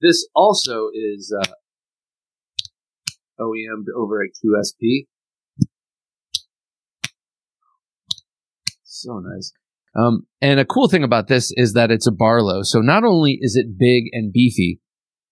This 0.00 0.28
also 0.34 0.88
is 0.94 1.34
uh, 1.36 1.52
OEM'd 3.40 3.88
over 3.96 4.22
at 4.22 4.30
QSP. 4.30 5.06
So 8.84 9.18
nice. 9.18 9.52
Um, 9.96 10.26
and 10.42 10.60
a 10.60 10.64
cool 10.64 10.88
thing 10.88 11.02
about 11.02 11.28
this 11.28 11.52
is 11.56 11.72
that 11.72 11.90
it's 11.90 12.06
a 12.06 12.12
Barlow. 12.12 12.62
So 12.62 12.80
not 12.80 13.04
only 13.04 13.38
is 13.40 13.56
it 13.56 13.78
big 13.78 14.04
and 14.12 14.32
beefy, 14.32 14.78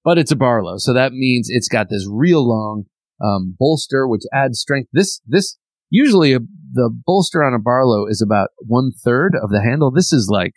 but 0.05 0.19
it's 0.19 0.33
a 0.33 0.37
Barlow. 0.37 0.77
So 0.79 0.95
that 0.95 1.13
means 1.13 1.49
it's 1.51 1.69
got 1.69 1.89
this 1.91 2.09
real 2.11 2.47
long 2.47 2.85
um, 3.23 3.57
bolster, 3.59 4.09
which 4.09 4.23
adds 4.33 4.61
strength. 4.61 4.89
This 4.93 5.21
this 5.27 5.59
usually 5.91 6.33
a, 6.33 6.41
the 6.73 6.91
bolster 7.07 7.45
on 7.45 7.55
a 7.55 7.59
Barlow 7.59 8.07
is 8.07 8.23
about 8.23 8.51
one 8.59 8.93
third 9.05 9.35
of 9.41 9.51
the 9.51 9.63
handle. 9.63 9.91
This 9.91 10.13
is 10.13 10.29
like 10.31 10.53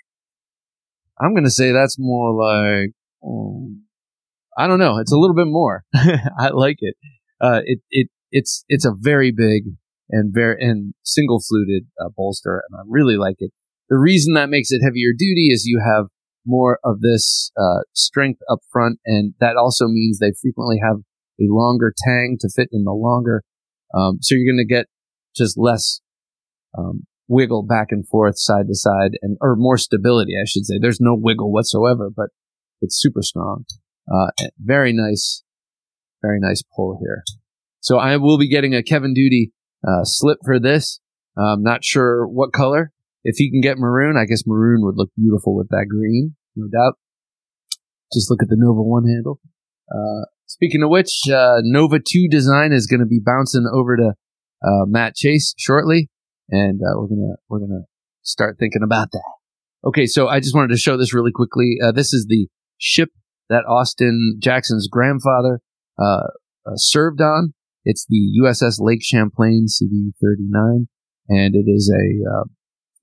I'm 1.19 1.33
going 1.33 1.45
to 1.45 1.51
say 1.51 1.71
that's 1.71 1.97
more 1.99 2.33
like 2.33 2.91
oh, 3.23 3.71
I 4.57 4.67
don't 4.67 4.79
know. 4.79 4.97
It's 4.99 5.11
a 5.11 5.17
little 5.17 5.35
bit 5.35 5.47
more. 5.47 5.83
I 5.93 6.49
like 6.49 6.77
it. 6.79 6.95
Uh, 7.41 7.61
it 7.65 7.79
it 7.89 8.07
it's 8.31 8.63
it's 8.67 8.85
a 8.85 8.93
very 8.97 9.31
big 9.31 9.63
and 10.09 10.33
very 10.33 10.55
and 10.59 10.93
single 11.03 11.41
fluted 11.41 11.87
uh, 11.99 12.09
bolster, 12.15 12.63
and 12.69 12.79
I 12.79 12.83
really 12.87 13.17
like 13.17 13.35
it. 13.39 13.51
The 13.89 13.97
reason 13.97 14.33
that 14.33 14.49
makes 14.49 14.71
it 14.71 14.81
heavier 14.83 15.11
duty 15.17 15.47
is 15.51 15.65
you 15.65 15.81
have 15.85 16.07
more 16.45 16.79
of 16.83 17.01
this 17.01 17.51
uh, 17.57 17.81
strength 17.93 18.39
up 18.49 18.59
front, 18.71 18.99
and 19.05 19.33
that 19.39 19.55
also 19.55 19.87
means 19.87 20.19
they 20.19 20.33
frequently 20.41 20.79
have 20.83 20.97
a 21.39 21.47
longer 21.47 21.93
tang 22.05 22.37
to 22.39 22.49
fit 22.53 22.69
in 22.71 22.83
the 22.83 22.91
longer. 22.91 23.43
Um, 23.93 24.17
so 24.21 24.35
you're 24.35 24.51
going 24.51 24.65
to 24.65 24.73
get 24.73 24.87
just 25.35 25.57
less 25.57 26.01
um, 26.77 27.05
wiggle 27.27 27.63
back 27.63 27.87
and 27.91 28.07
forth, 28.07 28.37
side 28.37 28.67
to 28.67 28.75
side, 28.75 29.11
and 29.21 29.37
or 29.41 29.55
more 29.55 29.77
stability, 29.77 30.33
I 30.41 30.45
should 30.45 30.65
say. 30.65 30.75
There's 30.81 31.01
no 31.01 31.15
wiggle 31.15 31.51
whatsoever, 31.51 32.09
but 32.13 32.27
it's 32.81 32.99
super 32.99 33.21
strong. 33.21 33.65
Uh, 34.11 34.31
very 34.57 34.93
nice, 34.93 35.43
very 36.21 36.39
nice 36.39 36.63
pull 36.75 36.97
here. 37.01 37.23
So 37.79 37.97
I 37.97 38.17
will 38.17 38.37
be 38.37 38.49
getting 38.49 38.73
a 38.73 38.83
Kevin 38.83 39.13
Duty 39.13 39.51
uh, 39.87 40.03
slip 40.03 40.39
for 40.43 40.59
this. 40.59 40.99
I'm 41.37 41.61
not 41.61 41.83
sure 41.83 42.25
what 42.27 42.51
color. 42.51 42.91
If 43.29 43.35
he 43.35 43.51
can 43.51 43.59
get 43.59 43.77
maroon, 43.77 44.15
I 44.15 44.23
guess 44.23 44.47
maroon 44.47 44.79
would 44.83 44.95
look 44.95 45.09
beautiful 45.17 45.53
with 45.53 45.67
that 45.67 45.87
green, 45.89 46.37
no 46.55 46.67
doubt. 46.69 46.93
Just 48.13 48.31
look 48.31 48.41
at 48.41 48.47
the 48.47 48.55
Nova 48.57 48.81
1 48.81 49.03
handle. 49.05 49.41
Uh, 49.91 50.27
speaking 50.45 50.81
of 50.81 50.89
which, 50.89 51.11
uh, 51.29 51.57
Nova 51.61 51.99
2 51.99 52.29
design 52.29 52.71
is 52.71 52.87
going 52.87 53.01
to 53.01 53.05
be 53.05 53.19
bouncing 53.19 53.69
over 53.69 53.97
to 53.97 54.13
uh, 54.63 54.85
Matt 54.85 55.15
Chase 55.15 55.53
shortly, 55.57 56.09
and 56.49 56.79
uh, 56.79 56.95
we're 56.95 57.09
gonna 57.09 57.35
we're 57.49 57.59
gonna 57.59 57.83
start 58.23 58.55
thinking 58.57 58.81
about 58.81 59.11
that. 59.11 59.33
Okay, 59.83 60.05
so 60.05 60.29
I 60.29 60.39
just 60.39 60.55
wanted 60.55 60.69
to 60.69 60.77
show 60.77 60.95
this 60.95 61.13
really 61.13 61.33
quickly. 61.33 61.79
Uh, 61.83 61.91
this 61.91 62.13
is 62.13 62.27
the 62.29 62.47
ship 62.77 63.09
that 63.49 63.65
Austin 63.67 64.37
Jackson's 64.39 64.87
grandfather 64.87 65.59
served 66.75 67.19
on. 67.19 67.53
It's 67.83 68.05
the 68.07 68.39
USS 68.41 68.77
Lake 68.79 69.03
Champlain 69.03 69.65
CV 69.67 70.13
39, 70.21 70.87
and 71.27 71.55
it 71.55 71.69
is 71.69 71.93
a 71.93 72.39
uh, 72.39 72.43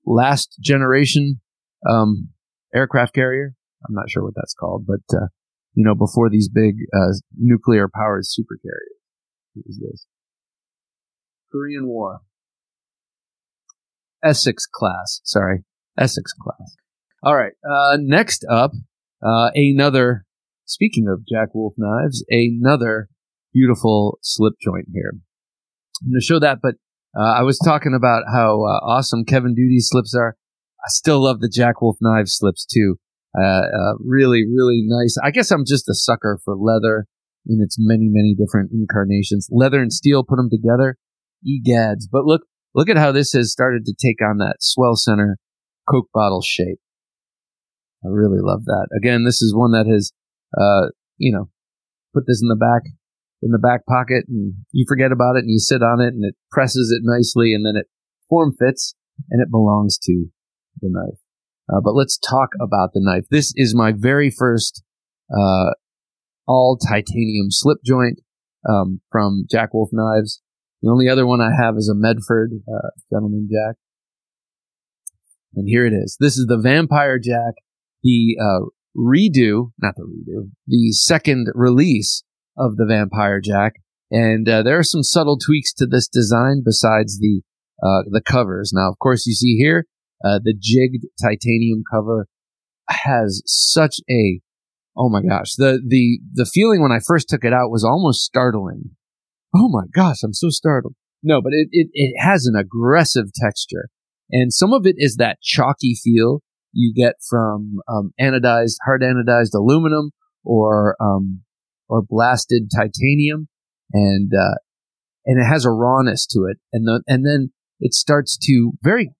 last 0.05 0.57
generation 0.61 1.41
um, 1.89 2.29
aircraft 2.73 3.13
carrier. 3.13 3.53
I'm 3.87 3.95
not 3.95 4.09
sure 4.09 4.23
what 4.23 4.33
that's 4.35 4.53
called, 4.53 4.85
but 4.87 5.15
uh, 5.15 5.27
you 5.73 5.83
know, 5.85 5.95
before 5.95 6.29
these 6.29 6.49
big 6.49 6.75
uh, 6.93 7.13
nuclear 7.37 7.87
powered 7.93 8.25
super 8.25 8.57
carriers. 8.61 8.99
What 9.53 9.65
is 9.67 9.79
this? 9.79 10.07
Korean 11.51 11.87
War. 11.87 12.21
Essex 14.23 14.65
class. 14.65 15.21
Sorry. 15.23 15.63
Essex 15.97 16.33
class. 16.33 16.75
All 17.23 17.35
right. 17.35 17.53
Uh, 17.67 17.97
next 17.99 18.45
up, 18.49 18.71
uh, 19.23 19.49
another, 19.53 20.25
speaking 20.65 21.07
of 21.07 21.25
Jack 21.27 21.49
Wolf 21.53 21.73
knives, 21.77 22.25
another 22.29 23.09
beautiful 23.53 24.17
slip 24.21 24.53
joint 24.61 24.87
here. 24.93 25.13
I'm 26.01 26.11
going 26.11 26.19
to 26.19 26.25
show 26.25 26.39
that, 26.39 26.59
but 26.61 26.75
I 27.21 27.43
was 27.43 27.59
talking 27.59 27.93
about 27.95 28.23
how 28.31 28.63
uh, 28.63 28.79
awesome 28.83 29.25
Kevin 29.25 29.55
Duty 29.55 29.79
slips 29.79 30.13
are. 30.15 30.35
I 30.79 30.87
still 30.89 31.23
love 31.23 31.39
the 31.39 31.49
Jack 31.49 31.81
Wolf 31.81 31.97
knife 32.01 32.27
slips 32.27 32.65
too. 32.65 32.97
Uh, 33.37 33.43
uh, 33.43 33.93
really, 33.99 34.43
really 34.45 34.83
nice. 34.85 35.17
I 35.23 35.31
guess 35.31 35.51
I'm 35.51 35.65
just 35.65 35.89
a 35.89 35.93
sucker 35.93 36.39
for 36.43 36.55
leather 36.55 37.07
in 37.45 37.59
its 37.61 37.77
many, 37.79 38.07
many 38.09 38.35
different 38.35 38.71
incarnations. 38.71 39.47
Leather 39.51 39.81
and 39.81 39.91
steel, 39.91 40.23
put 40.23 40.37
them 40.37 40.49
together, 40.49 40.97
egads. 41.45 42.03
But 42.11 42.25
look, 42.25 42.41
look 42.73 42.89
at 42.89 42.97
how 42.97 43.11
this 43.11 43.33
has 43.33 43.51
started 43.51 43.85
to 43.85 43.93
take 43.93 44.21
on 44.21 44.37
that 44.37 44.57
swell 44.59 44.95
center 44.95 45.37
Coke 45.89 46.09
bottle 46.13 46.41
shape. 46.41 46.79
I 48.03 48.09
really 48.09 48.39
love 48.41 48.65
that. 48.65 48.87
Again, 48.97 49.23
this 49.23 49.41
is 49.41 49.53
one 49.55 49.71
that 49.71 49.87
has, 49.87 50.11
uh, 50.57 50.89
you 51.17 51.31
know, 51.31 51.49
put 52.13 52.25
this 52.27 52.41
in 52.41 52.47
the 52.47 52.55
back, 52.55 52.83
in 53.45 53.51
the 53.51 53.59
back 53.59 53.85
pocket 53.85 54.25
and 54.27 54.55
you 54.71 54.85
forget 54.87 55.11
about 55.11 55.35
it 55.35 55.45
and 55.45 55.51
you 55.51 55.59
sit 55.59 55.83
on 55.83 56.01
it 56.01 56.15
and 56.15 56.25
it 56.25 56.35
presses 56.49 56.91
it 56.91 57.05
nicely 57.05 57.53
and 57.53 57.63
then 57.63 57.79
it 57.79 57.85
form 58.27 58.51
fits 58.57 58.95
and 59.29 59.39
it 59.39 59.51
belongs 59.51 59.99
to 59.99 60.25
the 60.81 60.89
knife. 60.91 61.19
Uh, 61.69 61.79
but 61.79 61.93
let's 61.93 62.17
talk 62.17 62.49
about 62.59 62.89
the 62.93 63.01
knife. 63.03 63.25
This 63.29 63.53
is 63.55 63.75
my 63.75 63.93
very 63.95 64.31
first, 64.35 64.83
uh, 65.31 65.71
all 66.47 66.77
titanium 66.77 67.47
slip 67.49 67.77
joint, 67.85 68.19
um, 68.67 69.01
from 69.11 69.45
Jack 69.49 69.75
Wolf 69.75 69.89
knives. 69.93 70.41
The 70.81 70.89
only 70.89 71.07
other 71.07 71.27
one 71.27 71.39
I 71.39 71.51
have 71.55 71.75
is 71.77 71.87
a 71.87 71.95
Medford, 71.95 72.51
uh, 72.67 72.89
Gentleman 73.13 73.47
Jack. 73.51 73.75
And 75.53 75.67
here 75.67 75.85
it 75.85 75.93
is. 75.93 76.17
This 76.19 76.35
is 76.35 76.47
the 76.47 76.57
Vampire 76.57 77.19
Jack, 77.19 77.53
the, 78.03 78.37
uh, 78.41 78.65
redo, 78.97 79.71
not 79.79 79.95
the 79.95 80.03
redo, 80.03 80.49
the 80.67 80.91
second 80.93 81.47
release 81.53 82.23
of 82.57 82.75
the 82.75 82.85
Vampire 82.85 83.41
Jack. 83.41 83.73
And 84.11 84.47
uh, 84.47 84.63
there 84.63 84.77
are 84.77 84.83
some 84.83 85.03
subtle 85.03 85.37
tweaks 85.37 85.73
to 85.73 85.85
this 85.85 86.07
design 86.07 86.61
besides 86.63 87.19
the 87.19 87.41
uh, 87.83 88.03
the 88.09 88.21
covers. 88.25 88.71
Now, 88.73 88.89
of 88.89 88.99
course, 88.99 89.25
you 89.25 89.33
see 89.33 89.57
here 89.57 89.85
uh, 90.23 90.39
the 90.43 90.55
jigged 90.57 91.05
titanium 91.21 91.83
cover 91.91 92.27
has 92.87 93.41
such 93.45 93.97
a 94.09 94.39
oh 94.95 95.09
my 95.09 95.21
gosh 95.21 95.55
the 95.55 95.81
the 95.85 96.19
the 96.33 96.45
feeling 96.45 96.81
when 96.81 96.91
I 96.91 96.99
first 97.05 97.27
took 97.27 97.43
it 97.43 97.51
out 97.53 97.71
was 97.71 97.83
almost 97.83 98.23
startling. 98.23 98.91
Oh 99.53 99.69
my 99.69 99.85
gosh, 99.93 100.17
I'm 100.23 100.33
so 100.33 100.49
startled. 100.49 100.95
No, 101.23 101.41
but 101.41 101.53
it, 101.53 101.69
it, 101.71 101.87
it 101.93 102.13
has 102.19 102.45
an 102.45 102.55
aggressive 102.55 103.31
texture. 103.33 103.89
And 104.29 104.53
some 104.53 104.73
of 104.73 104.85
it 104.85 104.95
is 104.97 105.15
that 105.15 105.41
chalky 105.41 105.95
feel 105.95 106.41
you 106.71 106.93
get 106.93 107.15
from 107.27 107.77
um, 107.87 108.11
anodized, 108.19 108.75
hard 108.85 109.01
anodized 109.01 109.55
aluminum 109.55 110.11
or 110.43 110.95
um, 111.01 111.41
or 111.87 112.01
blasted 112.01 112.69
titanium, 112.75 113.47
and 113.91 114.31
uh, 114.33 114.55
and 115.25 115.39
it 115.39 115.45
has 115.45 115.65
a 115.65 115.71
rawness 115.71 116.25
to 116.27 116.45
it, 116.49 116.57
and 116.73 116.87
the, 116.87 117.03
and 117.07 117.25
then 117.25 117.51
it 117.79 117.93
starts 117.93 118.37
to 118.37 118.73
very 118.81 119.11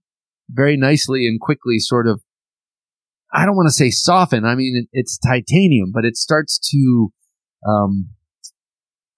very 0.49 0.78
nicely 0.78 1.28
and 1.28 1.39
quickly 1.39 1.80
sort 1.80 2.07
of 2.07 2.22
I 3.36 3.45
don't 3.45 3.55
want 3.55 3.68
to 3.68 3.74
say 3.74 3.89
soften. 3.89 4.45
I 4.45 4.55
mean, 4.55 4.78
it, 4.84 4.89
it's 4.93 5.18
titanium, 5.18 5.91
but 5.93 6.05
it 6.05 6.16
starts 6.16 6.57
to, 6.72 7.11
um, 7.68 8.09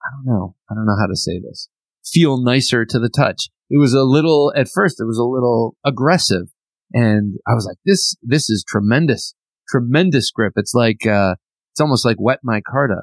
I 0.01 0.09
don't 0.11 0.25
know. 0.25 0.55
I 0.69 0.73
don't 0.73 0.87
know 0.87 0.97
how 0.99 1.05
to 1.05 1.15
say 1.15 1.39
this. 1.39 1.69
Feel 2.03 2.41
nicer 2.41 2.83
to 2.83 2.99
the 2.99 3.09
touch. 3.09 3.49
It 3.69 3.77
was 3.77 3.93
a 3.93 4.03
little, 4.03 4.51
at 4.55 4.69
first, 4.73 4.99
it 4.99 5.05
was 5.05 5.19
a 5.19 5.23
little 5.23 5.75
aggressive. 5.85 6.47
And 6.93 7.35
I 7.47 7.53
was 7.53 7.65
like, 7.65 7.77
this, 7.85 8.15
this 8.23 8.49
is 8.49 8.63
tremendous, 8.67 9.35
tremendous 9.69 10.31
grip. 10.31 10.53
It's 10.55 10.73
like, 10.73 11.05
uh, 11.05 11.35
it's 11.71 11.81
almost 11.81 12.05
like 12.05 12.17
wet 12.19 12.39
micarta 12.43 13.01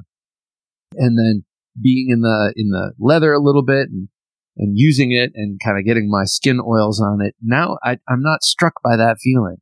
and 0.96 1.18
then 1.18 1.44
being 1.80 2.08
in 2.10 2.20
the 2.20 2.52
in 2.56 2.68
the 2.68 2.92
leather 2.98 3.32
a 3.32 3.42
little 3.42 3.64
bit 3.64 3.88
and 3.88 4.08
and 4.56 4.78
using 4.78 5.10
it 5.10 5.32
and 5.34 5.58
kind 5.64 5.78
of 5.78 5.84
getting 5.84 6.08
my 6.08 6.24
skin 6.24 6.60
oils 6.60 7.00
on 7.00 7.20
it. 7.20 7.34
Now 7.42 7.78
I, 7.82 7.98
am 8.08 8.22
not 8.22 8.44
struck 8.44 8.74
by 8.84 8.96
that 8.96 9.16
feeling, 9.20 9.56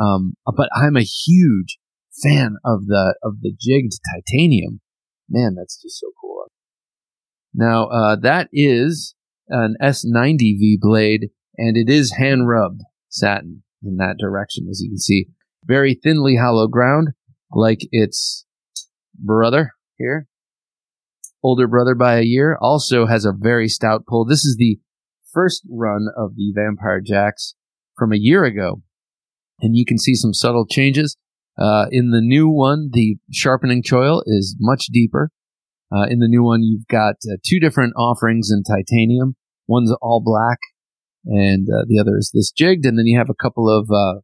um, 0.00 0.34
but 0.44 0.68
I'm 0.74 0.96
a 0.96 1.02
huge 1.02 1.78
fan 2.22 2.56
of 2.64 2.86
the 2.86 3.16
of 3.22 3.40
the 3.40 3.52
jigged 3.58 3.92
titanium. 4.12 4.80
Man, 5.28 5.54
that's 5.56 5.80
just 5.80 6.00
so 6.00 6.08
cool. 6.20 6.46
Now 7.54 7.86
uh, 7.86 8.16
that 8.16 8.48
is 8.52 9.14
an 9.48 9.76
S90V 9.80 10.80
blade, 10.80 11.30
and 11.56 11.76
it 11.76 11.88
is 11.88 12.16
hand 12.18 12.48
rubbed 12.48 12.80
satin 13.08 13.62
in 13.82 13.96
that 13.98 14.16
direction, 14.18 14.66
as 14.68 14.80
you 14.80 14.90
can 14.90 14.98
see. 14.98 15.26
Very 15.64 15.94
thinly 15.94 16.36
hollow 16.36 16.66
ground, 16.66 17.10
like 17.52 17.80
its 17.92 18.44
brother 19.16 19.72
here 19.96 20.26
older 21.44 21.68
brother 21.68 21.94
by 21.94 22.16
a 22.16 22.22
year, 22.22 22.56
also 22.60 23.06
has 23.06 23.24
a 23.24 23.32
very 23.36 23.68
stout 23.68 24.06
pull. 24.08 24.24
This 24.24 24.44
is 24.44 24.56
the 24.58 24.78
first 25.32 25.62
run 25.70 26.06
of 26.16 26.34
the 26.36 26.52
Vampire 26.56 27.02
Jacks 27.04 27.54
from 27.96 28.12
a 28.12 28.18
year 28.18 28.44
ago. 28.44 28.80
And 29.60 29.76
you 29.76 29.84
can 29.84 29.98
see 29.98 30.14
some 30.14 30.32
subtle 30.32 30.66
changes. 30.66 31.16
Uh, 31.56 31.86
in 31.92 32.10
the 32.10 32.22
new 32.22 32.48
one, 32.48 32.90
the 32.92 33.18
sharpening 33.30 33.82
choil 33.82 34.22
is 34.26 34.56
much 34.58 34.86
deeper. 34.86 35.30
Uh, 35.94 36.06
in 36.08 36.18
the 36.18 36.28
new 36.28 36.42
one, 36.42 36.62
you've 36.62 36.88
got 36.88 37.16
uh, 37.30 37.36
two 37.46 37.60
different 37.60 37.92
offerings 37.96 38.50
in 38.50 38.64
titanium. 38.64 39.36
One's 39.68 39.94
all 40.02 40.20
black, 40.24 40.58
and 41.24 41.68
uh, 41.68 41.84
the 41.86 42.00
other 42.00 42.16
is 42.18 42.32
this 42.34 42.50
jigged. 42.50 42.84
And 42.84 42.98
then 42.98 43.06
you 43.06 43.16
have 43.18 43.30
a 43.30 43.42
couple 43.42 43.68
of, 43.68 43.88
uh, 43.90 44.20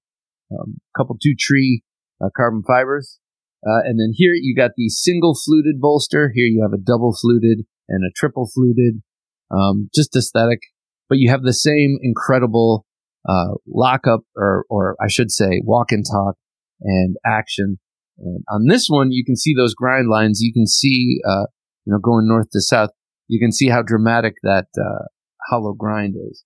um, 0.53 0.81
couple 0.97 1.17
two 1.23 1.35
tree 1.39 1.83
uh, 2.21 2.31
carbon 2.37 2.63
fibers 2.67 3.20
uh, 3.67 3.85
and 3.85 4.01
then 4.01 4.13
here 4.15 4.33
you 4.35 4.55
got 4.57 4.73
the 4.77 4.89
single 4.89 5.35
fluted 5.35 5.81
bolster. 5.81 6.33
Here 6.35 6.47
you 6.47 6.63
have 6.63 6.73
a 6.73 6.83
double 6.83 7.15
fluted 7.21 7.67
and 7.89 8.05
a 8.05 8.13
triple 8.17 8.49
fluted. 8.53 9.03
Um, 9.51 9.91
just 9.95 10.15
aesthetic, 10.17 10.61
but 11.09 11.19
you 11.19 11.31
have 11.31 11.43
the 11.43 11.53
same 11.53 11.99
incredible 12.03 12.87
uh, 13.29 13.55
lockup, 13.67 14.21
or 14.37 14.65
or 14.71 14.97
I 15.03 15.09
should 15.09 15.31
say, 15.31 15.61
walk 15.65 15.91
and 15.91 16.05
talk 16.09 16.37
and 16.81 17.17
action. 17.27 17.79
And 18.19 18.45
on 18.49 18.67
this 18.69 18.87
one, 18.89 19.13
you 19.13 19.25
can 19.25 19.37
see 19.37 19.55
those 19.55 19.75
grind 19.75 20.09
lines. 20.09 20.41
You 20.41 20.53
can 20.53 20.67
see, 20.67 21.19
uh, 21.27 21.47
you 21.85 21.93
know, 21.93 21.99
going 21.99 22.29
north 22.29 22.51
to 22.53 22.61
south. 22.61 22.91
You 23.29 23.41
can 23.41 23.53
see 23.53 23.69
how 23.69 23.83
dramatic 23.83 24.35
that 24.43 24.67
uh, 24.79 25.07
hollow 25.49 25.73
grind 25.73 26.15
is. 26.17 26.45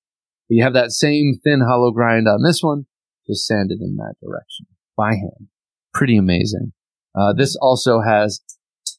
But 0.48 0.54
you 0.56 0.64
have 0.64 0.74
that 0.74 0.92
same 0.92 1.34
thin 1.44 1.60
hollow 1.60 1.90
grind 1.90 2.26
on 2.26 2.42
this 2.42 2.62
one, 2.62 2.86
just 3.26 3.46
sanded 3.46 3.80
in 3.80 3.96
that 3.96 4.14
direction 4.22 4.66
by 4.96 5.12
hand. 5.12 5.48
Pretty 5.92 6.16
amazing. 6.16 6.72
Uh, 7.14 7.32
this 7.32 7.56
also 7.60 8.00
has 8.00 8.40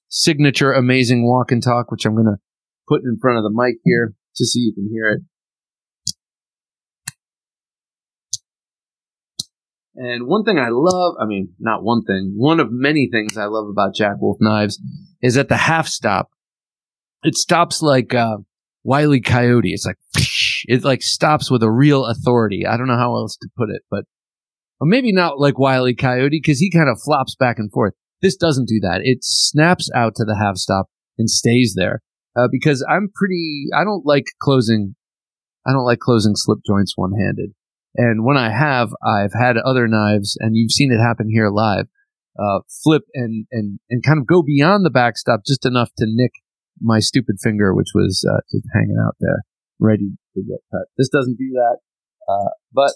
signature 0.08 0.72
amazing 0.72 1.28
walk 1.28 1.52
and 1.52 1.62
talk, 1.62 1.92
which 1.92 2.06
I'm 2.06 2.16
going 2.16 2.26
to 2.26 2.38
put 2.88 3.02
in 3.04 3.18
front 3.22 3.38
of 3.38 3.44
the 3.44 3.52
mic 3.54 3.76
here 3.84 4.14
just 4.38 4.54
so 4.54 4.60
you 4.60 4.74
can 4.74 4.90
hear 4.92 5.08
it. 5.10 5.22
And 9.98 10.28
one 10.28 10.44
thing 10.44 10.60
I 10.60 10.68
love, 10.70 11.16
I 11.22 11.26
mean, 11.26 11.54
not 11.60 11.84
one 11.84 12.04
thing, 12.04 12.34
one 12.36 12.60
of 12.60 12.68
many 12.70 13.08
things 13.10 13.38
I 13.38 13.46
love 13.46 13.68
about 13.70 13.96
Jack 13.96 14.16
Wolf 14.20 14.38
knives 14.42 14.80
is 15.22 15.38
at 15.38 15.48
the 15.48 15.56
half 15.56 15.88
stop, 15.88 16.30
it 17.24 17.36
stops 17.36 17.82
like 17.82 18.14
uh, 18.14 18.38
Wiley 18.84 19.22
Coyote. 19.22 19.72
It's 19.72 19.86
like, 19.86 19.96
it 20.68 20.84
like 20.84 21.02
stops 21.02 21.50
with 21.50 21.64
a 21.64 21.72
real 21.72 22.06
authority. 22.06 22.66
I 22.68 22.76
don't 22.76 22.88
know 22.88 22.98
how 22.98 23.16
else 23.16 23.38
to 23.38 23.48
put 23.58 23.70
it, 23.70 23.84
but 23.90 24.04
or 24.82 24.88
maybe 24.88 25.14
not 25.14 25.40
like 25.40 25.58
Wiley 25.58 25.96
Coyote 25.96 26.42
because 26.44 26.60
he 26.60 26.70
kind 26.70 26.90
of 26.90 27.00
flops 27.02 27.36
back 27.36 27.58
and 27.58 27.72
forth. 27.72 27.94
This 28.22 28.36
doesn't 28.36 28.68
do 28.68 28.80
that. 28.82 29.02
It 29.04 29.20
snaps 29.22 29.90
out 29.96 30.16
to 30.16 30.26
the 30.26 30.38
half 30.38 30.58
stop 30.58 30.88
and 31.18 31.30
stays 31.30 31.76
there. 31.78 32.02
Uh, 32.36 32.48
because 32.52 32.86
I'm 32.90 33.10
pretty, 33.14 33.68
I 33.74 33.84
don't 33.84 34.06
like 34.06 34.26
closing, 34.42 34.96
I 35.66 35.72
don't 35.72 35.86
like 35.86 36.00
closing 36.00 36.34
slip 36.36 36.60
joints 36.68 36.94
one 36.96 37.14
handed. 37.14 37.52
And 37.96 38.26
when 38.26 38.36
I 38.36 38.50
have, 38.50 38.90
I've 39.02 39.32
had 39.34 39.56
other 39.58 39.88
knives, 39.88 40.36
and 40.40 40.56
you've 40.56 40.72
seen 40.72 40.92
it 40.92 41.02
happen 41.02 41.30
here 41.32 41.50
live, 41.50 41.86
uh, 42.38 42.60
flip 42.84 43.04
and, 43.14 43.48
and, 43.52 43.80
and 43.90 44.04
kind 44.04 44.20
of 44.20 44.28
go 44.28 44.44
beyond 44.44 44.86
the 44.86 44.90
backstop 44.90 45.46
just 45.48 45.66
enough 45.66 45.90
to 45.98 46.06
nick 46.06 46.32
my 46.82 47.00
stupid 47.00 47.38
finger, 47.42 47.74
which 47.74 47.92
was 47.96 48.28
uh, 48.30 48.42
just 48.52 48.68
hanging 48.74 48.98
out 49.02 49.16
there, 49.22 49.44
ready 49.80 50.18
to 50.34 50.42
get 50.44 50.60
cut. 50.74 50.88
This 50.98 51.08
doesn't 51.08 51.38
do 51.38 51.52
that, 51.54 51.78
uh, 52.28 52.50
but 52.74 52.92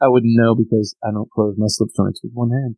I 0.00 0.08
wouldn't 0.08 0.32
know 0.34 0.54
because 0.54 0.96
I 1.04 1.10
don't 1.12 1.30
close 1.30 1.56
my 1.58 1.66
slip 1.68 1.90
joints 1.94 2.20
with 2.24 2.32
one 2.32 2.50
hand. 2.50 2.76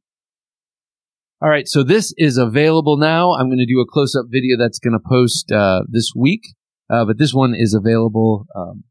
All 1.43 1.51
right, 1.51 1.67
so 1.67 1.83
this 1.83 2.15
is 2.17 2.39
available 2.39 2.97
now. 2.97 3.33
I'm 3.33 3.49
going 3.49 3.59
to 3.59 3.67
do 3.67 3.81
a 3.81 3.87
close 3.87 4.15
up 4.15 4.27
video 4.31 4.57
that's 4.57 4.79
going 4.79 4.93
to 4.93 5.09
post 5.09 5.51
uh, 5.53 5.83
this 5.89 6.13
week, 6.17 6.43
uh, 6.89 7.05
but 7.05 7.19
this 7.19 7.35
one 7.35 7.55
is 7.57 7.75
available 7.75 8.47
um, 8.57 8.85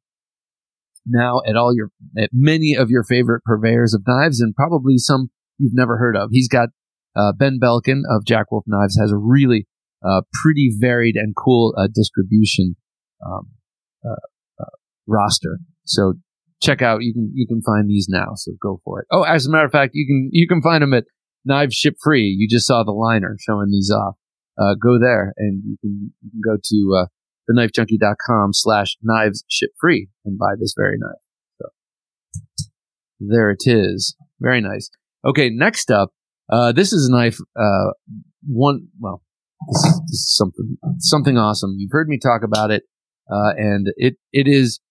now 1.05 1.41
at 1.47 1.55
all 1.55 1.73
your 1.73 1.89
at 2.17 2.29
many 2.31 2.75
of 2.77 2.89
your 2.89 3.03
favorite 3.03 3.43
purveyors 3.43 3.93
of 3.93 4.03
knives, 4.05 4.39
and 4.41 4.53
probably 4.55 4.97
some 4.97 5.29
you've 5.57 5.73
never 5.73 5.97
heard 5.97 6.15
of. 6.15 6.29
He's 6.31 6.49
got 6.49 6.69
uh, 7.15 7.31
Ben 7.31 7.59
Belkin 7.61 8.01
of 8.09 8.25
Jack 8.25 8.51
Wolf 8.51 8.65
Knives 8.67 8.97
has 8.99 9.11
a 9.11 9.17
really 9.17 9.65
uh, 10.05 10.21
pretty 10.43 10.69
varied 10.77 11.15
and 11.15 11.33
cool 11.35 11.73
uh, 11.77 11.87
distribution 11.93 12.75
um, 13.25 13.51
uh, 14.05 14.15
roster. 15.07 15.59
So 15.85 16.15
check 16.61 16.81
out 16.81 17.03
you 17.03 17.13
can 17.13 17.31
you 17.33 17.47
can 17.47 17.61
find 17.61 17.89
these 17.89 18.07
now. 18.09 18.33
So 18.35 18.51
go 18.61 18.81
for 18.83 19.01
it. 19.01 19.07
Oh, 19.11 19.23
as 19.23 19.47
a 19.47 19.51
matter 19.51 19.65
of 19.65 19.71
fact, 19.71 19.91
you 19.93 20.05
can 20.05 20.29
you 20.31 20.47
can 20.47 20.61
find 20.61 20.81
them 20.81 20.93
at 20.93 21.05
Knives 21.45 21.75
Ship 21.75 21.95
Free. 22.01 22.35
You 22.37 22.47
just 22.49 22.67
saw 22.67 22.83
the 22.83 22.91
liner 22.91 23.37
showing 23.39 23.71
these 23.71 23.91
off. 23.91 24.15
Uh, 24.57 24.75
go 24.79 24.99
there 24.99 25.33
and 25.37 25.63
you 25.65 25.77
can 25.81 26.13
you 26.21 26.29
can 26.29 26.41
go 26.45 26.57
to 26.63 27.01
uh, 27.01 27.07
theknifejunkie.com 27.49 28.53
slash 28.53 28.97
knives 29.01 29.43
ship 29.49 29.71
free 29.79 30.09
and 30.25 30.37
buy 30.37 30.53
this 30.59 30.73
very 30.77 30.97
knife. 30.97 31.21
So 31.59 31.69
there 33.19 33.49
it 33.49 33.63
is. 33.65 34.15
Very 34.39 34.61
nice. 34.61 34.89
Okay, 35.25 35.49
next 35.49 35.89
up, 35.89 36.09
uh, 36.51 36.71
this 36.71 36.93
is 36.93 37.07
a 37.07 37.15
knife. 37.15 37.39
Uh, 37.55 37.93
one 38.45 38.87
well, 38.99 39.21
this 39.71 39.83
is, 39.85 40.01
this 40.07 40.19
is 40.19 40.35
something 40.35 40.77
something 40.99 41.37
awesome. 41.37 41.75
You've 41.77 41.91
heard 41.91 42.07
me 42.07 42.19
talk 42.21 42.43
about 42.43 42.71
it, 42.71 42.83
uh, 43.31 43.53
and 43.57 43.87
it 43.95 44.15
it 44.31 44.47
is 44.47 44.81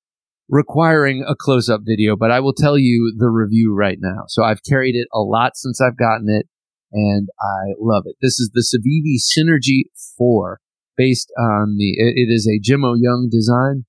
requiring 0.53 1.25
a 1.27 1.35
close 1.35 1.71
up 1.71 1.81
video, 1.83 2.15
but 2.15 2.31
I 2.31 2.39
will 2.41 2.53
tell 2.53 2.77
you 2.77 3.15
the 3.17 3.31
review 3.31 3.75
right 3.75 3.97
now. 3.99 4.25
So 4.29 4.45
I've 4.45 4.63
carried 4.63 4.95
it 4.95 5.09
a 5.13 5.21
lot 5.21 5.57
since 5.57 5.81
I've 5.81 5.97
gotten 5.97 6.29
it, 6.29 6.47
and 6.93 7.29
I 7.41 7.73
love 7.81 8.03
it. 8.05 8.17
This 8.21 8.39
is 8.39 8.51
the 8.53 8.61
Civivi 8.61 9.17
Synergy 9.17 9.85
4, 10.19 10.61
based 10.95 11.33
on 11.39 11.77
the, 11.79 11.93
it, 11.97 12.29
it 12.29 12.31
is 12.31 12.47
a 12.47 12.61
Jim 12.63 12.85
O'Young 12.85 13.31
design. 13.33 13.87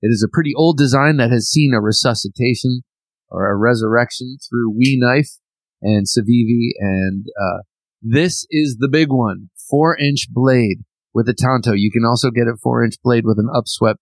It 0.00 0.08
is 0.08 0.24
a 0.24 0.32
pretty 0.32 0.52
old 0.56 0.78
design 0.78 1.16
that 1.16 1.32
has 1.32 1.50
seen 1.50 1.74
a 1.74 1.80
resuscitation 1.80 2.82
or 3.28 3.50
a 3.50 3.56
resurrection 3.56 4.36
through 4.48 4.70
WE 4.70 4.98
Knife 5.00 5.30
and 5.82 6.06
Civivi, 6.06 6.70
and 6.78 7.26
uh, 7.36 7.62
this 8.00 8.46
is 8.50 8.76
the 8.78 8.88
big 8.88 9.08
one, 9.10 9.50
four 9.68 9.98
inch 9.98 10.28
blade 10.30 10.84
with 11.12 11.28
a 11.28 11.34
Tanto. 11.34 11.72
You 11.72 11.90
can 11.90 12.04
also 12.04 12.30
get 12.30 12.46
a 12.46 12.56
four 12.62 12.84
inch 12.84 12.94
blade 13.02 13.24
with 13.26 13.40
an 13.40 13.48
upswept 13.52 13.96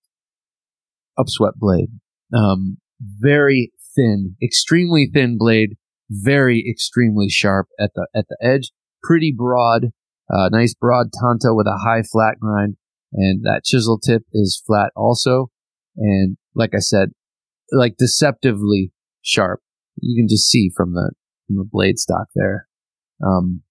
upswept 1.18 1.56
blade. 1.56 1.90
Um, 2.34 2.78
very 3.00 3.72
thin, 3.96 4.36
extremely 4.42 5.10
thin 5.12 5.38
blade, 5.38 5.76
very 6.10 6.64
extremely 6.68 7.28
sharp 7.28 7.68
at 7.78 7.90
the 7.94 8.08
at 8.14 8.26
the 8.28 8.36
edge, 8.42 8.72
pretty 9.02 9.34
broad, 9.36 9.86
uh, 10.32 10.48
nice 10.50 10.74
broad 10.74 11.06
tanto 11.12 11.54
with 11.54 11.66
a 11.66 11.80
high 11.84 12.02
flat 12.02 12.38
grind, 12.40 12.76
and 13.12 13.42
that 13.44 13.62
chisel 13.64 13.98
tip 13.98 14.22
is 14.32 14.62
flat 14.66 14.92
also, 14.96 15.50
and 15.96 16.36
like 16.54 16.74
I 16.74 16.80
said, 16.80 17.10
like 17.72 17.96
deceptively 17.96 18.92
sharp. 19.22 19.60
You 20.00 20.20
can 20.20 20.28
just 20.28 20.48
see 20.48 20.70
from 20.74 20.92
the 20.94 21.12
from 21.46 21.56
the 21.56 21.68
blade 21.70 21.98
stock 21.98 22.28
there. 22.34 22.66
Um, 23.24 23.62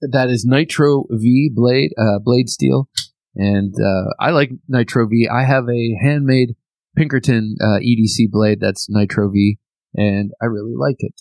that 0.00 0.28
is 0.30 0.44
Nitro 0.46 1.04
V 1.10 1.50
blade 1.52 1.92
uh, 1.98 2.18
blade 2.22 2.48
steel. 2.48 2.88
And 3.34 3.74
uh, 3.74 4.10
I 4.18 4.30
like 4.30 4.50
Nitro 4.68 5.06
V. 5.06 5.28
I 5.28 5.44
have 5.44 5.68
a 5.68 5.96
handmade 6.02 6.56
Pinkerton 6.96 7.56
uh, 7.60 7.78
EDC 7.78 8.30
blade 8.30 8.58
that's 8.60 8.88
Nitro 8.88 9.30
V, 9.30 9.58
and 9.94 10.32
I 10.42 10.46
really 10.46 10.74
like 10.76 10.96
it. 10.98 11.14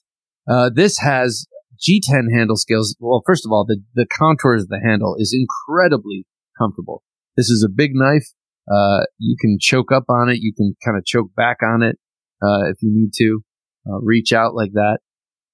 Uh, 0.50 0.70
this 0.74 0.98
has 1.00 1.46
G10 1.78 2.34
handle 2.34 2.56
scales. 2.56 2.96
Well, 3.00 3.22
first 3.26 3.46
of 3.46 3.52
all, 3.52 3.66
the, 3.66 3.82
the 3.94 4.08
contours 4.12 4.64
of 4.64 4.70
the 4.70 4.82
handle 4.84 5.16
is 5.20 5.38
incredibly 5.38 6.26
comfortable. 6.58 7.04
This 7.36 7.50
is 7.50 7.64
a 7.64 7.72
big 7.72 7.92
knife. 7.94 8.26
Uh, 8.70 9.06
you 9.20 9.38
can 9.40 9.58
choke 9.60 9.92
up 9.92 10.06
on 10.10 10.30
it. 10.30 10.40
You 10.42 10.54
can 10.54 10.76
kind 10.84 10.98
of 10.98 11.06
choke 11.06 11.30
back 11.36 11.58
on 11.62 11.84
it 11.84 11.98
uh, 12.42 12.70
if 12.70 12.78
you 12.82 12.92
need 12.92 13.12
to. 13.20 13.44
Uh, 13.90 14.00
reach 14.02 14.34
out 14.34 14.54
like 14.54 14.74
that. 14.74 14.98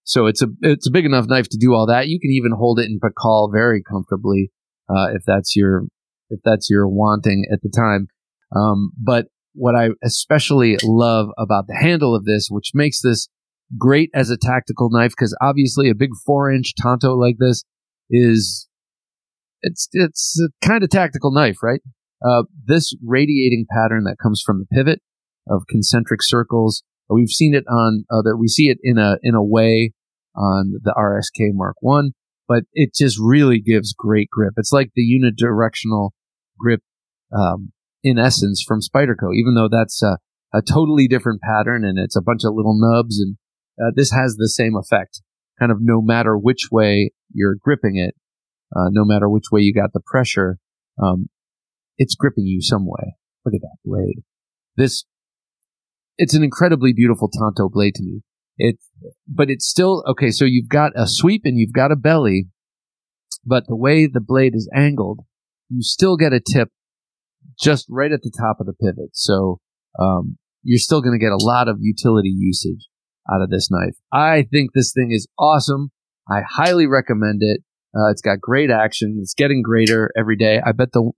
So 0.06 0.26
it's 0.26 0.42
a 0.42 0.48
it's 0.62 0.88
a 0.88 0.92
big 0.92 1.06
enough 1.06 1.28
knife 1.28 1.48
to 1.50 1.58
do 1.58 1.74
all 1.74 1.86
that. 1.86 2.08
You 2.08 2.20
can 2.20 2.32
even 2.32 2.52
hold 2.52 2.80
it 2.80 2.86
in 2.86 3.00
pikal 3.00 3.52
very 3.54 3.84
comfortably 3.84 4.52
if 4.90 5.24
that's 5.26 5.56
your 5.56 5.86
if 6.30 6.40
that's 6.44 6.70
your 6.70 6.88
wanting 6.88 7.46
at 7.52 7.62
the 7.62 7.70
time. 7.70 8.08
Um, 8.56 8.92
but 8.98 9.28
what 9.54 9.76
I 9.76 9.90
especially 10.04 10.78
love 10.84 11.30
about 11.38 11.68
the 11.68 11.76
handle 11.76 12.16
of 12.16 12.26
this, 12.26 12.48
which 12.50 12.72
makes 12.74 13.02
this 13.02 13.30
great 13.78 14.10
as 14.14 14.30
a 14.30 14.38
tactical 14.38 14.90
knife, 14.92 15.12
because 15.12 15.36
obviously 15.42 15.90
a 15.90 15.96
big 15.96 16.12
four 16.26 16.52
inch 16.52 16.74
Tanto 16.76 17.16
like 17.16 17.36
this 17.40 17.64
is 18.10 18.68
it's 19.62 19.88
it's 19.94 20.40
a 20.42 20.68
kind 20.68 20.84
of 20.84 20.90
tactical 20.90 21.32
knife, 21.32 21.58
right? 21.64 21.82
Uh, 22.26 22.44
this 22.66 22.96
radiating 23.06 23.66
pattern 23.70 24.04
that 24.06 24.18
comes 24.22 24.42
from 24.46 24.60
the 24.60 24.76
pivot 24.76 25.02
of 25.50 25.64
concentric 25.70 26.22
circles, 26.22 26.84
we've 27.10 27.30
seen 27.30 27.54
it 27.54 27.66
on 27.70 28.06
that 28.10 28.38
We 28.38 28.48
see 28.48 28.68
it 28.68 28.78
in 28.84 28.98
a 28.98 29.18
in 29.24 29.36
a 29.36 29.44
way 29.44 29.94
on 30.36 30.74
the 30.84 30.94
RSK 30.98 31.52
Mark 31.54 31.76
One, 31.82 32.12
but 32.54 32.66
it 32.74 32.94
just 32.94 33.18
really 33.20 33.60
gives 33.60 33.96
great 33.98 34.30
grip. 34.30 34.54
It's 34.58 34.72
like 34.72 34.92
the 34.94 35.02
unidirectional 35.02 36.12
grip, 36.60 36.82
um, 37.36 37.72
in 38.04 38.20
essence 38.20 38.64
from 38.64 38.80
Spyderco, 38.80 39.34
even 39.34 39.56
though 39.56 39.70
that's 39.72 40.04
a, 40.04 40.20
a, 40.54 40.62
totally 40.62 41.08
different 41.08 41.42
pattern 41.42 41.84
and 41.84 41.98
it's 41.98 42.16
a 42.16 42.22
bunch 42.22 42.44
of 42.44 42.54
little 42.54 42.78
nubs. 42.80 43.20
And 43.20 43.38
uh, 43.82 43.92
this 43.96 44.12
has 44.12 44.36
the 44.36 44.50
same 44.50 44.76
effect, 44.76 45.24
kind 45.60 45.72
of 45.72 45.80
no 45.82 46.00
matter 46.00 46.38
which 46.38 46.68
way 46.72 47.10
you're 47.34 47.56
gripping 47.60 47.98
it, 47.98 48.14
uh, 48.76 48.90
no 48.92 49.04
matter 49.04 49.28
which 49.28 49.46
way 49.52 49.62
you 49.62 49.74
got 49.74 49.92
the 49.92 50.02
pressure, 50.06 50.60
um, 51.02 51.30
it's 51.98 52.14
gripping 52.14 52.46
you 52.46 52.62
some 52.62 52.86
way. 52.86 53.16
Look 53.46 53.56
at 53.56 53.62
that 53.62 53.78
blade. 53.84 54.22
This, 54.78 55.06
it's 56.20 56.36
an 56.36 56.44
incredibly 56.44 56.94
beautiful 56.94 57.32
Tanto 57.34 57.68
blade 57.68 57.96
to 57.96 58.04
me. 58.04 58.22
It, 58.58 58.78
but 59.28 59.50
it's 59.50 59.68
still, 59.68 60.04
okay, 60.08 60.30
so 60.30 60.46
you've 60.46 60.70
got 60.70 60.92
a 60.96 61.08
sweep 61.08 61.42
and 61.46 61.58
you've 61.58 61.74
got 61.74 61.92
a 61.92 61.96
belly, 61.96 62.48
but 63.46 63.64
the 63.68 63.76
way 63.76 64.08
the 64.08 64.22
blade 64.22 64.54
is 64.56 64.70
angled, 64.74 65.22
you 65.70 65.82
still 65.82 66.18
get 66.18 66.34
a 66.34 66.40
tip 66.40 66.70
just 67.60 67.86
right 67.90 68.12
at 68.12 68.22
the 68.22 68.32
top 68.32 68.58
of 68.60 68.68
the 68.68 68.74
pivot. 68.74 69.10
So 69.14 69.60
um, 70.00 70.38
you're 70.64 70.80
still 70.80 71.02
going 71.02 71.18
to 71.18 71.24
get 71.24 71.32
a 71.32 71.44
lot 71.44 71.68
of 71.68 71.78
utility 71.80 72.30
usage 72.30 72.88
out 73.32 73.42
of 73.42 73.50
this 73.50 73.70
knife. 73.72 73.96
I 74.12 74.44
think 74.52 74.72
this 74.74 74.94
thing 74.94 75.12
is 75.12 75.28
awesome. 75.38 75.92
I 76.30 76.42
highly 76.48 76.88
recommend 76.88 77.40
it. 77.42 77.62
Uh, 77.96 78.10
it's 78.10 78.22
got 78.22 78.40
great 78.40 78.72
action. 78.72 79.20
It's 79.22 79.34
getting 79.34 79.62
greater 79.62 80.12
every 80.18 80.36
day. 80.36 80.60
I 80.66 80.72
bet 80.72 80.92
the 80.94 81.12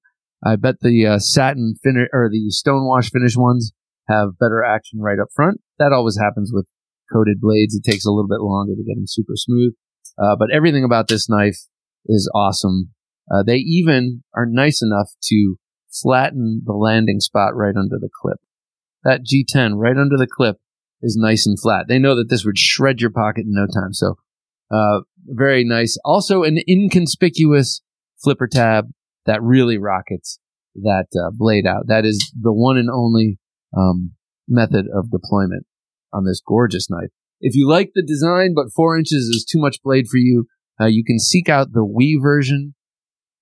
I 0.46 0.58
bet 0.58 0.76
the 0.82 1.06
uh, 1.08 1.20
satin 1.20 1.76
finish 1.82 2.08
or 2.12 2.30
the 2.30 2.52
stonewash 2.52 3.10
finish 3.12 3.36
ones 3.36 3.72
have 4.10 4.38
better 4.40 4.64
action 4.64 5.00
right 5.00 5.18
up 5.20 5.30
front. 5.34 5.62
That 5.80 5.94
always 5.94 6.20
happens 6.20 6.52
with 6.54 6.68
coated 7.12 7.40
blades. 7.40 7.76
It 7.76 7.90
takes 7.90 8.06
a 8.06 8.12
little 8.12 8.28
bit 8.28 8.42
longer 8.42 8.74
to 8.76 8.84
get 8.84 8.96
them 8.96 9.08
super 9.08 9.34
smooth. 9.36 9.74
Uh, 10.18 10.36
but 10.38 10.50
everything 10.54 10.84
about 10.84 11.08
this 11.08 11.30
knife 11.30 11.60
is 12.06 12.32
awesome. 12.34 12.92
Uh, 13.32 13.44
they 13.44 13.58
even 13.58 14.24
are 14.36 14.46
nice 14.46 14.82
enough 14.82 15.10
to 15.24 15.58
flatten 15.92 16.62
the 16.66 16.74
landing 16.74 17.20
spot 17.20 17.56
right 17.56 17.76
under 17.76 17.98
the 18.00 18.10
clip. 18.22 18.38
That 19.04 19.22
G10 19.22 19.74
right 19.76 19.98
under 19.98 20.18
the 20.18 20.28
clip 20.28 20.58
is 21.02 21.18
nice 21.20 21.46
and 21.46 21.60
flat. 21.60 21.86
They 21.88 22.00
know 22.00 22.16
that 22.16 22.30
this 22.30 22.46
would 22.46 22.58
shred 22.58 23.02
your 23.02 23.12
pocket 23.12 23.46
in 23.46 23.54
no 23.54 23.68
time. 23.68 23.94
So, 23.94 24.16
uh, 24.72 25.02
very 25.28 25.64
nice. 25.64 25.98
Also, 26.06 26.44
an 26.44 26.60
inconspicuous 26.68 27.82
flipper 28.24 28.48
tab 28.48 28.90
that 29.26 29.42
really 29.42 29.78
rockets 29.78 30.40
that 30.76 31.08
uh, 31.16 31.32
blade 31.32 31.66
out. 31.66 31.88
That 31.88 32.06
is 32.06 32.32
the 32.40 32.54
one 32.54 32.78
and 32.78 32.90
only 32.90 33.40
um, 33.76 34.12
method 34.48 34.86
of 34.94 35.12
deployment 35.12 35.66
on 36.16 36.26
this 36.26 36.42
gorgeous 36.46 36.90
knife. 36.90 37.10
If 37.42 37.56
you 37.56 37.68
like 37.68 37.92
the 37.94 38.04
design, 38.04 38.54
but 38.56 38.72
four 38.76 38.98
inches 38.98 39.26
is 39.26 39.46
too 39.50 39.60
much 39.60 39.78
blade 39.84 40.06
for 40.10 40.18
you, 40.18 40.46
uh, 40.80 40.86
you 40.86 41.04
can 41.04 41.20
seek 41.20 41.50
out 41.50 41.74
the 41.74 41.86
WE 41.86 42.20
version 42.22 42.76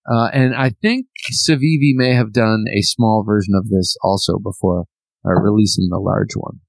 uh, 0.10 0.28
and 0.34 0.54
I 0.56 0.72
think 0.82 1.08
Civivi 1.32 1.94
may 1.96 2.14
have 2.14 2.34
done 2.34 2.66
a 2.76 2.82
small 2.82 3.24
version 3.26 3.54
of 3.56 3.70
this 3.70 3.96
also 4.04 4.38
before 4.38 4.86
uh, 5.26 5.32
releasing 5.42 5.88
the 5.90 6.00
large 6.00 6.36
one. 6.36 6.60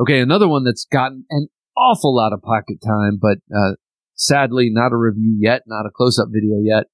Okay, 0.00 0.20
another 0.20 0.48
one 0.48 0.64
that's 0.64 0.86
gotten 0.90 1.24
an 1.30 1.48
awful 1.76 2.14
lot 2.14 2.32
of 2.32 2.42
pocket 2.42 2.78
time, 2.84 3.18
but 3.20 3.38
uh, 3.56 3.74
sadly 4.14 4.70
not 4.70 4.92
a 4.92 4.96
review 4.96 5.38
yet, 5.40 5.62
not 5.66 5.86
a 5.86 5.90
close-up 5.94 6.28
video 6.32 6.58
yet, 6.60 6.86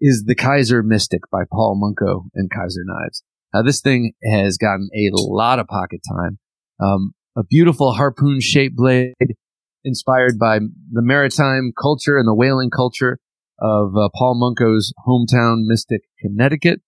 is 0.00 0.24
the 0.26 0.34
Kizer 0.34 0.84
Mystic 0.84 1.22
by 1.32 1.44
Paul 1.50 1.80
Munko 1.80 2.24
and 2.34 2.50
Kizer 2.50 2.84
Knives. 2.84 3.22
Now, 3.54 3.62
this 3.62 3.80
thing 3.80 4.12
has 4.22 4.58
gotten 4.58 4.90
a 4.94 5.08
lot 5.12 5.60
of 5.60 5.68
pocket 5.68 6.00
time. 6.06 6.38
Um, 6.82 7.14
a 7.36 7.44
beautiful 7.44 7.92
harpoon-shaped 7.92 8.76
blade 8.76 9.14
inspired 9.84 10.38
by 10.38 10.58
the 10.58 11.02
maritime 11.02 11.72
culture 11.80 12.16
and 12.16 12.26
the 12.26 12.34
whaling 12.34 12.70
culture 12.70 13.18
of 13.60 13.96
uh, 13.96 14.08
Paul 14.14 14.40
Munko's 14.40 14.92
hometown, 15.06 15.62
Mystic, 15.66 16.02
Connecticut. 16.20 16.80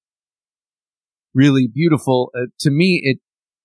Really 1.34 1.68
beautiful. 1.72 2.30
Uh, 2.34 2.46
to 2.60 2.70
me, 2.70 3.00
it 3.04 3.18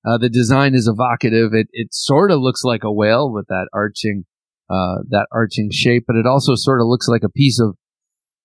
uh, 0.06 0.18
the 0.18 0.30
design 0.30 0.74
is 0.74 0.88
evocative. 0.88 1.54
It 1.54 1.68
it 1.72 1.94
sort 1.94 2.32
of 2.32 2.40
looks 2.40 2.64
like 2.64 2.84
a 2.84 2.92
whale 2.92 3.32
with 3.32 3.48
that 3.48 3.70
arching 3.74 4.26
uh, 4.70 5.04
that 5.10 5.28
arching 5.32 5.70
shape, 5.72 6.04
but 6.08 6.16
it 6.16 6.26
also 6.26 6.56
sort 6.56 6.82
of 6.82 6.88
looks 6.88 7.08
like 7.08 7.24
a 7.24 7.30
piece 7.30 7.60
of 7.62 7.76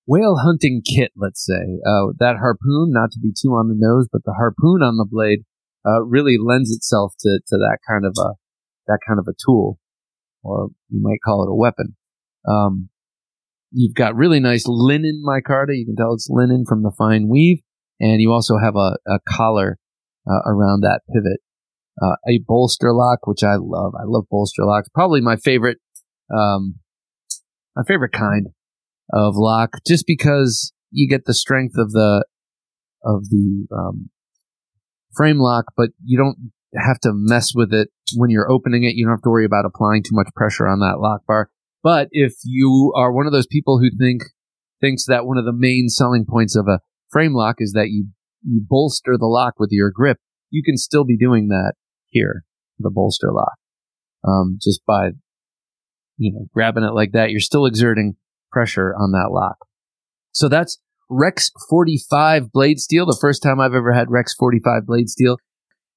whale 0.06 0.36
hunting 0.36 0.82
kit. 0.84 1.10
Let's 1.16 1.44
say 1.44 1.80
uh, 1.86 2.12
that 2.18 2.36
harpoon, 2.36 2.92
not 2.92 3.10
to 3.12 3.18
be 3.20 3.32
too 3.32 3.50
on 3.50 3.68
the 3.68 3.76
nose, 3.76 4.06
but 4.10 4.22
the 4.24 4.34
harpoon 4.34 4.82
on 4.82 4.96
the 4.96 5.06
blade 5.10 5.40
uh, 5.86 6.02
really 6.04 6.36
lends 6.38 6.70
itself 6.70 7.14
to 7.20 7.40
to 7.46 7.56
that 7.56 7.78
kind 7.88 8.04
of 8.04 8.14
a 8.18 8.34
that 8.86 8.98
kind 9.06 9.18
of 9.18 9.26
a 9.28 9.34
tool, 9.44 9.78
or 10.42 10.68
you 10.88 11.00
might 11.02 11.18
call 11.24 11.42
it 11.42 11.50
a 11.50 11.54
weapon. 11.54 11.96
Um, 12.48 12.90
You've 13.72 13.94
got 13.94 14.16
really 14.16 14.40
nice 14.40 14.64
linen 14.66 15.22
micarta. 15.26 15.76
You 15.76 15.84
can 15.84 15.96
tell 15.96 16.14
it's 16.14 16.28
linen 16.30 16.64
from 16.66 16.82
the 16.82 16.92
fine 16.96 17.28
weave. 17.28 17.58
And 18.00 18.20
you 18.20 18.32
also 18.32 18.56
have 18.56 18.74
a, 18.74 18.96
a 19.06 19.18
collar 19.28 19.78
uh, 20.26 20.50
around 20.50 20.80
that 20.80 21.00
pivot. 21.12 21.40
Uh, 22.00 22.16
a 22.28 22.40
bolster 22.46 22.92
lock, 22.92 23.26
which 23.26 23.42
I 23.42 23.56
love. 23.56 23.92
I 23.98 24.04
love 24.06 24.24
bolster 24.30 24.64
locks. 24.64 24.88
Probably 24.94 25.20
my 25.20 25.36
favorite, 25.36 25.78
um, 26.34 26.76
my 27.74 27.82
favorite 27.86 28.12
kind 28.12 28.48
of 29.12 29.34
lock, 29.36 29.70
just 29.86 30.04
because 30.06 30.72
you 30.90 31.08
get 31.08 31.24
the 31.24 31.34
strength 31.34 31.74
of 31.78 31.92
the 31.92 32.24
of 33.02 33.28
the 33.30 33.66
um, 33.74 34.10
frame 35.16 35.38
lock, 35.38 35.66
but 35.76 35.90
you 36.04 36.18
don't 36.18 36.52
have 36.74 37.00
to 37.00 37.12
mess 37.12 37.52
with 37.54 37.72
it 37.72 37.88
when 38.14 38.30
you're 38.30 38.50
opening 38.50 38.84
it. 38.84 38.94
You 38.94 39.06
don't 39.06 39.14
have 39.14 39.22
to 39.22 39.30
worry 39.30 39.44
about 39.44 39.64
applying 39.64 40.02
too 40.02 40.14
much 40.14 40.28
pressure 40.34 40.66
on 40.66 40.80
that 40.80 41.00
lock 41.00 41.26
bar. 41.26 41.50
But 41.82 42.08
if 42.10 42.34
you 42.44 42.92
are 42.96 43.12
one 43.12 43.26
of 43.26 43.32
those 43.32 43.46
people 43.46 43.78
who 43.78 43.90
think 43.96 44.22
thinks 44.80 45.06
that 45.06 45.26
one 45.26 45.38
of 45.38 45.44
the 45.44 45.52
main 45.52 45.88
selling 45.88 46.26
points 46.28 46.56
of 46.56 46.66
a 46.68 46.80
frame 47.10 47.32
lock 47.32 47.56
is 47.58 47.72
that 47.72 47.88
you 47.88 48.08
you 48.42 48.60
bolster 48.68 49.16
the 49.18 49.26
lock 49.26 49.54
with 49.58 49.70
your 49.72 49.90
grip, 49.90 50.18
you 50.50 50.62
can 50.62 50.76
still 50.76 51.04
be 51.04 51.16
doing 51.16 51.48
that 51.48 51.74
here, 52.06 52.44
the 52.78 52.90
bolster 52.90 53.32
lock. 53.32 53.54
Um, 54.26 54.58
just 54.60 54.84
by 54.86 55.10
you 56.16 56.32
know 56.32 56.46
grabbing 56.52 56.84
it 56.84 56.94
like 56.94 57.12
that, 57.12 57.30
you're 57.30 57.40
still 57.40 57.66
exerting 57.66 58.16
pressure 58.50 58.94
on 58.98 59.12
that 59.12 59.30
lock. 59.30 59.56
So 60.32 60.48
that's 60.48 60.78
Rex 61.08 61.50
45 61.70 62.52
blade 62.52 62.78
steel. 62.78 63.06
The 63.06 63.18
first 63.20 63.42
time 63.42 63.60
I've 63.60 63.74
ever 63.74 63.92
had 63.92 64.10
Rex 64.10 64.34
45 64.34 64.86
blade 64.86 65.08
steel. 65.08 65.36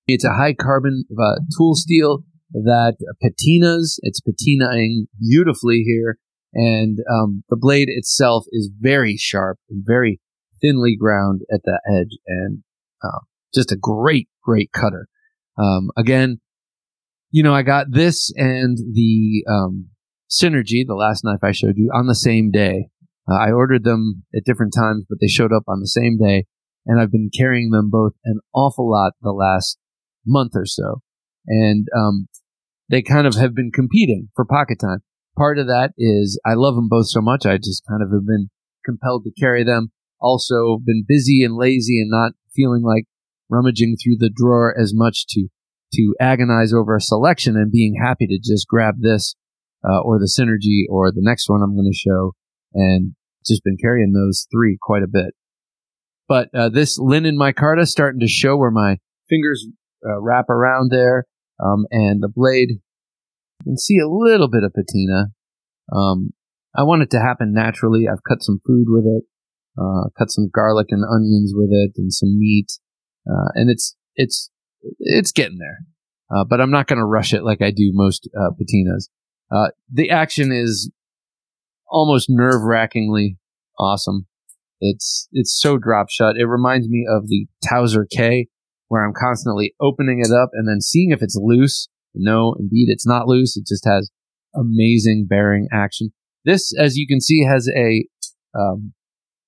It's 0.07 0.25
a 0.25 0.33
high 0.33 0.53
carbon 0.53 1.05
uh, 1.11 1.39
tool 1.57 1.75
steel 1.75 2.23
that 2.51 2.95
patinas. 3.23 3.99
It's 4.01 4.21
patinaing 4.21 5.07
beautifully 5.19 5.83
here. 5.85 6.17
And 6.53 6.97
um, 7.11 7.43
the 7.49 7.57
blade 7.57 7.89
itself 7.89 8.45
is 8.51 8.71
very 8.79 9.17
sharp 9.17 9.59
and 9.69 9.83
very 9.85 10.19
thinly 10.61 10.95
ground 10.99 11.41
at 11.53 11.61
the 11.63 11.79
edge 11.87 12.17
and 12.27 12.63
uh, 13.03 13.19
just 13.53 13.71
a 13.71 13.77
great, 13.79 14.27
great 14.43 14.71
cutter. 14.71 15.07
Um, 15.57 15.91
again, 15.95 16.39
you 17.31 17.43
know, 17.43 17.53
I 17.53 17.61
got 17.61 17.87
this 17.91 18.31
and 18.35 18.77
the 18.77 19.45
um, 19.47 19.89
Synergy, 20.29 20.85
the 20.85 20.95
last 20.95 21.23
knife 21.23 21.43
I 21.43 21.51
showed 21.51 21.77
you, 21.77 21.91
on 21.93 22.07
the 22.07 22.15
same 22.15 22.51
day. 22.51 22.89
Uh, 23.29 23.35
I 23.35 23.51
ordered 23.51 23.83
them 23.83 24.23
at 24.35 24.43
different 24.45 24.73
times, 24.75 25.05
but 25.07 25.19
they 25.21 25.27
showed 25.27 25.53
up 25.53 25.63
on 25.67 25.79
the 25.79 25.87
same 25.87 26.17
day, 26.17 26.45
and 26.85 26.99
I've 26.99 27.11
been 27.11 27.29
carrying 27.35 27.69
them 27.69 27.89
both 27.89 28.13
an 28.25 28.39
awful 28.53 28.89
lot 28.89 29.13
the 29.21 29.31
last 29.31 29.77
month 30.25 30.53
or 30.55 30.65
so. 30.65 31.01
And 31.47 31.87
um, 31.95 32.27
they 32.89 33.01
kind 33.01 33.27
of 33.27 33.35
have 33.35 33.53
been 33.53 33.71
competing 33.71 34.29
for 34.35 34.45
pocket 34.45 34.79
time. 34.79 34.99
Part 35.37 35.57
of 35.59 35.67
that 35.67 35.91
is 35.97 36.39
I 36.45 36.53
love 36.55 36.75
them 36.75 36.89
both 36.89 37.07
so 37.07 37.21
much, 37.21 37.45
I 37.45 37.57
just 37.57 37.83
kind 37.87 38.01
of 38.01 38.11
have 38.11 38.25
been 38.25 38.49
compelled 38.85 39.23
to 39.25 39.31
carry 39.39 39.63
them. 39.63 39.91
Also, 40.19 40.79
been 40.83 41.05
busy 41.07 41.43
and 41.43 41.55
lazy 41.55 42.01
and 42.01 42.09
not 42.09 42.33
feeling 42.53 42.83
like 42.83 43.05
rummaging 43.49 43.95
through 43.95 44.17
the 44.17 44.31
drawer 44.33 44.75
as 44.77 44.93
much 44.93 45.25
to 45.27 45.47
to 45.91 46.13
agonize 46.19 46.71
over 46.71 46.95
a 46.95 47.01
selection 47.01 47.55
and 47.55 47.71
being 47.71 47.95
happy 47.99 48.27
to 48.27 48.37
just 48.37 48.67
grab 48.67 48.95
this 48.99 49.35
uh, 49.83 50.01
or 50.01 50.19
the 50.19 50.29
synergy 50.29 50.83
or 50.87 51.11
the 51.11 51.21
next 51.21 51.49
one 51.49 51.61
I'm 51.63 51.75
going 51.75 51.89
to 51.91 51.97
show 51.97 52.35
and 52.73 53.15
just 53.45 53.63
been 53.63 53.77
carrying 53.81 54.13
those 54.13 54.47
three 54.51 54.77
quite 54.81 55.03
a 55.03 55.07
bit. 55.07 55.33
But 56.27 56.49
uh, 56.53 56.69
this 56.69 56.99
linen 56.99 57.37
micarta 57.37 57.87
starting 57.87 58.19
to 58.19 58.27
show 58.27 58.55
where 58.55 58.71
my 58.71 58.97
fingers 59.27 59.67
uh, 60.05 60.21
wrap 60.21 60.49
around 60.49 60.91
there, 60.91 61.25
um, 61.63 61.85
and 61.91 62.21
the 62.21 62.29
blade. 62.33 62.69
You 63.59 63.71
can 63.71 63.77
see 63.77 63.97
a 63.97 64.07
little 64.07 64.47
bit 64.47 64.63
of 64.63 64.73
patina. 64.73 65.25
Um, 65.93 66.31
I 66.75 66.83
want 66.83 67.01
it 67.01 67.09
to 67.11 67.19
happen 67.19 67.53
naturally. 67.53 68.07
I've 68.07 68.23
cut 68.27 68.41
some 68.41 68.61
food 68.65 68.85
with 68.87 69.05
it, 69.05 69.23
uh, 69.77 70.09
cut 70.17 70.29
some 70.29 70.49
garlic 70.53 70.87
and 70.91 71.03
onions 71.03 71.51
with 71.55 71.69
it, 71.71 71.93
and 71.97 72.13
some 72.13 72.37
meat, 72.39 72.67
uh, 73.29 73.49
and 73.55 73.69
it's 73.69 73.95
it's 74.15 74.49
it's 74.99 75.31
getting 75.31 75.57
there. 75.57 75.79
Uh, 76.31 76.45
but 76.45 76.61
I'm 76.61 76.71
not 76.71 76.87
going 76.87 76.99
to 76.99 77.05
rush 77.05 77.33
it 77.33 77.43
like 77.43 77.61
I 77.61 77.71
do 77.71 77.91
most 77.91 78.29
uh, 78.39 78.51
patinas. 78.51 79.09
the 79.91 80.11
action 80.11 80.51
is 80.51 80.91
almost 81.89 82.27
nerve 82.29 82.61
wrackingly 82.63 83.37
awesome. 83.79 84.27
It's 84.81 85.27
it's 85.31 85.59
so 85.59 85.77
drop 85.77 86.07
shut. 86.09 86.37
It 86.37 86.45
reminds 86.45 86.87
me 86.87 87.05
of 87.09 87.27
the 87.27 87.47
Towser 87.67 88.07
K, 88.09 88.47
where 88.87 89.05
I'm 89.05 89.13
constantly 89.13 89.73
opening 89.81 90.19
it 90.19 90.31
up 90.31 90.49
and 90.53 90.67
then 90.67 90.81
seeing 90.81 91.11
if 91.11 91.21
it's 91.21 91.37
loose. 91.39 91.89
No, 92.13 92.55
indeed, 92.59 92.87
it's 92.89 93.07
not 93.07 93.27
loose. 93.27 93.57
It 93.57 93.65
just 93.67 93.85
has 93.85 94.09
amazing 94.55 95.27
bearing 95.29 95.67
action. 95.71 96.11
This, 96.45 96.73
as 96.77 96.95
you 96.95 97.07
can 97.07 97.19
see, 97.19 97.43
has 97.43 97.69
a 97.75 98.05
um, 98.57 98.93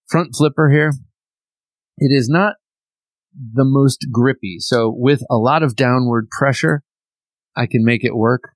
front 0.10 0.36
flipper 0.36 0.70
here. 0.70 0.94
It 1.98 2.14
is 2.14 2.28
not 2.28 2.56
the 3.34 3.66
most 3.66 4.08
grippy. 4.12 4.58
So 4.60 4.94
with 4.96 5.24
a 5.30 5.38
lot 5.38 5.64
of 5.64 5.76
downward 5.76 6.30
pressure, 6.30 6.84
I 7.56 7.66
can 7.66 7.86
make 7.86 8.04
it 8.04 8.16
work 8.16 8.52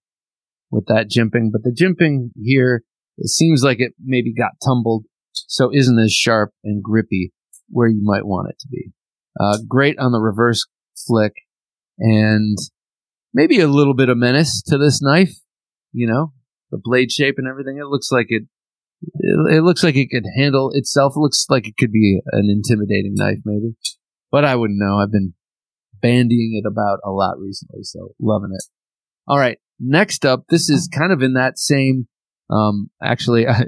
with 0.69 0.85
that 0.87 1.09
jimping. 1.09 1.51
But 1.51 1.63
the 1.63 1.71
jimping 1.71 2.31
here 2.41 2.83
it 3.17 3.29
seems 3.29 3.63
like 3.63 3.79
it 3.79 3.93
maybe 4.03 4.33
got 4.33 4.51
tumbled, 4.63 5.05
so 5.31 5.69
isn't 5.73 5.99
as 5.99 6.13
sharp 6.13 6.51
and 6.63 6.83
grippy 6.83 7.31
where 7.69 7.87
you 7.87 8.01
might 8.03 8.25
want 8.25 8.49
it 8.49 8.59
to 8.59 8.67
be. 8.69 8.91
Uh, 9.39 9.57
great 9.67 9.97
on 9.99 10.11
the 10.11 10.21
reverse 10.21 10.65
flick, 11.07 11.33
and 11.99 12.57
maybe 13.33 13.59
a 13.59 13.67
little 13.67 13.93
bit 13.93 14.09
of 14.09 14.17
menace 14.17 14.61
to 14.63 14.77
this 14.77 15.01
knife. 15.01 15.33
You 15.91 16.07
know, 16.07 16.33
the 16.71 16.79
blade 16.81 17.11
shape 17.11 17.35
and 17.37 17.47
everything. 17.47 17.77
It 17.77 17.87
looks 17.87 18.11
like 18.11 18.27
it. 18.29 18.43
It, 19.01 19.57
it 19.57 19.61
looks 19.61 19.83
like 19.83 19.95
it 19.95 20.09
could 20.09 20.25
handle 20.37 20.71
itself. 20.73 21.13
It 21.15 21.19
looks 21.19 21.45
like 21.49 21.67
it 21.67 21.77
could 21.77 21.91
be 21.91 22.21
an 22.31 22.49
intimidating 22.49 23.13
knife, 23.15 23.39
maybe, 23.45 23.75
but 24.31 24.45
I 24.45 24.55
wouldn't 24.55 24.79
know. 24.79 24.97
I've 24.97 25.11
been 25.11 25.33
bandying 26.01 26.51
it 26.53 26.65
about 26.65 26.99
a 27.03 27.11
lot 27.11 27.39
recently, 27.39 27.83
so 27.83 28.13
loving 28.19 28.51
it. 28.53 28.63
All 29.27 29.39
right, 29.39 29.57
next 29.79 30.25
up, 30.25 30.45
this 30.49 30.69
is 30.69 30.87
kind 30.87 31.11
of 31.11 31.21
in 31.21 31.33
that 31.33 31.57
same 31.57 32.07
um, 32.49 32.89
actually, 33.01 33.47
I, 33.47 33.65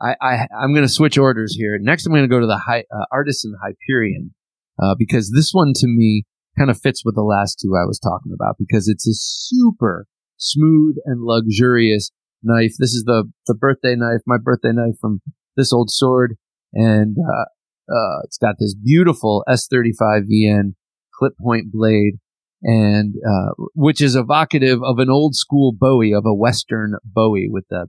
I, 0.00 0.14
I 0.20 0.64
am 0.64 0.72
going 0.72 0.86
to 0.86 0.92
switch 0.92 1.18
orders 1.18 1.54
here. 1.54 1.78
Next, 1.80 2.06
I'm 2.06 2.12
going 2.12 2.24
to 2.24 2.28
go 2.28 2.40
to 2.40 2.46
the 2.46 2.60
Hi, 2.66 2.84
uh, 2.92 3.04
Artisan 3.12 3.54
Hyperion 3.62 4.34
uh, 4.82 4.94
because 4.98 5.30
this 5.30 5.50
one 5.52 5.72
to 5.76 5.86
me 5.86 6.24
kind 6.58 6.70
of 6.70 6.80
fits 6.80 7.04
with 7.04 7.14
the 7.14 7.22
last 7.22 7.58
two 7.60 7.74
I 7.76 7.86
was 7.86 7.98
talking 7.98 8.32
about 8.34 8.56
because 8.58 8.88
it's 8.88 9.06
a 9.06 9.14
super 9.14 10.06
smooth 10.36 10.96
and 11.04 11.22
luxurious 11.22 12.10
knife. 12.42 12.74
This 12.78 12.92
is 12.92 13.04
the 13.04 13.30
the 13.46 13.54
birthday 13.54 13.94
knife, 13.96 14.20
my 14.26 14.38
birthday 14.38 14.72
knife 14.72 14.96
from 15.00 15.20
this 15.56 15.72
old 15.72 15.90
sword, 15.90 16.36
and 16.72 17.16
uh, 17.18 17.92
uh, 17.92 18.20
it's 18.24 18.38
got 18.38 18.56
this 18.58 18.74
beautiful 18.74 19.44
S35 19.48 20.24
VN 20.30 20.74
clip 21.14 21.34
point 21.40 21.72
blade, 21.72 22.14
and 22.62 23.14
uh, 23.26 23.52
which 23.74 24.00
is 24.00 24.16
evocative 24.16 24.82
of 24.82 24.98
an 24.98 25.10
old 25.10 25.34
school 25.34 25.72
Bowie, 25.72 26.12
of 26.12 26.24
a 26.26 26.34
Western 26.34 26.94
Bowie 27.04 27.48
with 27.50 27.64
the 27.70 27.86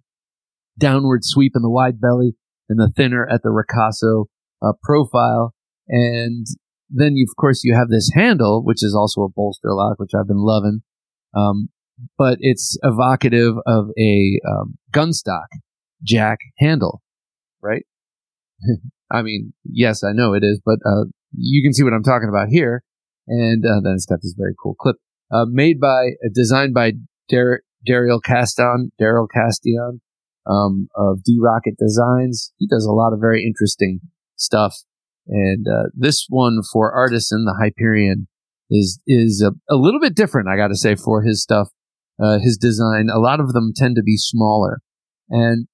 downward 0.77 1.23
sweep 1.23 1.53
in 1.55 1.61
the 1.61 1.69
wide 1.69 1.99
belly 1.99 2.35
and 2.69 2.79
the 2.79 2.91
thinner 2.95 3.27
at 3.29 3.41
the 3.43 3.49
ricasso 3.49 4.25
uh, 4.61 4.73
profile. 4.83 5.53
And 5.87 6.45
then, 6.89 7.15
you, 7.15 7.25
of 7.29 7.35
course, 7.39 7.63
you 7.63 7.75
have 7.75 7.89
this 7.89 8.11
handle, 8.13 8.63
which 8.63 8.83
is 8.83 8.95
also 8.95 9.21
a 9.21 9.29
bolster 9.29 9.73
lock, 9.73 9.99
which 9.99 10.11
I've 10.17 10.27
been 10.27 10.43
loving. 10.43 10.81
Um, 11.35 11.69
but 12.17 12.37
it's 12.41 12.77
evocative 12.83 13.55
of 13.65 13.87
a 13.97 14.39
um, 14.47 14.77
gunstock 14.93 15.47
jack 16.03 16.39
handle, 16.57 17.01
right? 17.61 17.83
I 19.11 19.21
mean, 19.21 19.53
yes, 19.63 20.03
I 20.03 20.11
know 20.13 20.33
it 20.33 20.43
is, 20.43 20.59
but 20.65 20.79
uh, 20.85 21.05
you 21.31 21.63
can 21.63 21.73
see 21.73 21.83
what 21.83 21.93
I'm 21.93 22.03
talking 22.03 22.29
about 22.29 22.49
here. 22.49 22.83
And 23.27 23.65
uh, 23.65 23.81
then 23.83 23.93
it's 23.93 24.05
got 24.05 24.19
this 24.21 24.35
very 24.37 24.53
cool 24.61 24.75
clip, 24.75 24.97
uh, 25.31 25.45
made 25.47 25.79
by, 25.79 26.11
designed 26.33 26.73
by 26.73 26.93
Dar- 27.29 27.61
Darriel 27.87 28.21
Caston, 28.23 28.91
Daryl 29.01 29.27
Castion, 29.33 30.01
um, 30.47 30.87
of 30.95 31.23
D 31.23 31.37
Rocket 31.41 31.75
Designs. 31.77 32.51
He 32.57 32.67
does 32.67 32.85
a 32.85 32.91
lot 32.91 33.13
of 33.13 33.19
very 33.19 33.45
interesting 33.45 33.99
stuff. 34.35 34.75
And 35.27 35.67
uh, 35.67 35.89
this 35.93 36.27
one 36.29 36.61
for 36.71 36.91
Artisan, 36.91 37.45
the 37.45 37.57
Hyperion, 37.59 38.27
is 38.69 38.99
is 39.07 39.43
a, 39.45 39.51
a 39.73 39.77
little 39.77 39.99
bit 39.99 40.15
different. 40.15 40.49
I 40.49 40.57
got 40.57 40.67
to 40.67 40.75
say 40.75 40.95
for 40.95 41.23
his 41.23 41.41
stuff, 41.41 41.69
uh, 42.21 42.39
his 42.39 42.57
design. 42.57 43.09
A 43.13 43.19
lot 43.19 43.39
of 43.39 43.53
them 43.53 43.73
tend 43.75 43.95
to 43.95 44.03
be 44.03 44.17
smaller, 44.17 44.81
and 45.29 45.67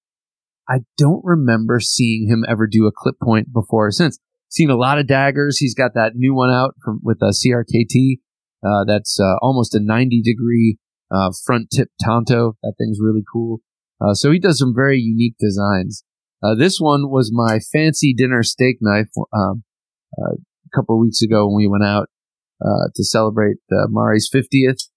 I 0.70 0.80
don't 0.98 1.24
remember 1.24 1.80
seeing 1.80 2.30
him 2.30 2.46
ever 2.48 2.68
do 2.68 2.86
a 2.88 2.92
clip 2.96 3.16
point 3.22 3.52
before 3.54 3.88
or 3.88 3.92
since. 3.92 4.20
Seen 4.50 4.70
a 4.70 4.76
lot 4.76 5.00
of 5.00 5.08
daggers. 5.08 5.58
He's 5.58 5.76
got 5.76 5.94
that 5.96 6.14
new 6.16 6.34
one 6.34 6.52
out 6.52 6.76
from 6.84 7.00
with 7.04 7.20
a 7.22 7.34
CRKT. 7.34 8.20
Uh, 8.64 8.84
that's 8.86 9.20
uh, 9.20 9.38
almost 9.42 9.74
a 9.74 9.80
90 9.82 10.22
degree 10.22 10.78
uh, 11.10 11.32
front 11.46 11.70
tip 11.76 11.90
tanto. 12.00 12.58
That 12.62 12.74
thing's 12.78 13.00
really 13.02 13.24
cool. 13.32 13.62
Uh, 14.02 14.14
so 14.14 14.32
he 14.32 14.40
does 14.40 14.58
some 14.58 14.74
very 14.76 15.00
unique 15.00 15.36
designs. 15.40 16.04
Uh, 16.44 16.56
this 16.56 16.80
one 16.80 17.10
was 17.10 17.32
my 17.32 17.60
fancy 17.60 18.14
dinner 18.14 18.42
steak 18.42 18.78
knife 18.82 19.12
um, 19.32 19.64
uh, 20.18 20.34
a 20.34 20.76
couple 20.76 20.96
of 20.96 21.02
weeks 21.02 21.22
ago 21.22 21.48
when 21.48 21.56
we 21.58 21.68
went 21.68 21.84
out 21.84 22.08
uh, 22.64 22.90
to 22.96 23.04
celebrate 23.04 23.58
Mari's 23.70 24.30
50th. 24.34 24.88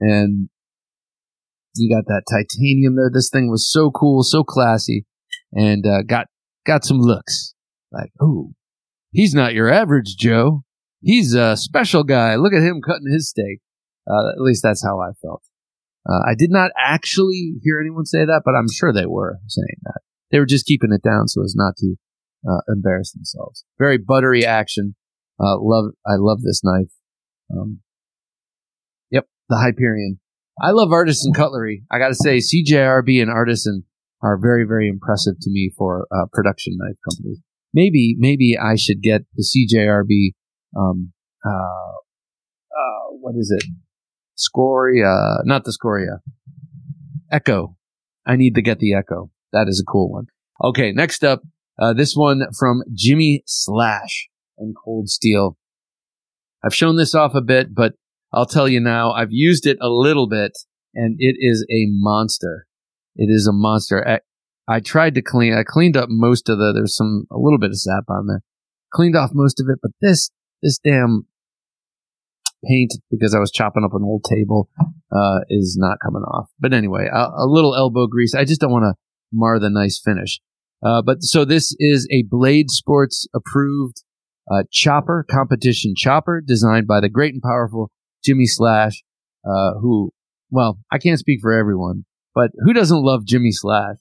And 0.00 0.48
you 1.76 1.94
got 1.94 2.06
that 2.06 2.22
titanium 2.30 2.96
there. 2.96 3.10
This 3.12 3.30
thing 3.30 3.50
was 3.50 3.70
so 3.70 3.90
cool, 3.90 4.22
so 4.22 4.44
classy, 4.44 5.06
and 5.52 5.84
uh, 5.86 6.02
got 6.02 6.28
got 6.64 6.84
some 6.84 6.98
looks 6.98 7.54
like, 7.92 8.10
oh, 8.20 8.52
he's 9.10 9.34
not 9.34 9.54
your 9.54 9.70
average 9.70 10.16
Joe. 10.16 10.64
he's 11.00 11.34
a 11.34 11.56
special 11.56 12.04
guy. 12.04 12.36
Look 12.36 12.52
at 12.52 12.62
him 12.62 12.80
cutting 12.80 13.12
his 13.12 13.28
steak. 13.28 13.60
Uh, 14.08 14.30
at 14.36 14.40
least 14.40 14.62
that's 14.62 14.84
how 14.84 15.00
I 15.00 15.12
felt. 15.20 15.42
Uh, 16.08 16.20
I 16.28 16.34
did 16.34 16.50
not 16.50 16.70
actually 16.78 17.54
hear 17.62 17.80
anyone 17.80 18.04
say 18.04 18.24
that, 18.24 18.42
but 18.44 18.54
I'm 18.54 18.70
sure 18.72 18.92
they 18.92 19.06
were 19.06 19.38
saying 19.46 19.78
that. 19.84 20.00
They 20.30 20.38
were 20.38 20.46
just 20.46 20.66
keeping 20.66 20.92
it 20.92 21.02
down 21.02 21.28
so 21.28 21.42
as 21.42 21.54
not 21.56 21.76
to 21.78 21.96
uh, 22.48 22.60
embarrass 22.68 23.12
themselves. 23.12 23.64
Very 23.78 23.98
buttery 23.98 24.44
action. 24.44 24.96
Uh, 25.40 25.56
love, 25.58 25.92
I 26.06 26.16
love 26.16 26.42
this 26.42 26.60
knife. 26.62 26.90
Um, 27.50 27.80
yep, 29.10 29.26
the 29.48 29.56
Hyperion. 29.56 30.20
I 30.60 30.70
love 30.70 30.92
Artisan 30.92 31.32
cutlery. 31.32 31.84
I 31.90 31.98
got 31.98 32.08
to 32.08 32.14
say, 32.14 32.38
CJRB 32.38 33.20
and 33.20 33.30
Artisan 33.30 33.84
are 34.22 34.38
very, 34.40 34.64
very 34.64 34.88
impressive 34.88 35.34
to 35.40 35.50
me 35.50 35.72
for 35.76 36.06
production 36.32 36.76
knife 36.78 36.96
companies. 37.08 37.40
Maybe, 37.72 38.14
maybe 38.18 38.56
I 38.56 38.76
should 38.76 39.02
get 39.02 39.22
the 39.34 39.42
CJRB. 39.44 40.34
Um, 40.76 41.12
uh, 41.44 41.50
uh, 41.50 43.10
what 43.20 43.34
is 43.36 43.52
it? 43.56 43.68
Scoria, 44.36 45.38
not 45.44 45.64
the 45.64 45.72
Scoria. 45.72 46.20
Echo. 47.30 47.76
I 48.26 48.36
need 48.36 48.54
to 48.54 48.62
get 48.62 48.78
the 48.78 48.94
Echo. 48.94 49.30
That 49.52 49.68
is 49.68 49.80
a 49.80 49.90
cool 49.90 50.10
one. 50.10 50.26
Okay, 50.62 50.92
next 50.92 51.24
up, 51.24 51.42
uh, 51.78 51.92
this 51.92 52.14
one 52.14 52.42
from 52.58 52.82
Jimmy 52.92 53.42
Slash 53.46 54.28
and 54.58 54.74
Cold 54.84 55.08
Steel. 55.08 55.56
I've 56.64 56.74
shown 56.74 56.96
this 56.96 57.14
off 57.14 57.34
a 57.34 57.42
bit, 57.42 57.74
but 57.74 57.94
I'll 58.32 58.46
tell 58.46 58.68
you 58.68 58.80
now, 58.80 59.12
I've 59.12 59.32
used 59.32 59.66
it 59.66 59.78
a 59.80 59.88
little 59.88 60.28
bit 60.28 60.52
and 60.94 61.16
it 61.18 61.36
is 61.38 61.66
a 61.70 61.86
monster. 61.88 62.66
It 63.16 63.26
is 63.28 63.46
a 63.46 63.52
monster. 63.52 64.06
I, 64.06 64.20
I 64.66 64.80
tried 64.80 65.14
to 65.16 65.22
clean, 65.22 65.52
I 65.52 65.62
cleaned 65.64 65.96
up 65.96 66.08
most 66.08 66.48
of 66.48 66.58
the, 66.58 66.72
there's 66.72 66.96
some, 66.96 67.26
a 67.30 67.38
little 67.38 67.58
bit 67.58 67.70
of 67.70 67.78
sap 67.78 68.04
on 68.08 68.26
there. 68.26 68.42
Cleaned 68.92 69.16
off 69.16 69.30
most 69.34 69.60
of 69.60 69.66
it, 69.68 69.78
but 69.82 69.90
this, 70.00 70.30
this 70.62 70.78
damn 70.78 71.26
paint 72.66 72.92
because 73.10 73.34
I 73.34 73.38
was 73.38 73.50
chopping 73.50 73.84
up 73.84 73.94
an 73.94 74.02
old 74.02 74.24
table 74.28 74.68
uh, 75.12 75.40
is 75.48 75.76
not 75.78 75.98
coming 76.04 76.22
off. 76.22 76.50
But 76.58 76.72
anyway, 76.72 77.08
a, 77.12 77.30
a 77.36 77.46
little 77.46 77.74
elbow 77.74 78.06
grease. 78.06 78.34
I 78.34 78.44
just 78.44 78.60
don't 78.60 78.72
want 78.72 78.84
to 78.84 78.94
mar 79.32 79.58
the 79.58 79.70
nice 79.70 80.00
finish. 80.02 80.40
Uh, 80.84 81.02
but 81.02 81.22
so 81.22 81.44
this 81.44 81.74
is 81.78 82.06
a 82.10 82.24
Blade 82.28 82.70
Sports 82.70 83.26
approved 83.34 84.02
uh, 84.50 84.64
chopper, 84.70 85.24
competition 85.28 85.94
chopper 85.96 86.42
designed 86.46 86.86
by 86.86 87.00
the 87.00 87.08
great 87.08 87.32
and 87.32 87.42
powerful 87.42 87.90
Jimmy 88.24 88.46
Slash, 88.46 89.02
uh, 89.44 89.74
who, 89.80 90.10
well, 90.50 90.78
I 90.92 90.98
can't 90.98 91.18
speak 91.18 91.40
for 91.40 91.52
everyone, 91.52 92.04
but 92.34 92.50
who 92.64 92.72
doesn't 92.72 93.02
love 93.02 93.24
Jimmy 93.26 93.50
Slash? 93.52 93.96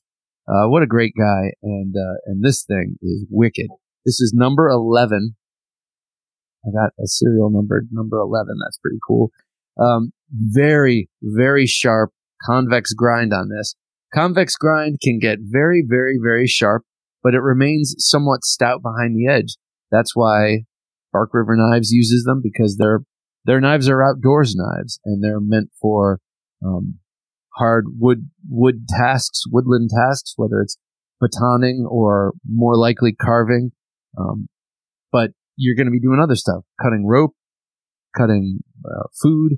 Uh, 0.48 0.68
what 0.68 0.84
a 0.84 0.88
great 0.88 1.14
guy. 1.18 1.54
And, 1.62 1.96
uh, 1.96 2.16
and 2.26 2.44
this 2.44 2.66
thing 2.66 2.98
is 3.02 3.26
wicked. 3.30 3.68
This 4.06 4.20
is 4.20 4.34
number 4.36 4.68
11 4.68 5.36
I 6.66 6.72
got 6.72 6.92
a 7.00 7.08
serial 7.08 7.50
number, 7.50 7.84
number 7.92 8.18
11. 8.18 8.56
That's 8.64 8.78
pretty 8.78 9.00
cool. 9.06 9.32
Um, 9.80 10.14
very, 10.32 11.10
very 11.22 11.66
sharp 11.66 12.12
convex 12.46 12.94
grind 12.94 13.34
on 13.34 13.50
this. 13.50 13.76
Convex 14.14 14.56
grind 14.56 14.98
can 15.02 15.20
get 15.20 15.40
very, 15.42 15.84
very, 15.86 16.20
very 16.22 16.48
sharp, 16.48 16.84
but 17.24 17.34
it 17.34 17.42
remains 17.42 17.96
somewhat 17.98 18.44
stout 18.44 18.82
behind 18.82 19.16
the 19.16 19.28
edge. 19.28 19.58
That's 19.92 20.16
why 20.16 20.66
Bark 21.12 21.30
River 21.34 21.56
Knives 21.56 21.92
uses 21.92 22.24
them 22.24 22.42
because 22.44 22.78
their 22.78 23.02
their 23.46 23.60
knives 23.60 23.90
are 23.90 24.04
outdoors 24.04 24.56
knives 24.56 25.00
and 25.04 25.22
they're 25.24 25.42
meant 25.42 25.70
for 25.82 26.20
um, 26.66 27.00
hard 27.56 27.86
wood 28.00 28.30
wood 28.50 28.88
tasks, 28.88 29.44
woodland 29.52 29.90
tasks, 29.96 30.34
whether 30.38 30.62
it's 30.62 30.78
batoning 31.22 31.86
or 31.90 32.34
more 32.50 32.76
likely 32.76 33.14
carving. 33.14 33.72
Um, 34.18 34.48
you're 35.56 35.76
going 35.76 35.88
to 35.88 35.92
be 35.92 36.00
doing 36.00 36.20
other 36.22 36.36
stuff, 36.36 36.64
cutting 36.82 37.06
rope, 37.08 37.34
cutting 38.16 38.60
uh, 38.86 39.08
food, 39.22 39.54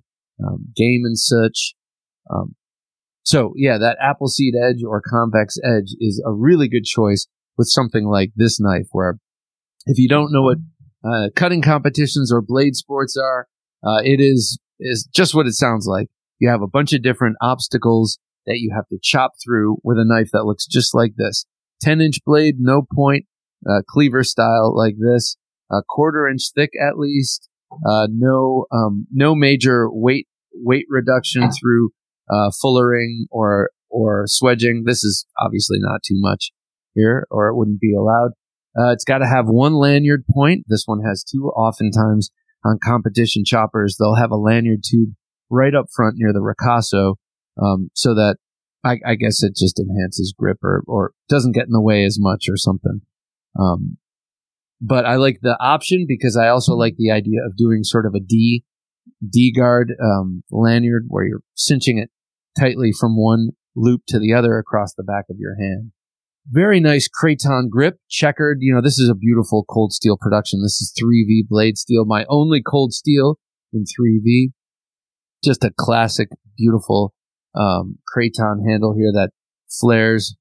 um, 0.46 0.68
game 0.76 1.04
and 1.06 1.18
such. 1.18 1.76
Um, 2.30 2.56
so 3.24 3.54
yeah, 3.56 3.78
that 3.78 3.98
Appleseed 4.02 4.54
edge 4.56 4.84
or 4.88 5.02
convex 5.02 5.58
edge 5.64 5.96
is 6.00 6.22
a 6.26 6.32
really 6.32 6.68
good 6.68 6.86
choice 6.86 7.28
with 7.58 7.68
something 7.68 8.06
like 8.06 8.32
this 8.36 8.60
knife 8.60 8.88
where 8.92 9.18
if 9.86 9.98
you 9.98 10.10
don't 10.10 10.32
know 10.32 10.42
what 10.42 10.58
uh, 11.04 11.30
cutting 11.36 11.62
competitions 11.62 12.32
or 12.32 12.42
blade 12.42 12.76
sports 12.76 13.16
are, 13.18 13.48
uh, 13.84 14.02
it 14.04 14.20
is, 14.20 14.60
is 14.80 15.08
just 15.14 15.36
what 15.36 15.48
it 15.48 15.54
sounds 15.54 15.86
like. 15.88 16.08
You 16.40 16.50
have 16.50 16.62
a 16.62 16.68
bunch 16.68 16.94
of 16.94 17.02
different 17.02 17.38
obstacles 17.42 18.20
that 18.46 18.58
you 18.58 18.72
have 18.76 18.88
to 18.90 18.98
chop 19.02 19.34
through 19.44 19.78
with 19.84 19.98
a 19.98 20.06
knife 20.06 20.30
that 20.34 20.46
looks 20.46 20.66
just 20.66 20.94
like 20.94 21.14
this. 21.18 21.46
10 21.82 22.02
inch 22.02 22.18
blade, 22.26 22.56
no 22.60 22.84
point, 22.94 23.26
uh, 23.70 23.82
cleaver 23.88 24.24
style 24.24 24.76
like 24.76 24.96
this 25.00 25.38
a 25.72 25.82
quarter 25.88 26.28
inch 26.28 26.52
thick 26.56 26.72
at 26.82 26.98
least. 26.98 27.50
Uh, 27.86 28.08
no, 28.12 28.66
um, 28.72 29.08
no 29.12 29.36
major 29.36 29.90
weight 29.90 30.28
weight 30.54 30.86
reduction 30.90 31.50
through 31.52 31.90
uh, 32.30 32.52
fullering 32.62 33.28
or 33.32 33.72
or 33.90 34.26
swedging. 34.28 34.84
This 34.86 35.04
is 35.04 35.26
obviously 35.40 35.78
not 35.80 36.02
too 36.04 36.16
much 36.18 36.52
here, 36.94 37.28
or 37.30 37.50
it 37.50 37.56
wouldn't 37.56 37.82
be 37.82 37.94
allowed. 37.94 38.32
Uh, 38.78 38.92
it's 38.92 39.06
got 39.06 39.20
to 39.20 39.28
have 39.28 39.46
one 39.48 39.74
lanyard 39.74 40.26
point. 40.30 40.66
This 40.68 40.84
one 40.86 41.02
has 41.06 41.24
two. 41.24 41.46
Oftentimes 41.56 42.30
on 42.64 42.80
competition 42.84 43.44
choppers, 43.46 43.96
they'll 43.98 44.16
have 44.16 44.32
a 44.32 44.38
lanyard 44.38 44.84
tube 44.84 45.10
right 45.50 45.74
up 45.76 45.86
front 45.96 46.16
near 46.18 46.34
the 46.34 46.40
ricasso, 46.40 47.16
um, 47.62 47.90
so 47.94 48.14
that 48.16 48.38
I, 48.84 48.98
I, 49.06 49.16
guess 49.16 49.44
it 49.44 49.56
just 49.56 49.80
enhances 49.80 50.34
grip 50.38 50.58
or, 50.64 50.84
or 50.88 51.12
doesn't 51.30 51.54
get 51.54 51.68
in 51.68 51.72
the 51.72 51.82
way 51.82 52.06
as 52.06 52.18
much 52.20 52.46
or 52.50 52.58
something. 52.58 53.02
Um, 53.58 53.98
but 54.88 55.06
I 55.06 55.16
like 55.16 55.40
the 55.42 55.58
option 55.60 56.06
because 56.08 56.38
I 56.38 56.50
also 56.50 56.74
like 56.74 56.96
the 56.98 57.12
idea 57.12 57.40
of 57.46 57.58
doing 57.58 57.84
sort 57.84 58.06
of 58.06 58.14
a 58.14 58.20
D 58.20 58.64
D 59.28 59.52
guard 59.52 59.94
um, 60.02 60.44
lanyard 60.52 61.06
where 61.08 61.26
you're 61.26 61.42
cinching 61.56 61.98
it 61.98 62.10
tightly 62.60 62.92
from 62.92 63.18
one 63.18 63.50
loop 63.76 64.02
to 64.08 64.20
the 64.20 64.34
other 64.34 64.58
across 64.58 64.94
the 64.94 65.04
back 65.04 65.26
of 65.30 65.38
your 65.40 65.56
hand. 65.60 65.92
Very 66.48 66.80
nice 66.80 67.08
Kraton 67.08 67.70
grip, 67.70 67.98
checkered. 68.10 68.60
You 68.62 68.76
know, 68.76 68.82
this 68.82 69.00
is 69.00 69.10
a 69.10 69.16
beautiful 69.16 69.66
cold 69.68 69.92
steel 69.92 70.18
production. 70.20 70.62
This 70.62 70.80
is 70.80 70.94
3V 71.02 71.48
blade 71.50 71.78
steel, 71.78 72.06
my 72.06 72.26
only 72.30 72.62
cold 72.62 72.94
steel 72.94 73.40
in 73.74 73.84
3V. 73.84 74.52
Just 75.44 75.64
a 75.64 75.72
classic, 75.76 76.30
beautiful 76.56 77.14
um, 77.56 77.98
Kraton 78.08 78.64
handle 78.68 78.96
here 78.96 79.12
that 79.12 79.32
flares 79.70 80.36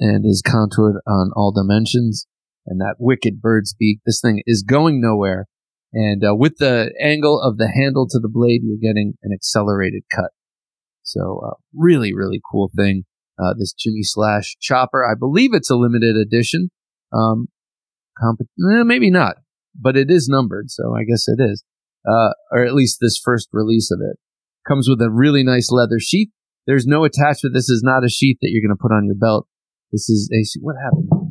and 0.00 0.24
is 0.24 0.40
contoured 0.40 0.96
on 1.06 1.30
all 1.36 1.52
dimensions 1.52 2.26
and 2.66 2.80
that 2.80 2.96
wicked 2.98 3.40
bird's 3.40 3.74
beak. 3.78 4.00
This 4.04 4.20
thing 4.20 4.42
is 4.46 4.62
going 4.62 5.00
nowhere. 5.00 5.46
And 5.92 6.24
uh, 6.24 6.34
with 6.34 6.56
the 6.58 6.92
angle 7.00 7.40
of 7.40 7.58
the 7.58 7.70
handle 7.74 8.06
to 8.08 8.18
the 8.18 8.30
blade, 8.30 8.62
you're 8.64 8.78
getting 8.80 9.14
an 9.22 9.32
accelerated 9.34 10.04
cut. 10.10 10.30
So 11.02 11.42
uh, 11.46 11.54
really, 11.74 12.14
really 12.14 12.40
cool 12.50 12.70
thing. 12.74 13.04
Uh, 13.38 13.54
this 13.58 13.72
Jimmy 13.72 14.02
Slash 14.02 14.56
chopper. 14.60 15.04
I 15.04 15.14
believe 15.18 15.50
it's 15.52 15.70
a 15.70 15.74
limited 15.74 16.16
edition. 16.16 16.70
Um, 17.12 17.48
comp- 18.18 18.40
eh, 18.40 18.82
maybe 18.84 19.10
not, 19.10 19.36
but 19.78 19.96
it 19.96 20.10
is 20.10 20.28
numbered, 20.28 20.70
so 20.70 20.94
I 20.94 21.04
guess 21.04 21.24
it 21.26 21.42
is. 21.42 21.64
Uh, 22.06 22.30
or 22.50 22.64
at 22.64 22.74
least 22.74 22.98
this 23.00 23.20
first 23.22 23.48
release 23.52 23.90
of 23.90 24.00
it 24.00 24.18
comes 24.66 24.88
with 24.88 25.00
a 25.00 25.10
really 25.10 25.42
nice 25.42 25.70
leather 25.70 25.98
sheath. 25.98 26.28
There's 26.66 26.86
no 26.86 27.04
attachment. 27.04 27.54
This 27.54 27.68
is 27.68 27.82
not 27.82 28.04
a 28.04 28.08
sheath 28.08 28.38
that 28.42 28.50
you're 28.50 28.66
going 28.66 28.76
to 28.76 28.80
put 28.80 28.94
on 28.94 29.06
your 29.06 29.16
belt. 29.16 29.46
This 29.90 30.08
is 30.08 30.30
a 30.32 30.60
what 30.60 30.76
happened? 30.82 31.21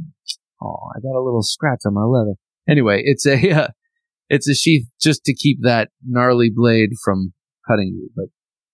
Oh, 0.61 0.77
I 0.95 0.99
got 0.99 1.17
a 1.17 1.23
little 1.23 1.41
scratch 1.43 1.81
on 1.85 1.93
my 1.93 2.03
leather. 2.03 2.35
Anyway, 2.69 3.01
it's 3.03 3.25
a 3.25 3.51
uh, 3.51 3.67
it's 4.29 4.47
a 4.47 4.55
sheath 4.55 4.87
just 4.99 5.23
to 5.25 5.33
keep 5.33 5.59
that 5.63 5.89
gnarly 6.05 6.49
blade 6.53 6.91
from 7.03 7.33
cutting 7.67 7.89
you. 7.95 8.09
But 8.15 8.25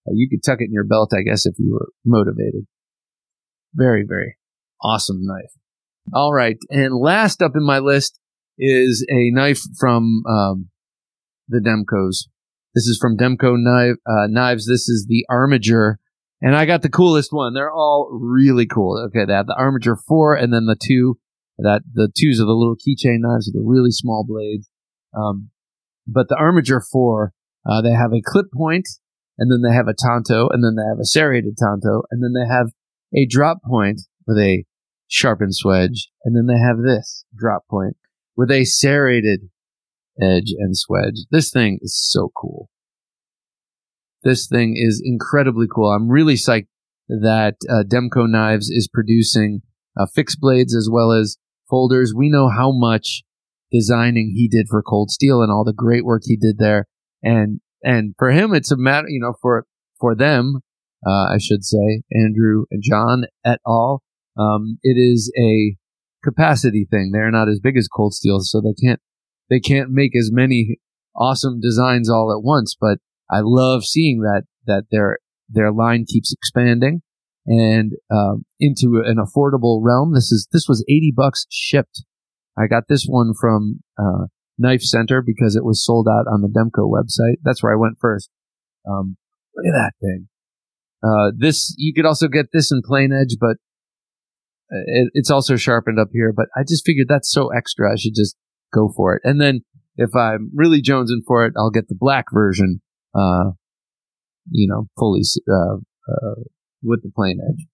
uh, 0.07 0.13
you 0.13 0.27
could 0.29 0.43
tuck 0.45 0.59
it 0.59 0.65
in 0.65 0.73
your 0.73 0.85
belt, 0.85 1.13
I 1.13 1.23
guess, 1.23 1.45
if 1.45 1.55
you 1.57 1.73
were 1.73 1.89
motivated. 2.05 2.67
Very, 3.73 4.03
very 4.07 4.37
awesome 4.81 5.19
knife. 5.21 5.51
All 6.13 6.33
right, 6.33 6.57
and 6.69 6.95
last 6.95 7.41
up 7.41 7.51
in 7.55 7.65
my 7.65 7.79
list 7.79 8.19
is 8.57 9.05
a 9.09 9.29
knife 9.31 9.61
from 9.77 10.23
um, 10.27 10.69
the 11.49 11.59
Demkos. 11.59 12.29
This 12.73 12.85
is 12.85 12.97
from 13.01 13.17
Demko 13.17 13.55
knife, 13.57 13.97
uh, 14.05 14.27
Knives. 14.29 14.67
This 14.67 14.87
is 14.87 15.05
the 15.09 15.25
Armiger, 15.29 15.99
and 16.41 16.55
I 16.55 16.65
got 16.65 16.81
the 16.81 16.89
coolest 16.89 17.33
one. 17.33 17.53
They're 17.53 17.71
all 17.71 18.09
really 18.11 18.65
cool. 18.65 19.03
Okay, 19.07 19.25
they 19.25 19.33
have 19.33 19.47
the 19.47 19.55
Armiger 19.57 19.97
4 20.07 20.35
and 20.35 20.53
then 20.53 20.65
the 20.65 20.77
two 20.79 21.17
that 21.57 21.81
the 21.91 22.09
twos 22.15 22.39
are 22.39 22.45
the 22.45 22.53
little 22.53 22.75
keychain 22.75 23.19
knives 23.19 23.51
with 23.51 23.61
the 23.61 23.67
really 23.67 23.91
small 23.91 24.23
blades. 24.27 24.69
Um, 25.15 25.49
but 26.07 26.27
the 26.29 26.35
Armiger 26.35 26.81
4, 26.81 27.33
uh, 27.65 27.81
they 27.81 27.91
have 27.91 28.13
a 28.13 28.21
clip 28.23 28.47
point, 28.53 28.87
and 29.37 29.51
then 29.51 29.61
they 29.61 29.75
have 29.75 29.87
a 29.87 29.93
tanto, 29.93 30.49
and 30.51 30.63
then 30.63 30.75
they 30.75 30.87
have 30.87 30.99
a 30.99 31.05
serrated 31.05 31.57
tanto, 31.57 32.03
and 32.11 32.23
then 32.23 32.33
they 32.33 32.47
have 32.47 32.71
a 33.15 33.25
drop 33.25 33.59
point 33.63 34.01
with 34.25 34.37
a 34.37 34.63
sharpened 35.07 35.53
swedge, 35.55 36.07
and 36.23 36.35
then 36.35 36.45
they 36.47 36.59
have 36.59 36.77
this 36.77 37.25
drop 37.35 37.63
point 37.69 37.97
with 38.35 38.51
a 38.51 38.65
serrated 38.65 39.49
edge 40.21 40.53
and 40.57 40.75
swedge. 40.75 41.25
This 41.31 41.49
thing 41.51 41.79
is 41.81 41.97
so 41.97 42.31
cool. 42.35 42.69
This 44.23 44.47
thing 44.47 44.75
is 44.77 45.01
incredibly 45.03 45.67
cool. 45.73 45.89
I'm 45.91 46.09
really 46.09 46.35
psyched 46.35 46.67
that 47.07 47.55
uh, 47.69 47.83
Demko 47.83 48.29
Knives 48.29 48.69
is 48.69 48.89
producing 48.91 49.61
uh, 49.97 50.05
fixed 50.13 50.39
blades 50.39 50.75
as 50.75 50.89
well 50.91 51.11
as 51.11 51.37
folders. 51.69 52.13
We 52.15 52.29
know 52.29 52.49
how 52.49 52.71
much 52.71 53.23
designing 53.71 54.33
he 54.35 54.47
did 54.47 54.67
for 54.69 54.81
Cold 54.81 55.11
Steel 55.11 55.41
and 55.41 55.51
all 55.51 55.63
the 55.63 55.73
great 55.73 56.05
work 56.05 56.23
he 56.25 56.37
did 56.37 56.57
there. 56.57 56.85
And 57.23 57.59
and 57.83 58.15
for 58.17 58.31
him, 58.31 58.53
it's 58.53 58.71
a 58.71 58.77
matter, 58.77 59.07
you 59.09 59.19
know, 59.19 59.33
for 59.41 59.65
for 59.99 60.15
them, 60.15 60.61
uh, 61.05 61.33
I 61.33 61.37
should 61.39 61.63
say, 61.63 62.03
Andrew 62.11 62.65
and 62.71 62.81
John 62.83 63.25
et 63.45 63.59
al. 63.67 64.01
Um, 64.37 64.77
it 64.83 64.97
is 64.97 65.31
a 65.39 65.75
capacity 66.23 66.87
thing. 66.89 67.11
They're 67.11 67.31
not 67.31 67.49
as 67.49 67.59
big 67.59 67.77
as 67.77 67.87
Cold 67.87 68.13
Steel, 68.13 68.39
so 68.41 68.61
they 68.61 68.73
can't 68.85 68.99
they 69.49 69.59
can't 69.59 69.89
make 69.91 70.15
as 70.15 70.29
many 70.31 70.77
awesome 71.15 71.59
designs 71.59 72.09
all 72.09 72.31
at 72.31 72.43
once. 72.43 72.75
But 72.79 72.99
I 73.29 73.39
love 73.41 73.83
seeing 73.83 74.21
that 74.21 74.43
that 74.65 74.85
their 74.91 75.19
their 75.49 75.71
line 75.71 76.05
keeps 76.07 76.33
expanding 76.33 77.01
and 77.47 77.93
um, 78.11 78.45
into 78.59 79.01
an 79.05 79.17
affordable 79.17 79.79
realm. 79.81 80.13
This 80.13 80.31
is 80.31 80.47
this 80.51 80.65
was 80.67 80.83
eighty 80.87 81.13
bucks 81.15 81.45
shipped. 81.49 82.03
I 82.57 82.67
got 82.67 82.83
this 82.89 83.05
one 83.07 83.33
from 83.39 83.81
uh, 83.97 84.25
Knife 84.57 84.81
Center 84.81 85.21
because 85.25 85.55
it 85.55 85.63
was 85.63 85.83
sold 85.83 86.07
out 86.09 86.25
on 86.31 86.41
the 86.41 86.49
Demko 86.49 86.89
website. 86.89 87.37
That's 87.43 87.63
where 87.63 87.71
I 87.71 87.79
went 87.79 87.97
first. 87.99 88.29
Um, 88.87 89.17
look 89.55 89.73
at 89.73 89.77
that 89.77 89.93
thing. 90.01 90.27
Uh, 91.03 91.31
this 91.37 91.73
you 91.77 91.93
could 91.93 92.05
also 92.05 92.27
get 92.27 92.47
this 92.51 92.71
in 92.71 92.81
plain 92.83 93.11
edge, 93.13 93.37
but 93.39 93.57
uh, 94.71 94.83
it, 94.87 95.11
it's 95.13 95.31
also 95.31 95.55
sharpened 95.55 95.99
up 95.99 96.09
here. 96.11 96.33
But 96.35 96.47
I 96.55 96.63
just 96.67 96.85
figured 96.85 97.07
that's 97.07 97.31
so 97.31 97.49
extra. 97.55 97.91
I 97.91 97.95
should 97.95 98.15
just 98.15 98.35
go 98.73 98.91
for 98.95 99.15
it. 99.15 99.21
And 99.23 99.39
then 99.39 99.61
if 99.95 100.15
I'm 100.15 100.51
really 100.53 100.81
jonesing 100.81 101.23
for 101.25 101.45
it, 101.45 101.53
I'll 101.57 101.71
get 101.71 101.87
the 101.87 101.97
black 101.97 102.25
version. 102.33 102.81
Uh, 103.15 103.51
you 104.51 104.67
know, 104.67 104.87
fully 104.97 105.21
uh, 105.49 105.77
uh, 106.09 106.41
with 106.83 107.03
the 107.03 107.11
plain 107.13 107.39
edge, 107.49 107.65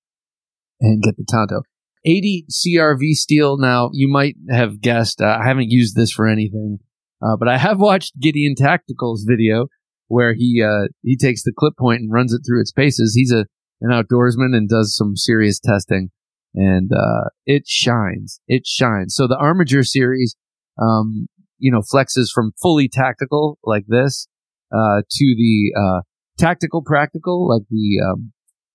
and 0.82 1.02
get 1.02 1.18
the 1.18 1.26
Tanto. 1.28 1.62
80 2.06 2.46
CRV 2.52 3.14
steel. 3.14 3.58
Now, 3.58 3.90
you 3.94 4.10
might 4.10 4.36
have 4.50 4.82
guessed, 4.82 5.22
uh, 5.22 5.38
I 5.42 5.48
haven't 5.48 5.70
used 5.72 5.96
this 5.96 6.12
for 6.12 6.28
anything, 6.28 6.80
uh, 7.22 7.38
but 7.38 7.48
I 7.48 7.58
have 7.58 7.80
watched 7.80 8.20
Gideon 8.20 8.56
Tactical's 8.56 9.26
video 9.28 9.68
where 10.08 10.34
he 10.34 10.62
uh, 10.62 10.90
he 11.02 11.18
takes 11.18 11.44
the 11.44 11.54
clip 11.58 11.76
point 11.78 12.02
and 12.02 12.12
runs 12.12 12.34
it 12.34 12.42
through 12.46 12.62
its 12.62 12.72
paces. 12.72 13.16
He's 13.16 13.32
a 13.32 13.46
an 13.82 13.92
outdoorsman 13.92 14.56
and 14.56 14.70
does 14.70 14.96
some 14.96 15.16
serious 15.16 15.60
testing, 15.60 16.10
and 16.54 16.92
uh, 16.92 17.30
it 17.46 17.64
shines. 17.68 18.40
It 18.48 18.68
shines. 18.68 19.16
So 19.16 19.28
the 19.28 19.38
Armiger 19.38 19.84
series, 19.84 20.36
um, 20.82 21.28
you 21.58 21.72
know, 21.72 21.82
flexes 21.82 22.28
from 22.34 22.52
fully 22.62 22.90
tactical 22.90 23.58
like 23.64 23.86
this 23.88 24.28
uh, 24.72 25.02
to 25.10 25.36
the 25.36 25.74
uh, 25.80 26.02
tactical 26.38 26.84
practical 26.86 27.48
like 27.50 27.64
the 27.70 28.02
um, 28.06 28.33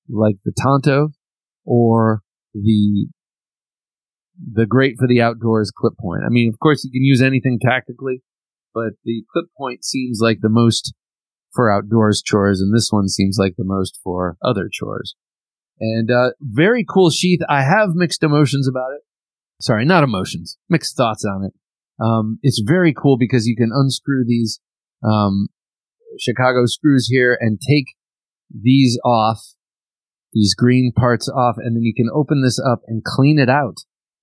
like 0.08 0.36
the 0.44 0.52
Tanto 0.56 1.10
or 1.64 2.22
the 2.54 3.08
the 4.54 4.66
great 4.66 4.96
for 4.98 5.08
the 5.08 5.20
outdoors 5.20 5.72
clip 5.76 5.94
point. 5.98 6.22
I 6.24 6.28
mean, 6.28 6.48
of 6.52 6.58
course, 6.60 6.84
you 6.84 6.90
can 6.90 7.02
use 7.02 7.20
anything 7.20 7.58
tactically, 7.60 8.22
but 8.72 8.92
the 9.04 9.24
clip 9.32 9.46
point 9.56 9.84
seems 9.84 10.20
like 10.22 10.38
the 10.40 10.48
most 10.48 10.94
for 11.52 11.70
outdoors 11.70 12.22
chores, 12.24 12.60
and 12.60 12.74
this 12.74 12.88
one 12.90 13.08
seems 13.08 13.36
like 13.38 13.54
the 13.56 13.64
most 13.64 13.98
for 14.04 14.36
other 14.42 14.68
chores. 14.70 15.14
And 15.80 16.10
uh, 16.10 16.30
very 16.40 16.84
cool 16.88 17.10
sheath. 17.10 17.40
I 17.48 17.62
have 17.62 17.90
mixed 17.94 18.22
emotions 18.22 18.68
about 18.68 18.92
it. 18.94 19.02
Sorry, 19.60 19.84
not 19.84 20.04
emotions, 20.04 20.56
mixed 20.68 20.96
thoughts 20.96 21.24
on 21.24 21.44
it. 21.44 21.52
Um, 22.00 22.38
it's 22.42 22.62
very 22.64 22.94
cool 22.94 23.16
because 23.18 23.46
you 23.46 23.56
can 23.56 23.70
unscrew 23.72 24.24
these 24.24 24.60
um, 25.02 25.48
Chicago 26.18 26.66
screws 26.66 27.08
here 27.08 27.36
and 27.40 27.58
take 27.60 27.86
these 28.50 28.98
off, 29.04 29.40
these 30.32 30.54
green 30.54 30.92
parts 30.94 31.28
off, 31.28 31.56
and 31.58 31.76
then 31.76 31.82
you 31.82 31.94
can 31.94 32.08
open 32.14 32.42
this 32.42 32.60
up 32.60 32.80
and 32.86 33.02
clean 33.04 33.38
it 33.38 33.48
out 33.48 33.78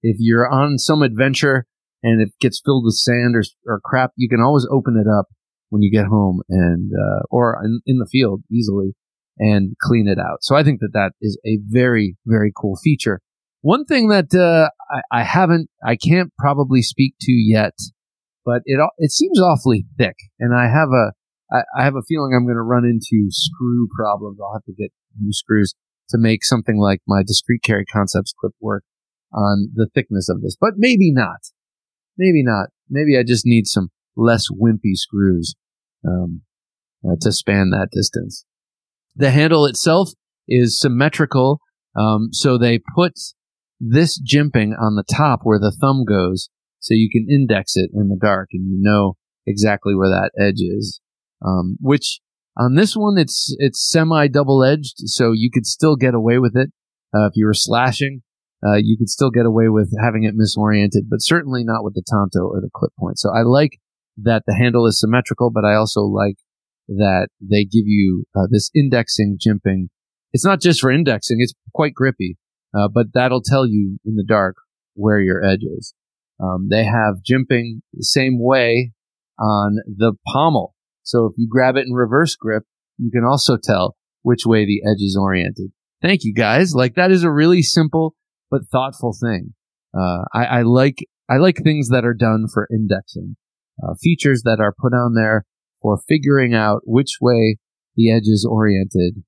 if 0.06 0.18
you're 0.20 0.48
on 0.48 0.78
some 0.78 1.02
adventure 1.02 1.66
and 2.04 2.22
it 2.22 2.30
gets 2.40 2.62
filled 2.64 2.86
with 2.86 2.94
sand 2.94 3.36
or, 3.36 3.44
or 3.66 3.80
crap, 3.84 4.12
you 4.16 4.30
can 4.30 4.40
always 4.40 4.68
open 4.72 5.02
it 5.04 5.10
up 5.10 5.26
when 5.70 5.82
you 5.82 5.92
get 5.92 6.06
home 6.06 6.42
and 6.48 6.92
uh, 6.94 7.24
or 7.32 7.60
in, 7.66 7.82
in, 7.88 7.98
the 7.98 8.08
field 8.12 8.44
easily 8.52 8.94
and 9.40 9.76
clean 9.82 10.08
it 10.08 10.20
out. 10.20 10.38
So 10.42 10.56
I 10.56 10.64
think 10.64 10.80
that 10.82 10.94
that 10.94 11.14
is 11.22 11.40
a 11.46 11.58
very 11.68 12.18
very 12.26 12.54
cool 12.56 12.78
feature. 12.84 13.20
One 13.62 13.84
thing 13.86 14.10
that 14.10 14.32
uh, 14.36 14.70
I, 14.94 15.22
I, 15.22 15.24
haven't, 15.24 15.72
I 15.84 15.96
can't 15.96 16.32
probably 16.38 16.84
speak 16.84 17.16
to 17.22 17.32
yet, 17.32 17.74
but 18.46 18.62
it 18.66 18.80
it 19.00 19.12
seems 19.12 19.42
awfully 19.42 19.88
thick, 19.98 20.16
and 20.40 20.56
I 20.56 20.66
have 20.66 20.90
a 20.90 21.14
I, 21.52 21.64
I 21.80 21.84
have 21.84 21.96
a 21.96 22.06
feeling 22.08 22.34
I'm 22.36 22.46
going 22.46 22.58
to 22.58 22.62
run 22.62 22.86
into 22.86 23.26
screw 23.32 23.88
problems. 23.98 24.38
I'll 24.40 24.54
have 24.54 24.66
to 24.66 24.74
get 24.74 24.92
new 25.20 25.34
screws 25.34 25.74
to 26.10 26.18
make 26.18 26.44
something 26.44 26.78
like 26.78 27.02
my 27.08 27.24
Discreet 27.24 27.62
Carry 27.64 27.86
Concepts 27.86 28.34
clip 28.40 28.54
work 28.60 28.84
on 29.34 29.70
the 29.74 29.88
thickness 29.94 30.30
of 30.30 30.42
this, 30.42 30.56
but 30.60 30.74
maybe 30.78 31.12
not. 31.12 31.40
Maybe 32.18 32.44
not. 32.44 32.70
Maybe 32.90 33.18
I 33.18 33.24
just 33.24 33.46
need 33.46 33.68
some 33.68 33.90
less 34.16 34.48
wimpy 34.50 34.96
screws 34.96 35.56
um, 36.08 36.42
uh, 37.04 37.16
to 37.22 37.32
span 37.32 37.72
that 37.72 37.90
distance. 37.92 38.46
The 39.16 39.32
handle 39.32 39.66
itself 39.66 40.12
is 40.48 40.80
symmetrical, 40.80 41.60
um, 41.98 42.30
so 42.32 42.58
they 42.58 42.80
put 42.96 43.14
this 43.80 44.22
jimping 44.22 44.72
on 44.80 44.96
the 44.96 45.04
top 45.10 45.42
where 45.44 45.60
the 45.60 45.76
thumb 45.80 46.06
goes, 46.06 46.50
so 46.80 46.94
you 46.94 47.10
can 47.10 47.28
index 47.30 47.76
it 47.76 47.92
in 47.94 48.10
the 48.10 48.20
dark 48.22 48.50
and 48.54 48.70
you 48.70 48.78
know 48.80 49.16
exactly 49.46 49.96
where 49.96 50.10
that 50.10 50.32
edge 50.40 50.60
is. 50.62 51.02
Um, 51.46 51.78
which 51.82 52.22
on 52.58 52.76
this 52.76 52.96
one, 52.96 53.18
it's 53.18 53.56
it's 53.60 53.90
semi 53.90 54.28
double 54.28 54.64
edged, 54.64 54.96
so 55.06 55.32
you 55.34 55.50
could 55.52 55.66
still 55.66 55.96
get 55.96 56.14
away 56.14 56.40
with 56.40 56.56
it 56.56 56.72
uh, 57.16 57.28
if 57.28 57.34
you 57.36 57.46
were 57.46 57.54
slashing 57.54 58.22
uh, 58.66 58.76
you 58.76 58.98
could 58.98 59.10
still 59.10 59.30
get 59.30 59.46
away 59.46 59.70
with 59.70 59.94
having 60.02 60.24
it 60.24 60.36
misoriented, 60.36 61.08
but 61.10 61.22
certainly 61.22 61.64
not 61.64 61.84
with 61.84 61.94
the 61.94 62.04
Tanto 62.06 62.48
or 62.48 62.62
the 62.62 62.70
clip 62.74 62.92
point. 63.00 63.20
So 63.20 63.30
I 63.30 63.42
like 63.44 63.80
that 64.18 64.44
the 64.48 64.56
handle 64.56 64.88
is 64.88 65.00
symmetrical, 65.00 65.52
but 65.52 65.66
I 65.66 65.76
also 65.76 66.02
like 66.02 66.38
that 66.88 67.28
they 67.42 67.64
give 67.64 67.86
you 67.86 68.26
uh, 68.36 68.48
this 68.50 68.72
indexing 68.74 69.38
jimping. 69.46 69.90
It's 70.34 70.46
not 70.46 70.62
just 70.62 70.82
for 70.82 70.92
indexing; 70.92 71.38
it's 71.40 71.54
quite 71.74 71.94
grippy, 71.94 72.38
uh, 72.74 72.88
but 72.88 73.08
that'll 73.14 73.44
tell 73.44 73.68
you 73.68 74.00
in 74.06 74.16
the 74.16 74.26
dark 74.26 74.56
where 74.96 75.20
your 75.20 75.44
edge 75.44 75.64
is. 75.64 75.94
Um, 76.42 76.68
they 76.70 76.86
have 76.86 77.24
jimping 77.30 77.82
the 77.94 78.04
same 78.04 78.42
way 78.42 78.94
on 79.40 79.78
the 79.86 80.14
pommel. 80.28 80.75
So 81.06 81.28
if 81.28 81.34
you 81.38 81.48
grab 81.50 81.78
it 81.78 81.86
in 81.88 81.94
reverse 81.94 82.36
grip, 82.36 82.64
you 82.98 83.12
can 83.12 83.24
also 83.24 83.58
tell 83.62 83.96
which 84.24 84.46
way 84.46 84.66
the 84.66 84.82
edge 84.90 85.02
is 85.02 85.18
oriented. 85.20 85.72
Thank 86.02 86.24
you 86.24 86.34
guys. 86.34 86.74
Like 86.74 86.96
that 86.96 87.12
is 87.12 87.24
a 87.24 87.32
really 87.32 87.62
simple 87.62 88.16
but 88.50 88.62
thoughtful 88.72 89.16
thing. 89.20 89.54
Uh, 89.98 90.26
I, 90.34 90.46
I, 90.46 90.62
like 90.64 90.98
I 91.30 91.38
like 91.38 91.58
things 91.64 91.90
that 91.90 92.06
are 92.06 92.14
done 92.14 92.48
for 92.52 92.68
indexing, 92.72 93.38
uh, 93.82 93.94
features 94.02 94.42
that 94.44 94.60
are 94.60 94.74
put 94.78 94.94
on 94.94 95.14
there 95.14 95.46
for 95.82 96.00
figuring 96.08 96.54
out 96.54 96.82
which 96.86 97.18
way 97.22 97.58
the 97.96 98.12
edge 98.12 98.28
is 98.28 98.48
oriented. 98.50 99.24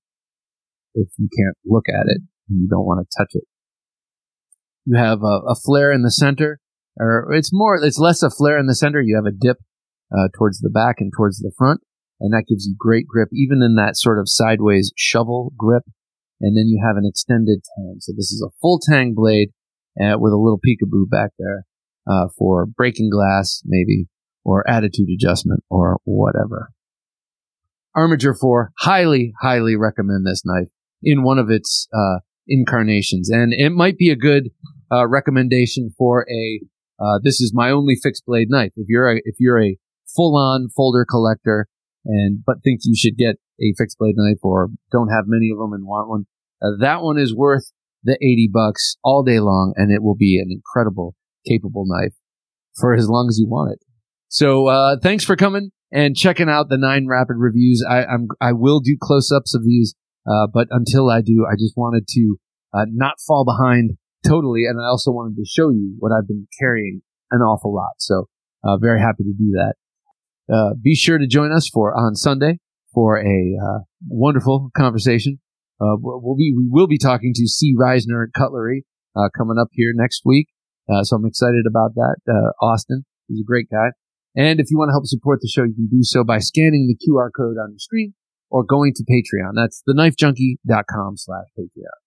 If 0.93 1.09
you 1.17 1.29
can't 1.37 1.57
look 1.65 1.85
at 1.87 2.07
it 2.07 2.21
and 2.49 2.61
you 2.61 2.67
don't 2.67 2.85
want 2.85 3.05
to 3.05 3.17
touch 3.17 3.31
it, 3.33 3.43
you 4.85 4.97
have 4.97 5.21
a, 5.21 5.41
a, 5.49 5.55
flare 5.55 5.91
in 5.91 6.01
the 6.01 6.11
center, 6.11 6.59
or 6.97 7.31
it's 7.33 7.51
more, 7.53 7.75
it's 7.75 7.99
less 7.99 8.23
a 8.23 8.31
flare 8.31 8.57
in 8.57 8.65
the 8.65 8.75
center. 8.75 9.01
You 9.01 9.15
have 9.15 9.31
a 9.31 9.35
dip 9.35 9.57
uh, 10.11 10.27
towards 10.37 10.59
the 10.59 10.69
back 10.69 10.95
and 10.99 11.11
towards 11.15 11.39
the 11.39 11.51
front, 11.57 11.81
and 12.19 12.33
that 12.33 12.45
gives 12.47 12.65
you 12.65 12.75
great 12.77 13.07
grip, 13.07 13.29
even 13.33 13.61
in 13.61 13.75
that 13.75 13.97
sort 13.97 14.19
of 14.19 14.29
sideways 14.29 14.91
shovel 14.95 15.53
grip 15.57 15.83
and 16.39 16.55
then 16.55 16.67
you 16.67 16.81
have 16.85 16.97
an 16.97 17.05
extended 17.05 17.63
tang. 17.75 17.97
So 17.99 18.13
this 18.15 18.31
is 18.31 18.43
a 18.45 18.53
full 18.61 18.79
tang 18.79 19.13
blade 19.15 19.49
uh, 19.99 20.17
with 20.19 20.33
a 20.33 20.37
little 20.37 20.59
peekaboo 20.59 21.09
back 21.09 21.31
there 21.39 21.65
uh, 22.07 22.27
for 22.37 22.65
breaking 22.65 23.09
glass, 23.09 23.61
maybe, 23.65 24.07
or 24.43 24.67
attitude 24.69 25.09
adjustment, 25.13 25.63
or 25.69 25.97
whatever. 26.03 26.69
Armiger 27.95 28.35
4, 28.35 28.71
highly, 28.79 29.33
highly 29.41 29.75
recommend 29.75 30.25
this 30.25 30.43
knife 30.45 30.69
in 31.01 31.23
one 31.23 31.39
of 31.39 31.49
its 31.49 31.87
uh, 31.93 32.19
incarnations. 32.47 33.29
And 33.29 33.53
it 33.53 33.71
might 33.71 33.97
be 33.97 34.09
a 34.09 34.15
good 34.15 34.49
uh, 34.91 35.07
recommendation 35.07 35.93
for 35.97 36.25
a, 36.29 36.61
uh, 37.03 37.19
this 37.23 37.41
is 37.41 37.51
my 37.53 37.71
only 37.71 37.95
fixed 38.01 38.23
blade 38.25 38.49
knife. 38.49 38.71
If 38.75 38.85
you're 38.87 39.11
a, 39.11 39.21
if 39.25 39.35
you're 39.39 39.61
a 39.61 39.77
full 40.15 40.35
on 40.35 40.69
folder 40.75 41.05
collector 41.09 41.67
and, 42.05 42.43
but 42.45 42.63
think 42.63 42.81
you 42.83 42.95
should 42.95 43.17
get 43.17 43.35
a 43.59 43.73
fixed 43.77 43.97
blade 43.97 44.15
knife 44.15 44.39
or 44.41 44.69
don't 44.91 45.09
have 45.09 45.25
many 45.27 45.49
of 45.51 45.57
them 45.57 45.73
and 45.73 45.85
want 45.85 46.09
one, 46.09 46.25
uh, 46.61 46.77
that 46.79 47.01
one 47.01 47.17
is 47.17 47.35
worth 47.35 47.71
the 48.03 48.17
80 48.21 48.49
bucks 48.53 48.95
all 49.03 49.23
day 49.23 49.39
long 49.39 49.73
and 49.75 49.91
it 49.91 50.01
will 50.01 50.15
be 50.15 50.39
an 50.39 50.49
incredible, 50.51 51.15
capable 51.45 51.85
knife 51.85 52.13
for 52.75 52.93
as 52.93 53.09
long 53.09 53.27
as 53.29 53.37
you 53.37 53.47
want 53.47 53.73
it. 53.73 53.79
So, 54.29 54.67
uh, 54.67 54.97
thanks 55.01 55.23
for 55.23 55.35
coming 55.35 55.71
and 55.91 56.15
checking 56.15 56.49
out 56.49 56.69
the 56.69 56.77
nine 56.77 57.07
rapid 57.07 57.35
reviews. 57.37 57.85
I, 57.87 58.05
I'm, 58.05 58.27
I 58.41 58.53
will 58.53 58.79
do 58.79 58.97
close 58.99 59.31
ups 59.31 59.55
of 59.55 59.63
these, 59.63 59.95
uh, 60.29 60.47
but 60.53 60.67
until 60.69 61.09
I 61.09 61.21
do, 61.21 61.45
I 61.49 61.55
just 61.55 61.73
wanted 61.75 62.07
to, 62.09 62.37
uh, 62.73 62.85
not 62.89 63.15
fall 63.25 63.45
behind 63.45 63.91
totally. 64.25 64.65
And 64.65 64.79
I 64.79 64.87
also 64.87 65.11
wanted 65.11 65.35
to 65.37 65.45
show 65.45 65.69
you 65.69 65.95
what 65.99 66.11
I've 66.11 66.27
been 66.27 66.47
carrying 66.59 67.01
an 67.31 67.39
awful 67.39 67.73
lot. 67.73 67.95
So, 67.99 68.27
uh, 68.63 68.77
very 68.77 68.99
happy 68.99 69.23
to 69.23 69.33
do 69.33 69.51
that. 69.53 69.75
Uh, 70.51 70.73
be 70.81 70.95
sure 70.95 71.17
to 71.17 71.27
join 71.27 71.51
us 71.51 71.69
for 71.71 71.93
on 71.97 72.15
Sunday 72.15 72.59
for 72.93 73.17
a 73.19 73.57
uh, 73.61 73.79
wonderful 74.07 74.69
conversation. 74.75 75.39
Uh, 75.79 75.95
we'll 75.99 76.35
be 76.35 76.53
we 76.55 76.67
will 76.69 76.87
be 76.87 76.97
talking 76.97 77.33
to 77.35 77.47
C. 77.47 77.75
Reisner 77.77 78.25
Cutlery 78.35 78.85
uh, 79.15 79.29
coming 79.37 79.57
up 79.59 79.67
here 79.71 79.91
next 79.93 80.21
week, 80.25 80.47
uh, 80.89 81.03
so 81.03 81.17
I'm 81.17 81.25
excited 81.25 81.65
about 81.69 81.93
that. 81.95 82.15
Austin, 82.61 83.05
He's 83.27 83.41
a 83.41 83.45
great 83.45 83.69
guy. 83.69 83.91
And 84.35 84.59
if 84.59 84.69
you 84.69 84.77
want 84.77 84.89
to 84.89 84.93
help 84.93 85.05
support 85.05 85.39
the 85.41 85.49
show, 85.51 85.63
you 85.63 85.73
can 85.73 85.87
do 85.87 86.03
so 86.03 86.23
by 86.23 86.39
scanning 86.39 86.87
the 86.87 86.95
QR 86.95 87.29
code 87.35 87.57
on 87.57 87.73
the 87.73 87.79
screen 87.79 88.13
or 88.49 88.63
going 88.63 88.93
to 88.95 89.03
Patreon. 89.03 89.53
That's 89.55 89.83
theknifejunkie.com 89.87 91.17
slash 91.17 91.47
Patreon. 91.57 91.97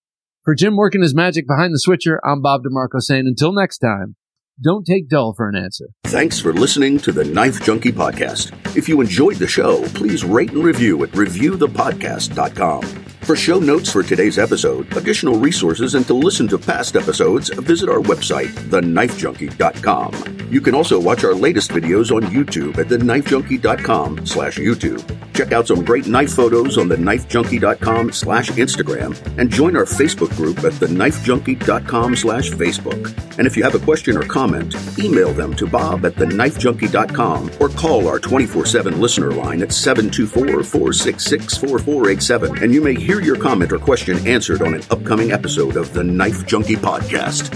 For 0.45 0.55
Jim 0.55 0.77
working 0.77 1.03
his 1.03 1.15
magic 1.15 1.47
behind 1.47 1.75
the 1.75 1.79
switcher, 1.79 2.21
I'm 2.25 2.41
Bob 2.41 2.63
DeMarco 2.63 3.01
saying 3.01 3.27
until 3.27 3.53
next 3.53 3.79
time, 3.79 4.17
don't 4.63 4.85
take 4.85 5.09
dull 5.09 5.35
for 5.37 5.49
an 5.49 5.57
answer. 5.57 5.87
Thanks 6.05 6.39
for 6.39 6.53
listening 6.53 6.99
to 7.01 7.13
the 7.13 7.25
Knife 7.25 7.63
Junkie 7.63 7.93
Podcast. 7.93 8.53
If 8.77 8.89
you 8.89 9.01
enjoyed 9.01 9.37
the 9.37 9.49
show, 9.49 9.83
please 9.89 10.25
rate 10.25 10.53
and 10.53 10.65
review 10.65 11.03
at 11.05 11.11
reviewthepodcast.com. 11.11 13.10
For 13.23 13.37
show 13.37 13.61
notes 13.61 13.93
for 13.93 14.03
today's 14.03 14.39
episode, 14.39 14.97
additional 14.97 15.39
resources, 15.39 15.95
and 15.95 16.05
to 16.07 16.15
listen 16.15 16.49
to 16.49 16.59
past 16.59 16.97
episodes, 16.97 17.51
visit 17.51 17.89
our 17.89 18.01
website, 18.01 18.49
theknifejunkie.com. 18.71 20.39
You 20.51 20.61
can 20.61 20.75
also 20.75 20.99
watch 20.99 21.23
our 21.23 21.35
latest 21.35 21.71
videos 21.71 22.11
on 22.11 22.23
YouTube 22.25 22.77
at 22.79 22.89
theknifejunkie.com 22.89 24.27
slash 24.27 24.59
YouTube. 24.59 25.01
Check 25.33 25.53
out 25.53 25.69
some 25.69 25.85
great 25.85 26.09
knife 26.09 26.33
photos 26.33 26.77
on 26.77 26.89
theknifejunkie.com 26.89 28.11
slash 28.11 28.51
Instagram 28.51 29.17
and 29.39 29.49
join 29.49 29.77
our 29.77 29.85
Facebook 29.85 30.35
group 30.37 30.59
at 30.59 30.73
theknifejunkie.com 30.73 32.17
slash 32.17 32.51
Facebook. 32.51 33.17
And 33.39 33.47
if 33.47 33.57
you 33.57 33.63
have 33.63 33.77
a 33.77 33.79
question 33.79 34.17
or 34.17 34.23
comment, 34.23 34.75
email 34.99 35.33
them 35.33 35.55
to 35.55 35.69
bob 35.69 36.05
at 36.05 36.15
theknifejunkie.com 36.15 37.53
or 37.61 37.69
call 37.69 38.09
our 38.09 38.19
24-7 38.19 38.99
listener 38.99 39.31
line 39.31 39.63
at 39.63 39.69
724-466-4487 39.69 42.61
and 42.61 42.75
you 42.75 42.83
may 42.83 42.95
hear 43.11 43.21
your 43.21 43.37
comment 43.37 43.73
or 43.73 43.79
question 43.81 44.25
answered 44.25 44.63
on 44.63 44.73
an 44.73 44.83
upcoming 44.89 45.33
episode 45.33 45.77
of 45.77 45.93
the 45.95 46.05
Knife 46.05 46.47
Junkie 46.47 46.77
Podcast. 46.77 47.51